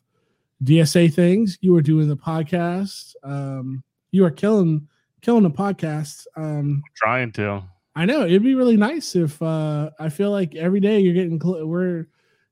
DSA 0.64 1.12
things. 1.12 1.58
You 1.62 1.74
were 1.74 1.82
doing 1.82 2.08
the 2.08 2.16
podcast. 2.16 3.16
Um, 3.24 3.84
you 4.12 4.24
are 4.24 4.32
killing 4.32 4.88
killing 5.22 5.42
the 5.42 5.50
podcast. 5.50 6.28
Um, 6.36 6.84
Trying 6.96 7.32
to. 7.34 7.64
I 7.96 8.06
know 8.06 8.24
it'd 8.24 8.44
be 8.44 8.54
really 8.54 8.78
nice 8.78 9.16
if 9.16 9.42
uh, 9.42 9.90
I 10.00 10.10
feel 10.10 10.30
like 10.30 10.54
every 10.54 10.80
day 10.80 11.00
you're 11.00 11.16
getting 11.16 11.42
cl- 11.42 11.66
we're 11.66 12.06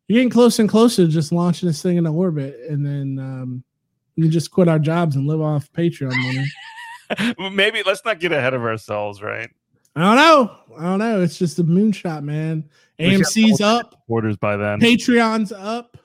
you're 0.07 0.17
getting 0.17 0.31
closer 0.31 0.63
and 0.63 0.69
closer 0.69 1.05
to 1.05 1.11
just 1.11 1.31
launching 1.31 1.67
this 1.67 1.83
thing 1.83 1.97
into 1.97 2.09
orbit, 2.09 2.59
and 2.67 2.83
then 2.83 3.19
um, 3.19 3.63
we 4.18 4.24
can 4.24 4.32
just 4.32 4.51
quit 4.51 4.68
our 4.68 4.80
jobs 4.80 5.16
and 5.16 5.28
live 5.28 5.41
off 5.41 5.72
Patreon 5.74 6.14
money. 6.16 7.34
Well, 7.38 7.49
Maybe 7.51 7.82
let's 7.86 8.03
not 8.05 8.20
get 8.20 8.32
ahead 8.32 8.53
of 8.53 8.62
ourselves, 8.62 9.22
right? 9.22 9.49
I 9.95 10.01
don't 10.01 10.16
know. 10.16 10.55
I 10.80 10.84
don't 10.84 10.99
know. 10.99 11.22
It's 11.22 11.38
just 11.38 11.59
a 11.59 11.64
moonshot, 11.64 12.24
man. 12.24 12.70
We 12.97 13.09
should 13.09 13.14
have 13.14 13.22
AMC's 13.28 13.62
up, 13.62 13.95
Orders 14.07 14.38
by 14.38 14.55
then. 14.57 14.80
Patreon's 14.80 15.51
up, 15.51 15.97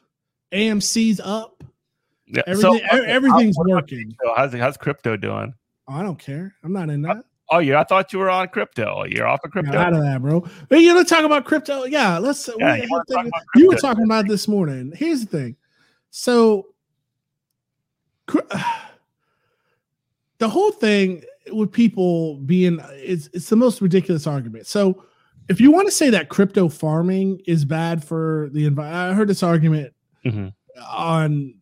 AMC's 0.53 1.21
up. 1.21 1.63
Yeah. 2.27 2.43
Everything, 2.47 2.81
So, 2.91 2.97
e- 2.97 3.07
everything's 3.07 3.57
how- 3.57 3.65
working. 3.75 4.17
How's 4.37 4.53
how's 4.55 4.77
crypto 4.77 5.17
doing? 5.17 5.55
I 5.89 6.03
don't 6.03 6.19
care. 6.19 6.55
I'm 6.65 6.73
not 6.73 6.91
in 6.91 7.03
that. 7.03 7.19
Oh, 7.49 7.59
yeah. 7.61 7.79
I 7.81 7.85
thought 7.85 8.13
you 8.13 8.19
were 8.19 8.29
on 8.29 8.49
crypto. 8.49 9.05
You're 9.05 9.29
off 9.29 9.39
of 9.45 9.53
crypto. 9.53 9.79
out 9.79 9.93
of 9.93 10.01
that, 10.03 10.21
bro. 10.21 10.45
But 10.69 10.81
you 10.81 10.95
to 10.99 11.05
talk 11.05 11.23
about 11.25 11.45
crypto? 11.45 11.85
Yeah, 11.85 12.19
let's. 12.19 12.49
Yeah, 12.59 12.75
we- 12.75 12.83
you 12.83 12.89
wanna 12.91 13.05
talk 13.31 13.43
you 13.55 13.69
were 13.69 13.77
talking 13.77 14.03
about 14.05 14.27
this 14.27 14.49
morning. 14.49 14.93
Here's 14.97 15.25
the 15.25 15.39
thing. 15.39 15.57
So, 16.11 16.67
the 20.39 20.49
whole 20.49 20.71
thing 20.73 21.23
with 21.53 21.73
people 21.73 22.37
being 22.39 22.81
it's 22.95 23.29
it's 23.33 23.49
the 23.49 23.57
most 23.57 23.81
ridiculous 23.81 24.27
argument. 24.27 24.67
So, 24.67 25.05
if 25.49 25.61
you 25.61 25.71
want 25.71 25.87
to 25.87 25.93
say 25.93 26.11
that 26.11 26.29
crypto 26.29 26.69
farming 26.69 27.41
is 27.47 27.65
bad 27.65 28.05
for 28.05 28.49
the 28.53 28.67
environment, 28.67 29.13
I 29.13 29.15
heard 29.15 29.29
this 29.29 29.43
argument 29.43 29.93
Mhm. 30.25 30.53
on. 30.91 31.55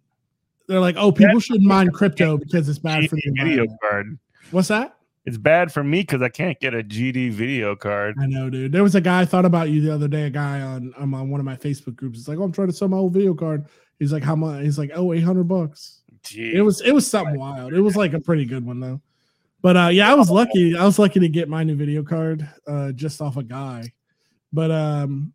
They're 0.66 0.80
like, 0.80 0.96
oh, 0.96 1.12
people 1.12 1.40
shouldn't 1.40 1.66
mine 1.66 1.90
crypto 1.90 2.38
because 2.42 2.66
it's 2.70 2.78
bad 2.78 3.08
for 3.10 3.16
the 3.16 3.22
video 3.36 3.64
environment. 3.64 3.80
card. 3.82 4.18
What's 4.50 4.68
that? 4.68 4.96
It's 5.26 5.36
bad 5.36 5.70
for 5.72 5.84
me 5.84 6.00
because 6.00 6.22
I 6.22 6.28
can't 6.30 6.58
get 6.60 6.74
a 6.74 6.82
GD 6.82 7.30
video 7.32 7.76
card. 7.76 8.14
I 8.18 8.26
know, 8.26 8.48
dude. 8.50 8.72
There 8.72 8.82
was 8.82 8.94
a 8.94 9.00
guy 9.00 9.20
I 9.22 9.24
thought 9.26 9.44
about 9.44 9.68
you 9.70 9.80
the 9.82 9.92
other 9.92 10.08
day. 10.08 10.22
A 10.24 10.30
guy 10.30 10.60
on 10.62 10.94
I'm 10.98 11.12
on 11.14 11.28
one 11.30 11.40
of 11.40 11.44
my 11.46 11.56
Facebook 11.56 11.96
groups. 11.96 12.18
It's 12.18 12.28
like, 12.28 12.38
oh, 12.38 12.42
I'm 12.42 12.52
trying 12.52 12.68
to 12.68 12.72
sell 12.74 12.88
my 12.88 12.96
old 12.96 13.12
video 13.12 13.34
card. 13.34 13.66
He's 13.98 14.12
like, 14.12 14.22
how 14.22 14.34
much? 14.36 14.62
He's 14.64 14.78
like, 14.78 14.90
oh, 14.94 15.12
800 15.12 15.44
bucks. 15.44 16.00
Gee. 16.24 16.54
It 16.54 16.62
was 16.62 16.80
it 16.80 16.92
was 16.92 17.06
something 17.06 17.38
wild. 17.38 17.72
It 17.72 17.80
was 17.80 17.96
like 17.96 18.12
a 18.14 18.20
pretty 18.20 18.44
good 18.44 18.64
one 18.64 18.80
though. 18.80 19.00
But 19.62 19.76
uh, 19.76 19.88
yeah, 19.88 20.10
I 20.10 20.14
was 20.14 20.30
lucky. 20.30 20.76
I 20.76 20.84
was 20.84 20.98
lucky 20.98 21.20
to 21.20 21.28
get 21.28 21.48
my 21.48 21.64
new 21.64 21.74
video 21.74 22.02
card 22.02 22.46
uh, 22.66 22.92
just 22.92 23.20
off 23.22 23.36
a 23.38 23.42
guy. 23.42 23.92
But 24.52 24.70
um, 24.70 25.32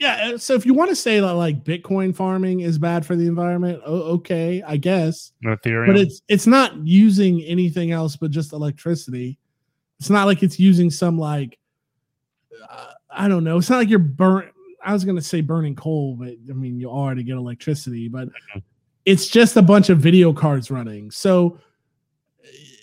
yeah. 0.00 0.32
uh, 0.34 0.38
So 0.38 0.54
if 0.54 0.66
you 0.66 0.74
want 0.74 0.90
to 0.90 0.96
say 0.96 1.20
that 1.20 1.32
like 1.32 1.62
Bitcoin 1.64 2.14
farming 2.14 2.60
is 2.60 2.76
bad 2.78 3.06
for 3.06 3.14
the 3.16 3.26
environment, 3.26 3.82
oh, 3.86 4.14
okay, 4.14 4.62
I 4.66 4.76
guess 4.76 5.32
Ethereum. 5.44 5.86
but 5.86 5.96
it's 5.96 6.22
it's 6.28 6.46
not 6.46 6.76
using 6.86 7.40
anything 7.42 7.92
else 7.92 8.16
but 8.16 8.30
just 8.32 8.52
electricity. 8.52 9.38
It's 10.00 10.10
not 10.10 10.26
like 10.26 10.42
it's 10.42 10.58
using 10.60 10.90
some 10.90 11.18
like 11.18 11.58
uh, 12.68 12.92
I 13.10 13.28
don't 13.28 13.44
know. 13.44 13.58
It's 13.58 13.70
not 13.70 13.78
like 13.78 13.88
you're 13.88 13.98
burnt. 14.00 14.52
I 14.84 14.92
was 14.92 15.04
gonna 15.04 15.22
say 15.22 15.40
burning 15.40 15.74
coal, 15.76 16.16
but 16.16 16.34
I 16.50 16.52
mean 16.52 16.78
you 16.78 16.90
are 16.90 17.14
to 17.14 17.22
get 17.22 17.36
electricity, 17.36 18.08
but 18.08 18.28
Mhm. 18.28 18.62
It's 19.06 19.28
just 19.28 19.56
a 19.56 19.62
bunch 19.62 19.88
of 19.88 19.98
video 19.98 20.32
cards 20.32 20.70
running. 20.70 21.10
So 21.12 21.58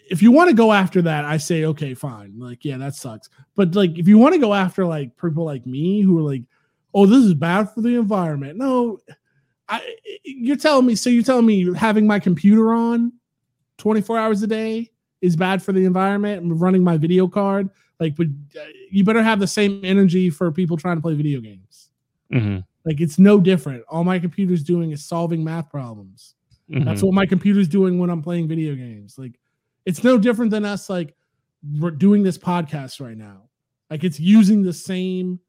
if 0.09 0.21
you 0.21 0.31
want 0.31 0.49
to 0.49 0.55
go 0.55 0.71
after 0.71 1.01
that, 1.01 1.25
I 1.25 1.37
say 1.37 1.65
okay, 1.65 1.93
fine. 1.93 2.39
Like, 2.39 2.63
yeah, 2.63 2.77
that 2.77 2.95
sucks. 2.95 3.29
But 3.55 3.75
like 3.75 3.99
if 3.99 4.07
you 4.07 4.17
want 4.17 4.33
to 4.33 4.39
go 4.39 4.53
after 4.53 4.85
like 4.85 5.15
people 5.17 5.43
like 5.43 5.65
me 5.67 6.01
who 6.01 6.17
are 6.17 6.31
like, 6.31 6.43
oh, 6.93 7.05
this 7.05 7.23
is 7.23 7.33
bad 7.33 7.69
for 7.71 7.81
the 7.81 7.95
environment. 7.95 8.57
No, 8.57 8.99
I 9.67 9.81
you're 10.23 10.55
telling 10.55 10.85
me, 10.85 10.95
so 10.95 11.09
you're 11.09 11.23
telling 11.23 11.45
me 11.45 11.73
having 11.75 12.07
my 12.07 12.19
computer 12.19 12.73
on 12.73 13.11
24 13.77 14.17
hours 14.17 14.41
a 14.43 14.47
day 14.47 14.89
is 15.21 15.35
bad 15.35 15.61
for 15.61 15.73
the 15.73 15.85
environment 15.85 16.41
and 16.41 16.59
running 16.59 16.83
my 16.83 16.97
video 16.97 17.27
card. 17.27 17.69
Like, 17.99 18.15
but 18.15 18.27
you 18.91 19.03
better 19.03 19.23
have 19.23 19.39
the 19.39 19.47
same 19.47 19.81
energy 19.83 20.29
for 20.29 20.51
people 20.51 20.77
trying 20.77 20.97
to 20.97 21.01
play 21.01 21.15
video 21.15 21.41
games. 21.41 21.89
hmm 22.31 22.59
Like, 22.85 22.99
it's 22.99 23.17
no 23.17 23.39
different. 23.39 23.83
All 23.89 24.03
my 24.03 24.19
computer's 24.19 24.63
doing 24.63 24.91
is 24.91 25.05
solving 25.05 25.43
math 25.43 25.69
problems. 25.69 26.35
Mm-hmm. 26.69 26.83
That's 26.83 27.01
what 27.01 27.13
my 27.13 27.25
computer's 27.25 27.67
doing 27.67 27.97
when 27.97 28.09
I'm 28.09 28.21
playing 28.21 28.47
video 28.47 28.75
games. 28.75 29.17
Like, 29.17 29.39
it's 29.85 30.03
no 30.03 30.17
different 30.17 30.51
than 30.51 30.65
us, 30.65 30.89
like, 30.89 31.15
we're 31.79 31.91
doing 31.91 32.23
this 32.23 32.37
podcast 32.37 32.99
right 32.99 33.17
now. 33.17 33.43
Like, 33.89 34.03
it's 34.03 34.19
using 34.19 34.63
the 34.63 34.73
same 34.73 35.39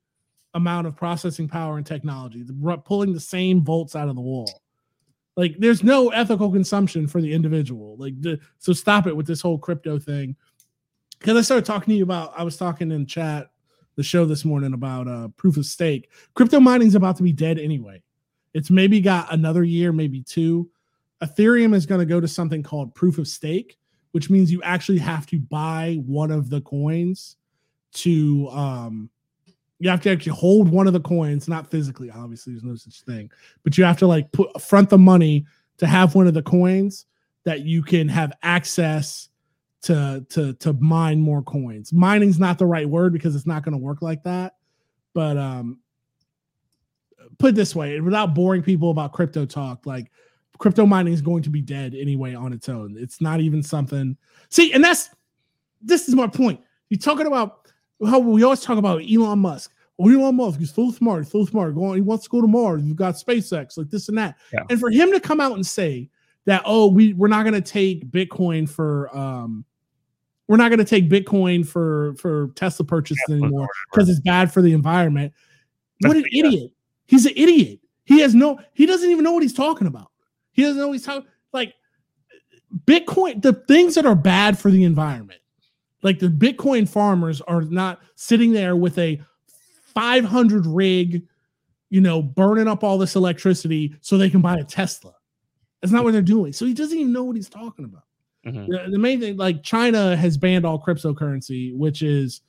amount 0.55 0.87
of 0.87 0.97
processing 0.97 1.49
power 1.49 1.76
and 1.76 1.87
technology, 1.87 2.45
pulling 2.85 3.12
the 3.12 3.20
same 3.20 3.64
volts 3.64 3.97
out 3.97 4.09
of 4.09 4.14
the 4.14 4.20
wall. 4.20 4.62
Like, 5.37 5.57
there's 5.59 5.82
no 5.82 6.11
ethical 6.11 6.53
consumption 6.53 7.09
for 7.09 7.20
the 7.20 7.32
individual. 7.32 7.97
Like, 7.99 8.20
the, 8.20 8.39
so 8.59 8.72
stop 8.72 9.09
it 9.09 9.16
with 9.16 9.26
this 9.26 9.41
whole 9.41 9.59
crypto 9.59 9.99
thing. 9.99 10.37
Because 11.18 11.37
I 11.37 11.41
started 11.41 11.64
talking 11.64 11.93
to 11.93 11.97
you 11.97 12.05
about, 12.05 12.32
I 12.37 12.45
was 12.45 12.57
talking 12.57 12.93
in 12.93 13.07
chat, 13.07 13.49
the 13.97 14.03
show 14.03 14.25
this 14.25 14.45
morning 14.45 14.75
about 14.75 15.09
uh, 15.09 15.29
proof 15.37 15.57
of 15.57 15.67
stake. 15.67 16.11
Crypto 16.35 16.61
mining's 16.61 16.95
about 16.95 17.17
to 17.17 17.23
be 17.23 17.33
dead 17.33 17.59
anyway. 17.59 18.03
It's 18.53 18.71
maybe 18.71 19.01
got 19.01 19.33
another 19.33 19.65
year, 19.65 19.93
maybe 19.93 20.23
two. 20.23 20.71
Ethereum 21.23 21.75
is 21.75 21.87
going 21.87 22.01
to 22.01 22.07
go 22.07 22.21
to 22.21 22.29
something 22.29 22.63
called 22.63 22.95
proof 22.95 23.19
of 23.19 23.29
stake, 23.29 23.77
which 24.13 24.31
means 24.31 24.53
you 24.53 24.63
actually 24.63 24.99
have 24.99 25.27
to 25.27 25.39
buy 25.39 26.01
one 26.07 26.31
of 26.31 26.51
the 26.51 26.61
coins 26.61 27.37
to 27.95 28.49
um 28.49 29.09
you 29.79 29.91
have 29.91 30.01
to 30.01 30.11
actually 30.11 30.33
hold 30.33 30.69
one 30.69 30.87
of 30.87 30.93
the 30.93 31.01
coins, 31.01 31.49
not 31.49 31.71
physically, 31.71 32.11
obviously, 32.11 32.53
there's 32.53 32.65
no 32.65 32.77
such 32.77 33.03
thing, 33.03 33.31
but 33.65 33.77
you 33.77 33.85
have 33.85 33.99
to 33.99 34.07
like 34.07 34.31
put 34.33 34.61
front 34.63 34.89
the 34.89 34.99
money 34.99 35.45
to 35.79 35.87
have 35.87 36.15
one 36.15 36.27
of 36.27 36.35
the 36.35 36.43
coins 36.43 37.07
that 37.45 37.61
you 37.61 37.83
can 37.83 38.09
have 38.09 38.33
access 38.43 39.29
to 39.85 40.24
to 40.30 40.53
to 40.55 40.72
mine 40.74 41.20
more 41.20 41.43
coins. 41.43 41.93
Mining's 41.93 42.39
not 42.39 42.59
the 42.59 42.66
right 42.66 42.89
word 42.89 43.12
because 43.12 43.37
it's 43.37 43.47
not 43.47 43.62
going 43.62 43.72
to 43.72 43.78
work 43.78 44.03
like 44.03 44.22
that. 44.24 44.57
But 45.12 45.37
um 45.37 45.78
put 47.39 47.51
it 47.51 47.55
this 47.55 47.74
way, 47.74 48.01
without 48.01 48.35
boring 48.35 48.62
people 48.62 48.91
about 48.91 49.12
crypto 49.12 49.45
talk, 49.45 49.87
like 49.87 50.11
crypto 50.59 50.87
mining 50.87 51.12
is 51.12 51.20
going 51.20 51.43
to 51.43 51.51
be 51.51 51.61
dead 51.61 51.95
anyway 51.95 52.35
on 52.35 52.53
its 52.53 52.68
own. 52.68 52.97
It's 52.99 53.20
not 53.20 53.41
even 53.41 53.62
something. 53.62 54.16
See, 54.49 54.72
and 54.72 54.82
that's 54.82 55.11
this 55.82 56.09
is 56.09 56.14
my 56.14 56.26
point. 56.26 56.61
You're 56.89 56.99
talking 56.99 57.26
about 57.26 57.68
how 58.07 58.18
we 58.18 58.43
always 58.43 58.61
talk 58.61 58.78
about 58.78 59.03
Elon 59.11 59.39
Musk. 59.39 59.72
Oh, 59.99 60.09
Elon 60.09 60.37
Musk, 60.37 60.59
he's 60.59 60.74
so 60.74 60.91
smart, 60.91 61.24
he's 61.24 61.32
so 61.32 61.45
smart. 61.45 61.74
Going, 61.74 61.97
he 61.97 62.01
wants 62.01 62.24
to 62.24 62.30
go 62.30 62.41
to 62.41 62.47
Mars. 62.47 62.82
You've 62.85 62.97
got 62.97 63.14
SpaceX, 63.14 63.76
like 63.76 63.91
this 63.91 64.09
and 64.09 64.18
that. 64.18 64.37
Yeah. 64.53 64.64
And 64.70 64.80
for 64.80 64.91
him 64.91 65.12
to 65.12 65.20
come 65.20 65.41
out 65.41 65.53
and 65.53 65.66
say 65.66 66.11
that, 66.47 66.62
oh, 66.64 66.89
we 66.89 67.12
we're 67.12 67.28
not 67.28 67.43
going 67.43 67.55
to 67.55 67.61
take 67.61 68.11
Bitcoin 68.11 68.68
for 68.68 69.14
um, 69.16 69.64
we're 70.49 70.57
not 70.57 70.69
going 70.69 70.79
to 70.79 70.85
take 70.85 71.09
Bitcoin 71.09 71.67
for 71.67 72.15
for 72.17 72.49
Tesla 72.55 72.85
purchases 72.85 73.23
or 73.29 73.35
anymore 73.35 73.69
because 73.91 74.09
it's 74.09 74.21
bad 74.21 74.53
for 74.53 74.63
the 74.63 74.73
environment. 74.73 75.33
what 76.01 76.17
an 76.17 76.25
yeah. 76.31 76.47
idiot! 76.47 76.71
He's 77.07 77.27
an 77.27 77.33
idiot. 77.37 77.81
He 78.05 78.21
has 78.21 78.35
no. 78.35 78.59
He 78.75 78.87
doesn't 78.87 79.11
even 79.11 79.25
know 79.25 79.33
what 79.33 79.43
he's 79.43 79.55
talking 79.55 79.87
about. 79.87 80.11
He 80.53 80.63
doesn't 80.63 80.79
know 80.79 80.89
what 80.89 80.95
he's 80.95 81.07
talking. 81.07 81.29
Like 81.53 81.75
Bitcoin, 82.87 83.43
the 83.43 83.53
things 83.53 83.95
that 83.95 84.07
are 84.07 84.15
bad 84.15 84.59
for 84.59 84.71
the 84.71 84.85
environment, 84.85 85.41
like 86.03 86.19
the 86.19 86.29
Bitcoin 86.29 86.89
farmers 86.89 87.41
are 87.43 87.63
not 87.63 88.01
sitting 88.15 88.53
there 88.53 88.77
with 88.77 88.99
a 88.99 89.21
500 89.95 90.67
rig, 90.67 91.27
you 91.91 92.01
know, 92.01 92.21
burning 92.21 92.69
up 92.69 92.85
all 92.85 92.99
this 92.99 93.17
electricity 93.17 93.95
so 94.01 94.19
they 94.19 94.31
can 94.31 94.43
buy 94.43 94.57
a 94.57 94.65
Tesla. 94.65 95.15
That's 95.81 95.93
not 95.93 96.05
what 96.05 96.13
they're 96.13 96.23
doing. 96.23 96.53
So 96.53 96.67
he 96.67 96.75
doesn't 96.75 96.99
even 96.99 97.13
know 97.13 97.25
what 97.25 97.37
he's 97.37 97.49
talking 97.49 97.85
about. 97.85 98.05
Mhm. 98.47 98.67
The, 98.69 98.91
the 98.91 98.99
main 98.99 99.21
thing, 99.21 99.37
like 99.37 99.63
China 99.63 100.17
has 100.17 100.37
banned 100.37 100.65
all 100.67 100.79
cryptocurrency, 100.81 101.75
which 101.77 102.03
is, 102.03 102.43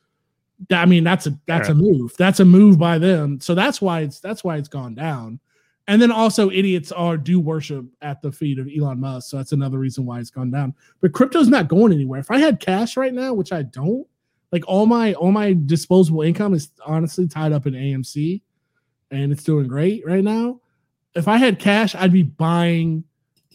I 0.72 0.86
mean, 0.86 1.04
that's 1.04 1.28
a 1.28 1.38
that's 1.48 1.70
a 1.70 1.76
move. 1.76 2.14
That's 2.18 2.40
a 2.40 2.46
move 2.46 2.78
by 2.80 2.98
them. 2.98 3.40
So 3.42 3.56
that's 3.56 3.82
why 3.82 4.02
it's 4.02 4.20
that's 4.20 4.44
why 4.44 4.58
it's 4.58 4.70
gone 4.70 4.96
down. 4.96 5.40
And 5.88 6.02
then 6.02 6.12
also, 6.12 6.50
idiots 6.50 6.92
are 6.92 7.16
do 7.16 7.40
worship 7.40 7.86
at 8.02 8.22
the 8.22 8.32
feet 8.32 8.58
of 8.58 8.68
Elon 8.76 9.00
Musk. 9.00 9.30
So 9.30 9.38
that's 9.38 9.52
another 9.52 9.78
reason 9.78 10.06
why 10.06 10.20
it's 10.20 10.32
gone 10.32 10.50
down. 10.50 10.74
But 11.02 11.14
crypto's 11.14 11.48
not 11.48 11.68
going 11.68 11.94
anywhere. 11.94 12.20
If 12.20 12.32
I 12.32 12.40
had 12.40 12.60
cash 12.60 12.98
right 12.98 13.14
now, 13.14 13.34
which 13.34 13.52
I 13.52 13.62
don't, 13.64 14.08
like 14.52 14.64
all 14.68 14.86
my 14.88 15.14
all 15.14 15.32
my 15.32 15.56
disposable 15.66 16.22
income 16.24 16.54
is 16.54 16.72
honestly 16.86 17.28
tied 17.28 17.52
up 17.52 17.68
in 17.68 17.74
AMC, 17.76 18.42
and 19.12 19.32
it's 19.32 19.44
doing 19.44 19.68
great 19.68 20.06
right 20.06 20.24
now. 20.24 20.60
If 21.16 21.28
I 21.28 21.38
had 21.38 21.60
cash, 21.60 21.96
I'd 21.96 22.12
be 22.14 22.24
buying 22.24 23.04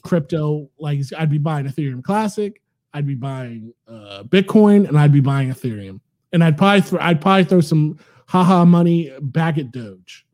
crypto. 0.03 0.69
Like 0.79 1.01
I'd 1.17 1.31
be 1.31 1.39
buying 1.39 1.67
Ethereum 1.67 2.03
Classic, 2.03 2.61
I'd 2.93 3.07
be 3.07 3.15
buying 3.15 3.73
uh, 3.89 4.25
Bitcoin, 4.25 4.89
and 4.89 4.99
I'd 4.99 5.13
be 5.13 5.21
buying 5.21 5.51
Ethereum. 5.51 6.01
And 6.33 6.45
I'd 6.45 6.57
probably 6.57 6.83
throw, 6.83 7.01
I'd 7.01 7.21
probably 7.21 7.45
throw 7.45 7.61
some 7.61 7.99
haha 8.27 8.65
money 8.65 9.13
back 9.21 9.59
at 9.59 9.73
Doge. 9.73 10.27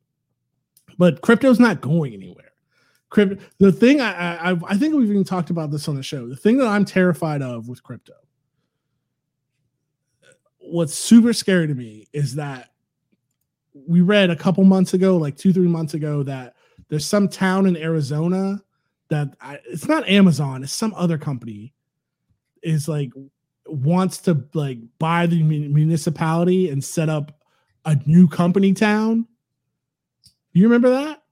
But 0.98 1.20
crypto's 1.20 1.60
not 1.60 1.80
going 1.80 2.14
anywhere. 2.14 2.52
Crypto. 3.10 3.42
The 3.58 3.72
thing 3.72 4.00
I, 4.00 4.52
I 4.52 4.56
I 4.68 4.76
think 4.76 4.94
we've 4.94 5.10
even 5.10 5.24
talked 5.24 5.50
about 5.50 5.70
this 5.70 5.88
on 5.88 5.94
the 5.94 6.02
show. 6.02 6.28
The 6.28 6.36
thing 6.36 6.58
that 6.58 6.66
I'm 6.66 6.84
terrified 6.84 7.42
of 7.42 7.68
with 7.68 7.82
crypto. 7.82 8.14
What's 10.58 10.94
super 10.94 11.32
scary 11.32 11.66
to 11.68 11.74
me 11.74 12.08
is 12.12 12.34
that 12.34 12.70
we 13.86 14.00
read 14.00 14.30
a 14.30 14.36
couple 14.36 14.64
months 14.64 14.94
ago, 14.94 15.16
like 15.16 15.36
two 15.36 15.52
three 15.52 15.68
months 15.68 15.94
ago, 15.94 16.22
that 16.24 16.54
there's 16.88 17.06
some 17.06 17.28
town 17.28 17.66
in 17.66 17.76
Arizona 17.76 18.62
that 19.08 19.36
I, 19.40 19.58
it's 19.66 19.86
not 19.86 20.08
Amazon, 20.08 20.62
it's 20.62 20.72
some 20.72 20.94
other 20.96 21.18
company 21.18 21.72
is 22.62 22.88
like 22.88 23.10
wants 23.66 24.18
to 24.18 24.44
like 24.54 24.78
buy 24.98 25.26
the 25.26 25.42
municipality 25.42 26.70
and 26.70 26.82
set 26.82 27.08
up 27.08 27.40
a 27.84 27.96
new 28.06 28.28
company 28.28 28.72
town. 28.72 29.26
You 30.52 30.64
remember 30.64 30.90
that? 30.90 31.22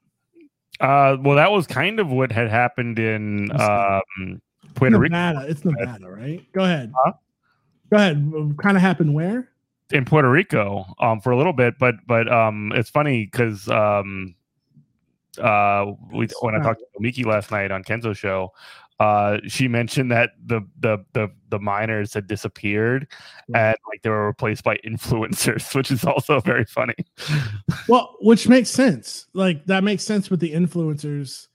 Uh, 0.80 1.16
well, 1.20 1.36
that 1.36 1.50
was 1.50 1.66
kind 1.66 2.00
of 2.00 2.10
what 2.10 2.32
had 2.32 2.48
happened 2.48 2.98
in 2.98 3.50
um, 3.60 4.40
Puerto 4.74 4.98
Rico. 4.98 5.38
It's 5.46 5.64
Nevada, 5.64 6.10
right? 6.10 6.40
Go 6.52 6.64
ahead. 6.64 6.92
Huh? 7.04 7.12
Go 7.90 7.96
ahead. 7.96 8.56
Kind 8.60 8.76
of 8.76 8.82
happened 8.82 9.14
where? 9.14 9.48
in 9.90 10.04
Puerto 10.04 10.30
Rico 10.30 10.84
um, 10.98 11.20
for 11.20 11.30
a 11.30 11.36
little 11.36 11.52
bit, 11.52 11.74
but 11.78 11.94
but 12.06 12.30
um, 12.30 12.72
it's 12.74 12.90
funny 12.90 13.24
because 13.24 13.68
um, 13.68 14.34
uh, 15.38 15.92
we, 16.12 16.28
when 16.40 16.54
I 16.54 16.62
talked 16.62 16.80
to 16.80 16.86
Miki 17.00 17.24
last 17.24 17.50
night 17.50 17.70
on 17.70 17.82
Kenzo's 17.84 18.18
show, 18.18 18.52
uh, 19.00 19.38
she 19.48 19.66
mentioned 19.66 20.10
that 20.12 20.30
the 20.46 20.60
the 20.78 20.98
the 21.14 21.28
the 21.48 21.58
miners 21.58 22.14
had 22.14 22.26
disappeared 22.28 23.08
Right. 23.48 23.68
and 23.70 23.76
like 23.88 24.02
they 24.02 24.10
were 24.10 24.26
replaced 24.26 24.62
by 24.62 24.76
influencers, 24.86 25.74
which 25.74 25.90
is 25.90 26.04
also 26.04 26.40
very 26.40 26.64
funny. 26.64 26.94
Well, 27.88 28.16
which 28.20 28.48
makes 28.48 28.70
sense. 28.70 29.26
Like 29.34 29.66
that 29.66 29.84
makes 29.84 30.04
sense 30.04 30.30
with 30.30 30.40
the 30.40 30.52
influencers, 30.52 31.48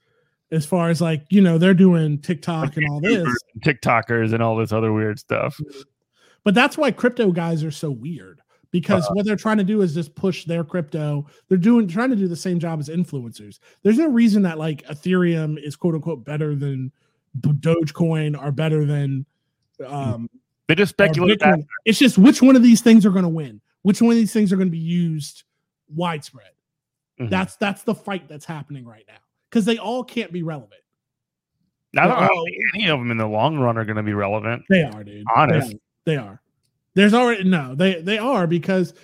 as 0.52 0.64
far 0.64 0.88
as 0.90 1.00
like 1.00 1.24
you 1.30 1.40
know 1.40 1.58
they're 1.58 1.74
doing 1.74 2.18
TikTok 2.18 2.76
and 2.76 2.88
all 2.88 3.00
this. 3.00 3.26
And 3.54 3.62
TikTokers 3.64 4.32
and 4.32 4.42
all 4.42 4.56
this 4.56 4.70
other 4.70 4.92
weird 4.92 5.18
stuff. 5.18 5.58
But 6.44 6.54
that's 6.54 6.78
why 6.78 6.90
crypto 6.90 7.32
guys 7.32 7.64
are 7.64 7.70
so 7.70 7.90
weird 7.90 8.39
because 8.70 9.04
Uh-huh. 9.04 9.14
what 9.14 9.26
they're 9.26 9.36
trying 9.36 9.58
to 9.58 9.64
do 9.64 9.82
is 9.82 9.94
just 9.94 10.14
push 10.14 10.44
their 10.44 10.64
crypto. 10.64 11.26
They're 11.48 11.58
doing 11.58 11.88
trying 11.88 12.10
to 12.10 12.16
do 12.16 12.28
the 12.28 12.36
same 12.36 12.58
job 12.58 12.80
as 12.80 12.88
influencers. 12.88 13.58
There's 13.82 13.98
no 13.98 14.08
reason 14.08 14.42
that 14.42 14.58
like 14.58 14.86
Ethereum 14.86 15.62
is 15.62 15.76
quote 15.76 15.94
unquote 15.94 16.24
better 16.24 16.54
than 16.54 16.92
Dogecoin 17.40 18.40
or 18.40 18.50
better 18.52 18.84
than 18.84 19.24
um 19.86 20.28
They 20.68 20.74
just 20.74 20.90
speculate 20.90 21.40
that 21.40 21.60
It's 21.84 21.98
just 21.98 22.18
which 22.18 22.42
one 22.42 22.56
of 22.56 22.62
these 22.62 22.80
things 22.80 23.04
are 23.06 23.10
going 23.10 23.24
to 23.24 23.28
win. 23.28 23.60
Which 23.82 24.00
one 24.02 24.10
of 24.10 24.16
these 24.16 24.32
things 24.32 24.52
are 24.52 24.56
going 24.56 24.68
to 24.68 24.72
be 24.72 24.78
used 24.78 25.44
widespread. 25.94 26.50
Mhm. 27.18 27.30
That's 27.30 27.56
that's 27.56 27.82
the 27.82 27.94
fight 27.94 28.28
that's 28.28 28.44
happening 28.44 28.84
right 28.84 29.04
now 29.08 29.18
because 29.48 29.64
they 29.64 29.78
all 29.78 30.04
can't 30.04 30.32
be 30.32 30.42
relevant. 30.42 30.74
I 31.98 32.06
don't, 32.06 32.44
think 32.44 32.56
any 32.76 32.88
of 32.88 33.00
them 33.00 33.10
in 33.10 33.16
the 33.16 33.26
long 33.26 33.58
run 33.58 33.76
are 33.76 33.84
going 33.84 33.96
to 33.96 34.02
be 34.04 34.14
relevant. 34.14 34.62
They 34.68 34.84
are, 34.84 35.02
dude. 35.02 35.26
Honest. 35.34 35.74
They 36.04 36.14
are. 36.14 36.16
They 36.16 36.16
are. 36.16 36.40
There's 36.94 37.14
already 37.14 37.44
no, 37.44 37.74
they 37.74 38.00
they 38.00 38.18
are 38.18 38.46
because 38.46 38.94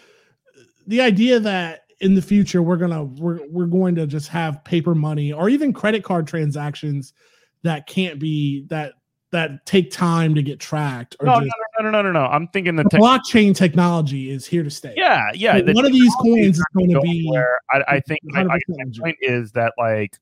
the 0.87 1.01
idea 1.01 1.41
that 1.41 1.83
in 2.01 2.15
the 2.15 2.23
future 2.23 2.63
we're 2.63 2.77
gonna 2.77 3.05
we're 3.05 3.41
we're 3.49 3.67
going 3.67 3.95
to 3.95 4.07
just 4.07 4.29
have 4.29 4.63
paper 4.65 4.95
money 4.95 5.33
or 5.33 5.49
even 5.49 5.73
credit 5.73 6.05
card 6.05 6.27
transactions 6.27 7.15
that 7.63 7.87
can't 7.87 8.19
be 8.19 8.65
that 8.69 8.95
that 9.33 9.67
take 9.67 9.91
time 9.91 10.35
to 10.35 10.43
get 10.43 10.61
tracked. 10.61 11.17
Or 11.21 11.27
No, 11.27 11.41
no, 11.41 11.51
no, 11.81 11.91
no, 11.91 12.03
no, 12.03 12.13
no. 12.13 12.27
I'm 12.27 12.49
thinking 12.49 12.77
the 12.77 12.85
the 12.85 12.91
tech. 12.91 13.01
blockchain 13.01 13.55
technology 13.55 14.31
is 14.31 14.47
here 14.47 14.63
to 14.63 14.71
stay. 14.71 14.95
Yeah, 14.97 15.23
yeah. 15.35 15.61
One 15.73 15.85
of 15.85 15.93
these 15.93 16.15
coins 16.23 16.59
is 16.59 16.65
going 16.75 16.91
to 16.91 17.01
be 17.01 17.21
anywhere. 17.21 17.59
I, 17.71 17.85
I 17.89 18.01
think 18.01 18.21
I, 18.35 18.43
I 18.43 18.45
my 18.45 18.59
point 18.99 19.19
is 19.21 19.53
that 19.53 19.73
like 19.79 20.17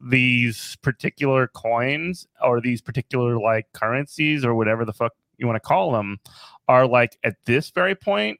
these 0.00 0.76
particular 0.82 1.48
coins 1.48 2.26
or 2.42 2.60
these 2.60 2.80
particular 2.80 3.38
like 3.38 3.66
currencies 3.72 4.44
or 4.44 4.54
whatever 4.54 4.84
the 4.84 4.92
fuck 4.92 5.12
you 5.38 5.46
want 5.46 5.56
to 5.56 5.66
call 5.66 5.92
them 5.92 6.18
are 6.70 6.86
like 6.86 7.18
at 7.24 7.34
this 7.44 7.70
very 7.70 7.94
point 7.94 8.38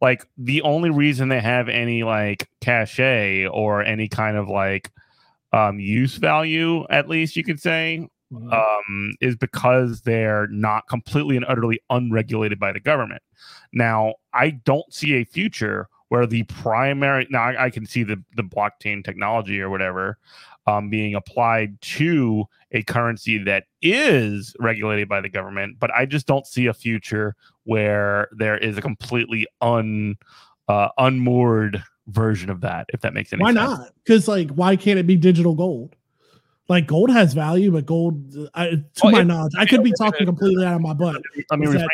like 0.00 0.26
the 0.36 0.60
only 0.62 0.90
reason 0.90 1.28
they 1.28 1.40
have 1.40 1.68
any 1.68 2.02
like 2.02 2.48
cachet 2.60 3.46
or 3.46 3.82
any 3.82 4.08
kind 4.08 4.36
of 4.36 4.48
like 4.48 4.90
um 5.52 5.80
use 5.80 6.16
value 6.16 6.86
at 6.90 7.08
least 7.08 7.36
you 7.36 7.42
could 7.42 7.60
say 7.60 8.06
Mhm. 8.32 8.52
um, 8.52 9.12
is 9.20 9.34
because 9.34 10.02
they're 10.02 10.46
not 10.48 10.86
completely 10.88 11.36
and 11.36 11.44
utterly 11.48 11.80
unregulated 11.90 12.60
by 12.60 12.70
the 12.70 12.78
government. 12.78 13.22
Now, 13.72 14.14
I 14.32 14.50
don't 14.50 14.92
see 14.94 15.14
a 15.14 15.24
future 15.24 15.88
where 16.10 16.26
the 16.26 16.44
primary 16.44 17.26
now 17.30 17.42
I, 17.42 17.64
I 17.64 17.70
can 17.70 17.86
see 17.86 18.04
the 18.04 18.22
the 18.36 18.44
blockchain 18.44 19.04
technology 19.04 19.60
or 19.60 19.68
whatever 19.68 20.16
um, 20.70 20.88
being 20.88 21.14
applied 21.14 21.80
to 21.80 22.44
a 22.72 22.82
currency 22.84 23.38
that 23.38 23.64
is 23.82 24.54
regulated 24.60 25.08
by 25.08 25.20
the 25.20 25.28
government, 25.28 25.78
but 25.80 25.90
I 25.92 26.06
just 26.06 26.26
don't 26.26 26.46
see 26.46 26.66
a 26.66 26.74
future 26.74 27.34
where 27.64 28.28
there 28.32 28.56
is 28.56 28.78
a 28.78 28.82
completely 28.82 29.46
un 29.60 30.16
uh, 30.68 30.88
unmoored 30.98 31.82
version 32.06 32.50
of 32.50 32.60
that. 32.60 32.86
If 32.90 33.00
that 33.00 33.14
makes 33.14 33.32
any 33.32 33.42
why 33.42 33.52
sense. 33.52 33.68
Why 33.68 33.76
not? 33.76 33.90
Because 34.04 34.28
like, 34.28 34.50
why 34.50 34.76
can't 34.76 34.98
it 34.98 35.06
be 35.06 35.16
digital 35.16 35.54
gold? 35.54 35.96
Like 36.68 36.86
gold 36.86 37.10
has 37.10 37.34
value, 37.34 37.72
but 37.72 37.84
gold, 37.84 38.48
I, 38.54 38.68
to 38.68 38.84
Well, 39.02 39.12
my 39.12 39.20
if- 39.22 39.26
knowledge, 39.26 39.52
I 39.58 39.66
could 39.66 39.82
be 39.82 39.92
talking 39.98 40.24
completely 40.24 40.64
out 40.64 40.74
of 40.74 40.80
my 40.80 40.94
butt. 40.94 41.20
Let 41.50 41.58
me 41.58 41.66
that- 41.66 41.88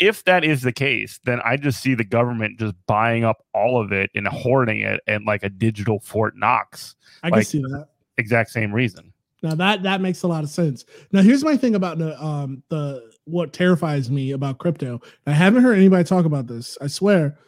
If 0.00 0.24
that 0.24 0.42
is 0.42 0.62
the 0.62 0.72
case, 0.72 1.20
then 1.22 1.40
I 1.44 1.56
just 1.56 1.80
see 1.80 1.94
the 1.94 2.02
government 2.02 2.58
just 2.58 2.74
buying 2.88 3.22
up 3.22 3.44
all 3.54 3.80
of 3.80 3.92
it 3.92 4.10
and 4.16 4.26
hoarding 4.26 4.80
it 4.80 5.00
and 5.06 5.26
like 5.26 5.44
a 5.44 5.48
digital 5.48 6.00
Fort 6.00 6.36
Knox. 6.36 6.96
I 7.22 7.30
can 7.30 7.44
see 7.44 7.60
that. 7.60 7.86
Exact 8.20 8.50
same 8.50 8.70
reason. 8.72 9.12
Now 9.42 9.54
that 9.54 9.82
that 9.82 10.02
makes 10.02 10.22
a 10.22 10.28
lot 10.28 10.44
of 10.44 10.50
sense. 10.50 10.84
Now 11.10 11.22
here's 11.22 11.42
my 11.42 11.56
thing 11.56 11.74
about 11.74 11.98
the 11.98 12.22
um 12.22 12.62
the 12.68 13.10
what 13.24 13.54
terrifies 13.54 14.10
me 14.10 14.32
about 14.32 14.58
crypto. 14.58 15.00
I 15.26 15.32
haven't 15.32 15.62
heard 15.62 15.78
anybody 15.78 16.04
talk 16.04 16.26
about 16.26 16.46
this. 16.46 16.76
I 16.82 16.86
swear, 16.86 17.38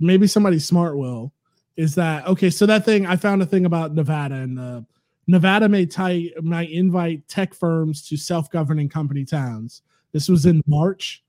maybe 0.00 0.26
somebody 0.26 0.58
smart 0.58 0.96
will. 0.96 1.34
Is 1.76 1.94
that 1.96 2.26
okay? 2.26 2.48
So 2.48 2.64
that 2.64 2.86
thing 2.86 3.04
I 3.06 3.16
found 3.16 3.42
a 3.42 3.46
thing 3.46 3.66
about 3.66 3.94
Nevada 3.94 4.36
and 4.36 4.56
the 4.56 4.86
Nevada 5.26 5.68
may 5.68 5.84
tie 5.84 6.30
might 6.40 6.70
invite 6.70 7.28
tech 7.28 7.52
firms 7.52 8.08
to 8.08 8.16
self-governing 8.16 8.88
company 8.88 9.24
towns. 9.24 9.82
This 10.12 10.30
was 10.30 10.46
in 10.46 10.62
March. 10.66 11.22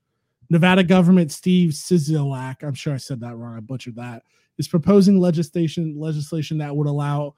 Nevada 0.48 0.82
government 0.82 1.32
Steve 1.32 1.70
Sisolak, 1.70 2.62
I'm 2.62 2.74
sure 2.74 2.94
I 2.94 2.98
said 2.98 3.20
that 3.20 3.36
wrong. 3.36 3.56
I 3.56 3.60
butchered 3.60 3.96
that. 3.96 4.22
Is 4.56 4.68
proposing 4.68 5.20
legislation 5.20 5.98
legislation 5.98 6.58
that 6.58 6.74
would 6.74 6.86
allow 6.86 7.34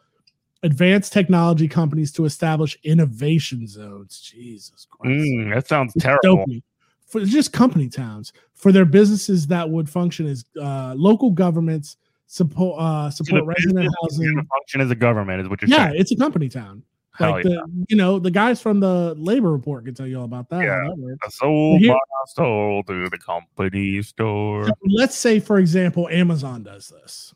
advanced 0.66 1.12
technology 1.12 1.66
companies 1.68 2.12
to 2.12 2.24
establish 2.26 2.76
innovation 2.84 3.66
zones. 3.66 4.20
Jesus 4.20 4.86
Christ. 4.90 5.18
Mm, 5.20 5.54
that 5.54 5.66
sounds 5.66 5.94
terrible. 5.98 6.36
Dopey. 6.44 6.62
For 7.06 7.24
just 7.24 7.52
company 7.52 7.88
towns 7.88 8.32
for 8.54 8.72
their 8.72 8.84
businesses 8.84 9.46
that 9.46 9.68
would 9.70 9.88
function 9.88 10.26
as 10.26 10.44
uh, 10.60 10.92
local 10.96 11.30
governments 11.30 11.96
support 12.26 12.80
uh, 12.80 13.08
support 13.10 13.40
the 13.42 13.46
resident 13.46 13.76
business 13.76 14.12
is 14.12 14.18
gonna 14.18 14.28
housing. 14.34 14.46
function 14.48 14.80
as 14.80 14.90
a 14.90 14.94
government 14.96 15.40
is 15.40 15.48
what 15.48 15.62
you're 15.62 15.70
Yeah, 15.70 15.88
saying. 15.90 16.00
it's 16.00 16.10
a 16.12 16.16
company 16.16 16.48
town. 16.48 16.82
Hell 17.14 17.30
Like 17.30 17.44
yeah. 17.44 17.50
the 17.64 17.86
you 17.88 17.96
know 17.96 18.18
the 18.18 18.30
guys 18.32 18.60
from 18.60 18.80
the 18.80 19.14
labor 19.16 19.52
report 19.52 19.84
can 19.84 19.94
tell 19.94 20.06
you 20.06 20.18
all 20.18 20.24
about 20.24 20.50
that. 20.50 20.62
Yeah. 20.62 20.80
that 20.88 20.96
works. 20.98 21.18
I 21.24 21.28
sold 21.30 21.80
Here- 21.80 21.96
soul 22.34 22.82
to 22.88 23.08
the 23.08 23.18
company 23.18 24.02
store. 24.02 24.66
So 24.66 24.72
let's 24.88 25.16
say, 25.16 25.38
for 25.38 25.58
example, 25.58 26.08
Amazon 26.08 26.64
does 26.64 26.88
this. 26.88 27.32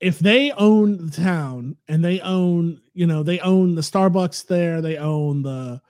If 0.00 0.18
they 0.18 0.52
own 0.52 1.06
the 1.06 1.10
town 1.10 1.76
and 1.88 2.04
they 2.04 2.20
own, 2.20 2.80
you 2.92 3.06
know, 3.06 3.22
they 3.22 3.40
own 3.40 3.74
the 3.74 3.82
Starbucks 3.82 4.46
there, 4.46 4.80
they 4.80 4.96
own 4.96 5.42
the 5.42 5.80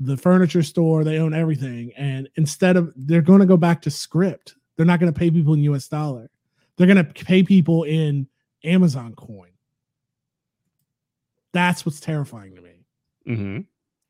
the 0.00 0.16
furniture 0.16 0.62
store, 0.62 1.02
they 1.02 1.18
own 1.18 1.34
everything, 1.34 1.92
and 1.96 2.28
instead 2.36 2.76
of 2.76 2.92
they're 2.96 3.22
going 3.22 3.40
to 3.40 3.46
go 3.46 3.56
back 3.56 3.82
to 3.82 3.90
script, 3.90 4.54
they're 4.76 4.86
not 4.86 5.00
going 5.00 5.12
to 5.12 5.18
pay 5.18 5.30
people 5.30 5.54
in 5.54 5.60
U.S. 5.64 5.88
dollar. 5.88 6.30
They're 6.76 6.86
going 6.86 7.04
to 7.04 7.24
pay 7.24 7.42
people 7.42 7.82
in 7.82 8.28
Amazon 8.62 9.14
coin. 9.14 9.50
That's 11.52 11.84
what's 11.84 11.98
terrifying 12.00 12.54
to 12.54 12.62
me, 12.62 12.84
hmm 13.26 13.60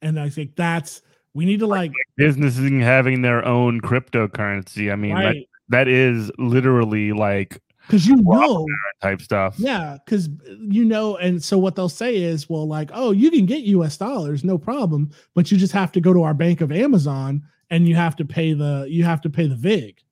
and 0.01 0.21
I 0.21 0.29
think 0.29 0.55
that's 0.55 1.03
we 1.35 1.45
need 1.45 1.61
to 1.61 1.67
like 1.67 1.93
Businesses 2.17 2.71
having 2.83 3.23
their 3.23 3.45
own 3.45 3.81
cryptocurrency. 3.81 4.93
I 4.93 4.97
mean, 4.97 5.15
that, 5.15 5.25
right 5.25 5.49
that 5.69 5.89
is 5.89 6.31
literally 6.39 7.13
like 7.13 7.61
because 7.89 8.07
you 8.07 8.17
know 8.17 8.67
type 9.03 9.23
stuff. 9.23 9.55
Yeah, 9.59 9.97
because 10.05 10.29
you 10.61 10.85
know, 10.85 11.17
and 11.17 11.43
so 11.43 11.57
what 11.57 11.75
they'll 11.75 11.89
say 11.89 12.17
is, 12.17 12.49
well, 12.49 12.69
like, 12.69 12.91
oh, 12.93 13.11
you 13.13 13.31
can 13.31 13.47
get 13.47 13.63
US 13.63 13.97
dollars, 13.97 14.45
no 14.45 14.59
problem, 14.59 15.11
but 15.35 15.51
you 15.51 15.57
just 15.57 15.73
have 15.73 15.91
to 15.93 16.01
go 16.01 16.13
to 16.13 16.23
our 16.23 16.35
bank 16.35 16.61
of 16.61 16.71
Amazon 16.71 17.43
and 17.71 17.89
you 17.89 17.95
have 17.97 18.15
to 18.17 18.25
pay 18.25 18.53
the 18.53 18.87
you 18.91 19.05
have 19.05 19.21
to 19.23 19.31
pay 19.31 19.47
the 19.47 19.57
VIG 19.57 20.03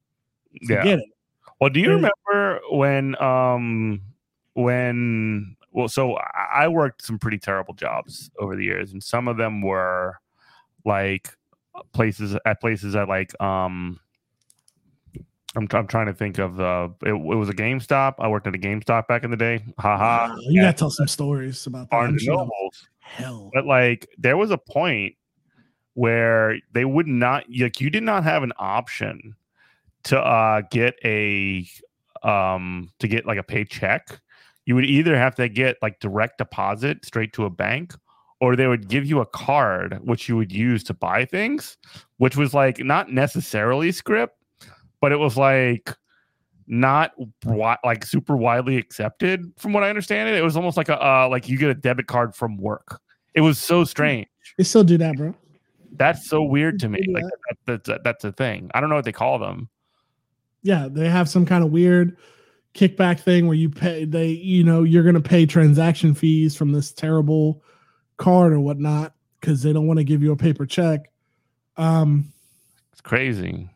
to 0.66 0.74
Yeah. 0.74 0.82
get 0.82 0.98
it. 1.00 1.08
Well, 1.60 1.70
do 1.70 1.80
you 1.80 1.86
There's- 2.00 2.10
remember 2.30 2.60
when 2.70 3.22
um 3.22 4.00
when 4.54 5.56
well 5.72 5.88
so 5.88 6.16
I 6.16 6.64
I 6.64 6.68
worked 6.68 7.02
some 7.04 7.18
pretty 7.18 7.38
terrible 7.38 7.74
jobs 7.74 8.30
over 8.38 8.56
the 8.56 8.64
years 8.64 8.92
and 8.92 9.02
some 9.02 9.28
of 9.28 9.36
them 9.36 9.60
were 9.60 10.14
like 10.84 11.28
places 11.92 12.34
at 12.46 12.60
places 12.60 12.94
that 12.94 13.06
like 13.08 13.38
um 13.40 14.00
I'm, 15.56 15.66
I'm 15.72 15.86
trying 15.86 16.06
to 16.06 16.12
think 16.12 16.38
of 16.38 16.60
uh 16.60 16.88
it, 17.02 17.10
it 17.10 17.14
was 17.14 17.48
a 17.48 17.54
GameStop. 17.54 18.14
I 18.18 18.28
worked 18.28 18.46
at 18.46 18.54
a 18.54 18.58
GameStop 18.58 19.08
back 19.08 19.24
in 19.24 19.30
the 19.30 19.36
day. 19.36 19.64
Haha. 19.78 20.28
Wow, 20.28 20.36
you 20.40 20.60
gotta 20.60 20.76
tell 20.76 20.90
some 20.90 21.08
stories 21.08 21.66
about 21.66 21.90
that. 21.90 21.90
Barnes 21.90 22.10
and 22.12 22.20
sure. 22.20 22.36
Nobles. 22.36 22.88
Hell, 23.00 23.50
But 23.54 23.66
like 23.66 24.08
there 24.18 24.36
was 24.36 24.50
a 24.50 24.58
point 24.58 25.14
where 25.94 26.58
they 26.72 26.84
would 26.84 27.06
not 27.06 27.44
like 27.58 27.80
you 27.80 27.88
did 27.88 28.02
not 28.02 28.24
have 28.24 28.42
an 28.42 28.52
option 28.58 29.34
to 30.04 30.20
uh 30.20 30.62
get 30.70 30.94
a 31.04 31.66
um 32.22 32.90
to 32.98 33.08
get 33.08 33.26
like 33.26 33.38
a 33.38 33.42
paycheck. 33.42 34.20
You 34.66 34.74
would 34.74 34.84
either 34.84 35.16
have 35.16 35.34
to 35.36 35.48
get 35.48 35.78
like 35.80 36.00
direct 36.00 36.38
deposit 36.38 37.04
straight 37.04 37.32
to 37.34 37.44
a 37.44 37.50
bank 37.50 37.94
or 38.40 38.56
they 38.56 38.66
would 38.66 38.88
give 38.88 39.06
you 39.06 39.20
a 39.20 39.26
card 39.26 39.98
which 40.02 40.28
you 40.28 40.36
would 40.36 40.52
use 40.52 40.84
to 40.84 40.94
buy 40.94 41.24
things, 41.24 41.78
which 42.18 42.36
was 42.36 42.52
like 42.52 42.78
not 42.80 43.10
necessarily 43.10 43.92
script, 43.92 44.35
but 45.06 45.12
it 45.12 45.18
was 45.20 45.36
like 45.36 45.96
not 46.66 47.12
wi- 47.44 47.78
like 47.84 48.04
super 48.04 48.36
widely 48.36 48.76
accepted 48.76 49.52
from 49.56 49.72
what 49.72 49.84
I 49.84 49.88
understand 49.88 50.28
it. 50.28 50.34
It 50.34 50.42
was 50.42 50.56
almost 50.56 50.76
like 50.76 50.88
a 50.88 51.00
uh, 51.00 51.28
like 51.30 51.48
you 51.48 51.56
get 51.56 51.70
a 51.70 51.74
debit 51.76 52.08
card 52.08 52.34
from 52.34 52.56
work. 52.56 53.00
It 53.36 53.40
was 53.42 53.56
so 53.56 53.84
strange. 53.84 54.26
they 54.58 54.64
still 54.64 54.82
do 54.82 54.98
that, 54.98 55.16
bro. 55.16 55.32
That's 55.92 56.28
so 56.28 56.42
weird 56.42 56.80
to 56.80 56.88
me. 56.88 56.98
Like 57.08 57.22
that, 57.66 57.84
that's 57.84 58.00
that's 58.02 58.24
a 58.24 58.32
thing. 58.32 58.68
I 58.74 58.80
don't 58.80 58.90
know 58.90 58.96
what 58.96 59.04
they 59.04 59.12
call 59.12 59.38
them. 59.38 59.68
Yeah, 60.62 60.88
they 60.90 61.08
have 61.08 61.28
some 61.28 61.46
kind 61.46 61.62
of 61.62 61.70
weird 61.70 62.16
kickback 62.74 63.20
thing 63.20 63.46
where 63.46 63.56
you 63.56 63.70
pay 63.70 64.06
they 64.06 64.30
you 64.30 64.64
know 64.64 64.82
you're 64.82 65.04
gonna 65.04 65.20
pay 65.20 65.46
transaction 65.46 66.14
fees 66.14 66.56
from 66.56 66.72
this 66.72 66.90
terrible 66.90 67.62
card 68.16 68.52
or 68.52 68.58
whatnot 68.58 69.14
because 69.40 69.62
they 69.62 69.72
don't 69.72 69.86
want 69.86 69.98
to 70.00 70.04
give 70.04 70.20
you 70.20 70.32
a 70.32 70.36
paper 70.36 70.66
check. 70.66 71.12
Um, 71.76 72.32
It's 72.90 73.00
crazy. 73.00 73.70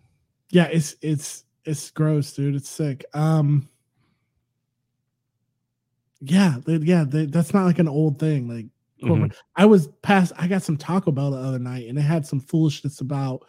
Yeah 0.50 0.66
it's 0.66 0.96
it's 1.00 1.44
it's 1.64 1.90
gross 1.90 2.32
dude. 2.32 2.54
It's 2.56 2.68
sick. 2.68 3.04
Um 3.14 3.68
yeah 6.20 6.56
they, 6.66 6.76
yeah 6.76 7.04
they, 7.04 7.26
that's 7.26 7.54
not 7.54 7.64
like 7.64 7.78
an 7.78 7.88
old 7.88 8.18
thing 8.18 8.46
like 8.46 8.66
corporate- 9.06 9.32
i 9.56 9.64
was 9.64 9.88
past 10.02 10.32
i 10.38 10.46
got 10.46 10.62
some 10.62 10.76
taco 10.76 11.10
bell 11.10 11.30
the 11.30 11.38
other 11.38 11.58
night 11.58 11.88
and 11.88 11.96
it 11.96 12.02
had 12.02 12.26
some 12.26 12.38
foolishness 12.40 13.00
about 13.00 13.46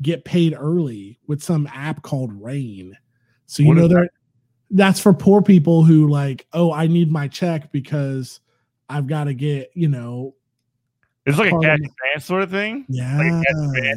get 0.00 0.24
paid 0.24 0.54
early 0.58 1.18
with 1.26 1.42
some 1.42 1.68
app 1.72 2.02
called 2.02 2.32
rain. 2.42 2.96
So 3.46 3.62
you 3.62 3.68
What 3.68 3.76
know 3.76 3.88
that? 3.88 4.08
that's 4.70 4.98
for 4.98 5.12
poor 5.12 5.42
people 5.42 5.84
who 5.84 6.08
like 6.08 6.46
oh 6.54 6.72
i 6.72 6.86
need 6.86 7.12
my 7.12 7.28
check 7.28 7.70
because 7.70 8.40
i've 8.88 9.06
got 9.06 9.24
to 9.24 9.34
get 9.34 9.70
you 9.74 9.88
know 9.88 10.34
It's 11.26 11.38
like 11.38 11.52
a 11.52 11.58
cash 11.58 11.78
advance 11.78 12.24
sort 12.24 12.42
of 12.42 12.50
thing. 12.50 12.84
yeah 12.88 13.16
Like 13.18 13.46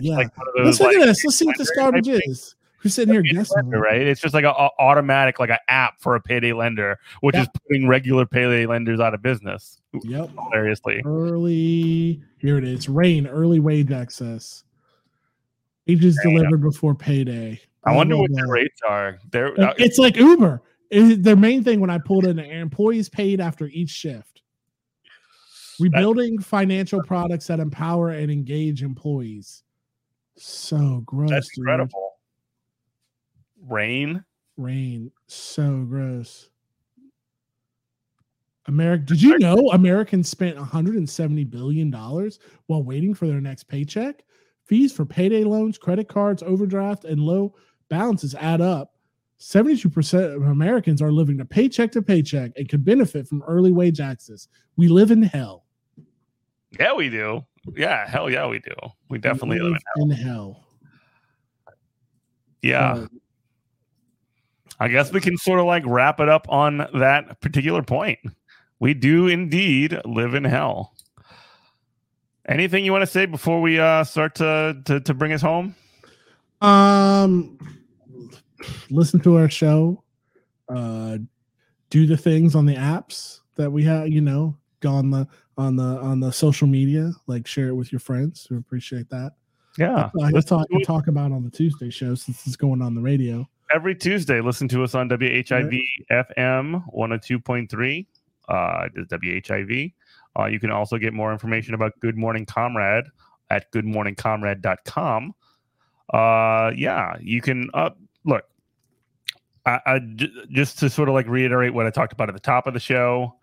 yeah 0.02 0.16
like 0.16 0.38
one 0.38 0.48
of 0.48 0.66
let's 0.66 0.80
look 0.80 0.94
like, 0.94 1.02
at 1.02 1.06
this 1.08 1.24
let's 1.26 1.36
see 1.38 1.46
what 1.46 1.58
this 1.58 1.72
garbage 1.72 2.08
is 2.08 2.56
who's 2.80 2.94
sitting 2.94 3.14
here 3.14 3.22
guessing 3.24 3.56
lender, 3.56 3.80
right? 3.80 4.02
It's 4.02 4.22
just 4.22 4.34
like 4.34 4.46
a, 4.46 4.50
a 4.52 4.70
automatic, 4.80 5.40
like 5.40 5.50
an 5.50 5.58
app 5.68 6.00
for 6.00 6.16
a 6.16 6.22
payday 6.22 6.54
lender, 6.54 7.00
which 7.22 7.36
Yeah. 7.36 7.42
is 7.42 7.48
putting 7.68 7.88
regular 7.88 8.26
payday 8.26 8.66
lenders 8.66 9.00
out 9.00 9.14
of 9.14 9.22
business. 9.22 9.82
yep 10.04 10.30
Hilariously, 10.52 11.02
early 11.06 12.22
here 12.38 12.58
it 12.58 12.64
is 12.64 12.88
rain 12.88 13.26
early 13.28 13.60
wage 13.60 13.92
access 13.92 14.64
wages 15.88 16.18
Damn. 16.24 16.34
delivered 16.36 16.62
before 16.62 16.94
payday 16.96 17.60
I 17.84 17.90
Blah, 17.92 17.98
wonder 17.98 18.18
what 18.18 18.32
the 18.34 18.46
rates 18.48 18.80
are. 18.88 19.18
They're 19.32 19.48
It- 19.48 19.60
uh, 19.60 19.74
it's 19.78 19.98
like 19.98 20.16
uber 20.18 20.62
their 20.92 21.36
main 21.36 21.64
thing 21.66 21.80
when 21.82 21.90
i 21.90 21.98
pulled 21.98 22.26
in 22.26 22.40
employees 22.40 23.10
paid 23.10 23.42
after 23.42 23.68
each 23.68 23.90
shift 23.90 24.37
rebuilding 25.80 26.40
financial 26.40 27.02
products 27.04 27.48
that 27.48 27.60
empower 27.60 28.12
and 28.12 28.32
engage 28.32 28.84
employees 28.84 29.64
So 30.38 31.02
gross. 31.06 31.30
That's 31.30 31.50
dude. 31.50 31.60
incredible. 31.64 32.20
Rain. 33.68 34.24
Rain. 34.58 35.12
So 35.28 35.84
gross. 35.90 36.50
America, 38.68 39.06
did 39.06 39.22
you 39.22 39.38
know 39.40 39.70
Americans 39.72 40.28
spent 40.30 40.58
170 40.58 41.44
billion 41.46 41.90
dollars 41.90 42.40
while 42.68 42.84
waiting 42.84 43.14
for 43.14 43.28
their 43.28 43.40
next 43.42 43.64
paycheck? 43.66 44.24
Fees 44.66 44.92
for 44.92 45.06
payday 45.06 45.46
loans, 45.46 45.78
credit 45.78 46.10
cards, 46.10 46.44
overdraft, 46.44 47.06
and 47.06 47.22
low 47.22 47.56
balances 47.90 48.36
add 48.36 48.60
up. 48.60 48.94
72% 49.40 50.36
of 50.36 50.42
Americans 50.48 51.02
are 51.02 51.12
living 51.12 51.38
to 51.38 51.46
paycheck 51.46 51.92
to 51.94 52.02
paycheck 52.02 52.52
and 52.58 52.68
could 52.68 52.84
benefit 52.84 53.28
from 53.28 53.44
early 53.44 53.72
wage 53.72 54.02
access. 54.02 54.48
We 54.76 54.88
live 54.90 55.12
in 55.12 55.22
hell. 55.22 55.67
Yeah, 56.80 56.94
we 56.94 57.10
do. 57.10 57.46
Yeah, 57.76 58.08
hell 58.08 58.30
yeah, 58.30 58.48
we 58.48 58.60
do. 58.60 58.74
We 59.10 59.18
definitely 59.18 59.60
We 59.62 59.70
live 59.70 59.74
in 59.74 59.80
hell. 59.96 60.04
in 60.04 60.12
hell. 60.12 60.64
Yeah. 62.62 62.94
Uh, 62.94 63.08
I 64.80 64.88
guess 64.88 65.12
we 65.12 65.22
can 65.22 65.38
sort 65.38 65.60
of 65.60 65.66
like 65.66 65.84
wrap 65.86 66.20
it 66.20 66.30
up 66.30 66.46
on 66.50 66.88
that 66.94 67.42
particular 67.42 67.82
point. 67.82 68.20
We 68.80 68.94
do 68.94 69.28
indeed 69.28 70.00
live 70.06 70.34
in 70.36 70.44
hell. 70.44 70.94
Anything 72.48 72.86
you 72.86 72.92
want 72.92 73.02
to 73.02 73.08
say 73.08 73.26
before 73.26 73.60
we 73.60 73.80
uh, 73.80 74.04
start 74.04 74.36
to, 74.36 74.78
to 74.86 75.00
to 75.02 75.14
bring 75.14 75.34
us 75.34 75.42
home? 75.42 75.76
Um, 76.62 77.58
listen 78.90 79.20
to 79.22 79.36
our 79.38 79.50
show. 79.50 80.04
Uh, 80.70 81.18
do 81.90 82.06
the 82.06 82.18
things 82.18 82.56
on 82.56 82.66
the 82.66 82.76
apps 82.76 83.40
that 83.56 83.72
we 83.72 83.84
have. 83.84 84.08
You 84.10 84.22
know, 84.22 84.56
go 84.80 84.92
on 84.92 85.10
the 85.10 85.28
on 85.58 85.76
the 85.76 85.84
on 85.84 86.20
the 86.20 86.32
social 86.32 86.68
media, 86.68 87.12
like 87.28 87.48
share 87.48 87.68
it 87.70 87.76
with 87.76 87.92
your 87.92 88.00
friends. 88.00 88.48
We 88.50 88.58
appreciate 88.58 89.10
that. 89.10 89.34
Yeah, 89.78 90.10
I 90.22 90.30
listen 90.30 90.58
talk, 90.58 90.68
it 90.70 90.86
talk 90.86 91.08
about 91.08 91.32
on 91.32 91.44
the 91.44 91.52
Tuesday 91.52 91.90
show 91.90 92.16
since 92.16 92.46
it's 92.48 92.56
going 92.56 92.82
on 92.82 92.96
the 92.96 93.02
radio. 93.02 93.48
every 93.74 93.96
Tuesday. 93.96 94.42
Listen 94.42 94.68
to 94.70 94.84
us 94.84 94.96
on 94.96 95.10
WHIV 95.10 95.80
FM 96.12 96.84
102.3. 96.96 98.06
Uh, 98.48 98.88
WHIV. 98.96 99.94
Uh, 100.40 100.46
you 100.46 100.60
can 100.60 100.72
also 100.72 100.98
get 100.98 101.14
more 101.14 101.32
information 101.32 101.74
about 101.74 102.00
Good 102.00 102.16
Morning 102.16 102.46
Comrade 102.46 103.06
at 103.50 103.72
goodmorningcomrade.com. 103.72 105.34
Uh, 106.14 106.72
yeah, 106.76 107.16
you 107.20 107.42
can 107.42 107.70
uh, 107.74 107.90
look. 108.24 108.44
I, 109.66 109.80
I 109.86 110.00
j- 110.00 110.32
just 110.50 110.80
to 110.80 110.90
sort 110.90 111.10
of 111.10 111.16
like 111.16 111.28
reiterate 111.28 111.74
what 111.74 111.86
I 111.86 111.90
talked 111.90 112.14
about 112.14 112.30
at 112.30 112.36
the 112.36 112.42
top 112.42 112.68
of 112.68 112.74
the 112.74 112.80
show. 112.80 113.36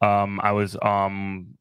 Um, 0.00 0.40
I 0.42 0.52
was 0.52 0.76
um, 0.82 1.54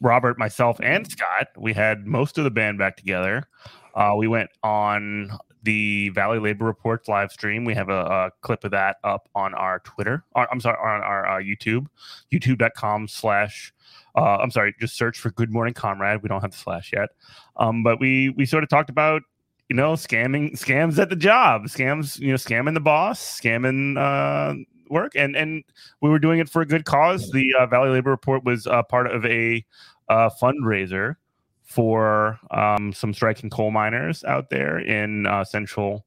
Robert, 0.00 0.38
myself, 0.38 0.78
and 0.82 1.10
Scott. 1.10 1.48
We 1.56 1.72
had 1.72 2.06
most 2.06 2.38
of 2.38 2.44
the 2.44 2.50
band 2.50 2.78
back 2.78 2.96
together. 2.96 3.48
Uh, 3.94 4.14
we 4.16 4.26
went 4.26 4.50
on 4.62 5.30
the 5.62 6.08
Valley 6.10 6.38
Labor 6.38 6.64
Reports 6.64 7.08
live 7.08 7.30
stream. 7.30 7.64
We 7.64 7.74
have 7.74 7.88
a, 7.88 8.00
a 8.00 8.30
clip 8.40 8.64
of 8.64 8.72
that 8.72 8.96
up 9.04 9.28
on 9.34 9.54
our 9.54 9.78
Twitter. 9.80 10.24
Or, 10.34 10.50
I'm 10.52 10.60
sorry, 10.60 10.76
on 10.78 11.02
our 11.02 11.38
uh, 11.38 11.42
YouTube, 11.42 11.86
youtube.com 12.32 13.08
slash. 13.08 13.72
Uh, 14.14 14.38
I'm 14.38 14.50
sorry, 14.50 14.74
just 14.80 14.96
search 14.96 15.18
for 15.18 15.30
Good 15.30 15.50
Morning 15.50 15.72
Comrade. 15.72 16.22
We 16.22 16.28
don't 16.28 16.42
have 16.42 16.50
the 16.50 16.56
slash 16.56 16.92
yet. 16.92 17.10
Um, 17.56 17.82
but 17.82 18.00
we 18.00 18.30
we 18.30 18.44
sort 18.44 18.62
of 18.62 18.68
talked 18.68 18.90
about 18.90 19.22
you 19.68 19.76
know 19.76 19.92
scamming 19.92 20.52
scams 20.52 20.98
at 20.98 21.08
the 21.08 21.16
job, 21.16 21.64
scams 21.64 22.18
you 22.18 22.28
know 22.28 22.34
scamming 22.34 22.74
the 22.74 22.80
boss, 22.80 23.40
scamming 23.40 23.96
uh, 23.96 24.54
work, 24.92 25.16
and 25.16 25.34
and 25.34 25.64
we 26.00 26.10
were 26.10 26.20
doing 26.20 26.38
it 26.38 26.48
for 26.48 26.62
a 26.62 26.66
good 26.66 26.84
cause. 26.84 27.32
The 27.32 27.52
uh, 27.58 27.66
Valley 27.66 27.90
Labor 27.90 28.10
Report 28.10 28.44
was 28.44 28.68
uh, 28.68 28.84
part 28.84 29.08
of 29.08 29.24
a 29.26 29.64
uh, 30.08 30.30
fundraiser 30.40 31.16
for 31.64 32.38
um, 32.50 32.92
some 32.92 33.14
striking 33.14 33.48
coal 33.50 33.70
miners 33.70 34.22
out 34.24 34.50
there 34.50 34.78
in 34.78 35.26
uh, 35.26 35.42
central 35.42 36.04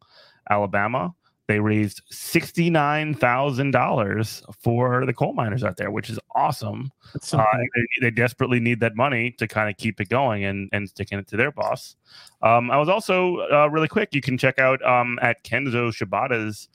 Alabama. 0.49 1.13
They 1.47 1.59
raised 1.59 2.01
$69,000 2.11 4.55
for 4.61 5.05
the 5.05 5.13
coal 5.13 5.33
miners 5.33 5.63
out 5.63 5.77
there, 5.77 5.91
which 5.91 6.09
is 6.09 6.19
awesome. 6.35 6.91
So 7.21 7.37
Uh, 7.37 7.45
cool. 7.51 7.61
they, 7.75 7.85
they 8.01 8.11
desperately 8.11 8.59
need 8.59 8.79
that 8.79 8.95
money 8.95 9.31
to 9.37 9.47
kind 9.47 9.69
of 9.69 9.77
keep 9.77 10.01
it 10.01 10.09
going 10.09 10.43
and, 10.43 10.69
and 10.71 10.89
sticking 10.89 11.19
it 11.19 11.27
to 11.27 11.37
their 11.37 11.51
boss. 11.51 11.95
Um, 12.41 12.71
I 12.71 12.77
was 12.77 12.89
also 12.89 13.37
uh, 13.51 13.67
really 13.71 13.87
quick. 13.87 14.09
You 14.13 14.21
can 14.21 14.37
check 14.37 14.59
out 14.59 14.83
um, 14.83 15.19
at 15.21 15.43
Kenzo 15.43 15.91
Shibata's 15.91 16.67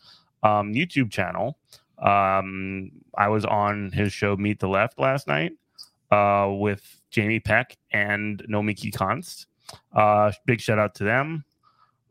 um, 0.43 0.73
YouTube 0.73 1.11
channel. 1.11 1.59
Um, 2.01 2.91
I 3.17 3.29
was 3.29 3.45
on 3.45 3.93
his 3.93 4.13
show 4.13 4.37
Meet 4.37 4.61
the 4.61 4.69
Left 4.69 4.99
last 4.99 5.27
night 5.29 5.53
uh, 6.11 6.49
with 6.51 7.01
Jamie 7.11 7.41
Peck 7.41 7.77
and 7.93 8.43
Nomiki 8.51 8.93
Konst. 8.93 9.47
Uh, 9.95 10.33
big 10.47 10.61
shout 10.61 10.79
out 10.79 10.95
to 10.97 11.05
them. 11.05 11.45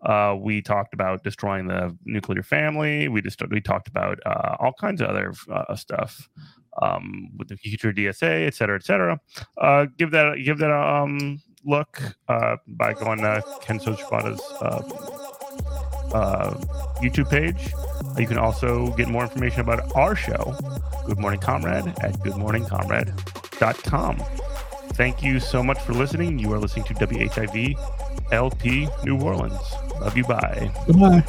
Uh, 0.01 0.35
we 0.39 0.61
talked 0.61 0.93
about 0.93 1.23
destroying 1.23 1.67
the 1.67 1.95
nuclear 2.05 2.43
family. 2.43 3.09
We 3.09 3.21
just 3.21 3.41
we 3.49 3.59
talked 3.59 3.87
about 3.87 4.19
uh, 4.25 4.55
all 4.59 4.73
kinds 4.73 5.01
of 5.01 5.09
other 5.09 5.33
uh, 5.51 5.75
stuff 5.75 6.29
um, 6.81 7.29
with 7.37 7.49
the 7.49 7.57
future 7.57 7.91
DSA, 7.91 8.47
et 8.47 8.53
cetera, 8.53 8.77
et 8.77 8.83
cetera. 8.83 9.19
Uh, 9.57 9.87
give 9.97 10.11
that 10.11 10.35
give 10.43 10.57
that 10.59 10.71
a 10.71 10.95
um, 10.95 11.41
look 11.65 12.01
uh, 12.29 12.55
by 12.67 12.93
going 12.93 13.19
to 13.19 13.43
Kenzo 13.61 13.97
Shibata's 13.97 14.41
uh, 14.61 15.28
uh, 16.14 16.51
YouTube 17.01 17.30
page. 17.30 17.74
You 18.18 18.28
can 18.28 18.38
also 18.38 18.91
get 18.93 19.07
more 19.07 19.24
information 19.24 19.62
about 19.62 19.95
our 19.95 20.16
show, 20.16 20.55
Good 21.05 21.20
Morning 21.20 21.39
Comrade, 21.39 21.88
at 22.01 22.14
goodmorningcomrade.com. 22.20 24.24
Thank 24.93 25.24
you 25.24 25.39
so 25.39 25.64
much 25.64 25.80
for 25.80 25.93
listening. 25.93 26.38
You 26.39 26.51
are 26.53 26.60
listening 26.60 26.84
to 26.86 26.93
WHIV 26.95 27.78
LP 28.32 28.88
New 29.03 29.22
Orleans. 29.22 29.74
Love 30.01 30.18
you. 30.18 30.24
Bye. 30.26 30.72
Goodbye. 30.88 31.24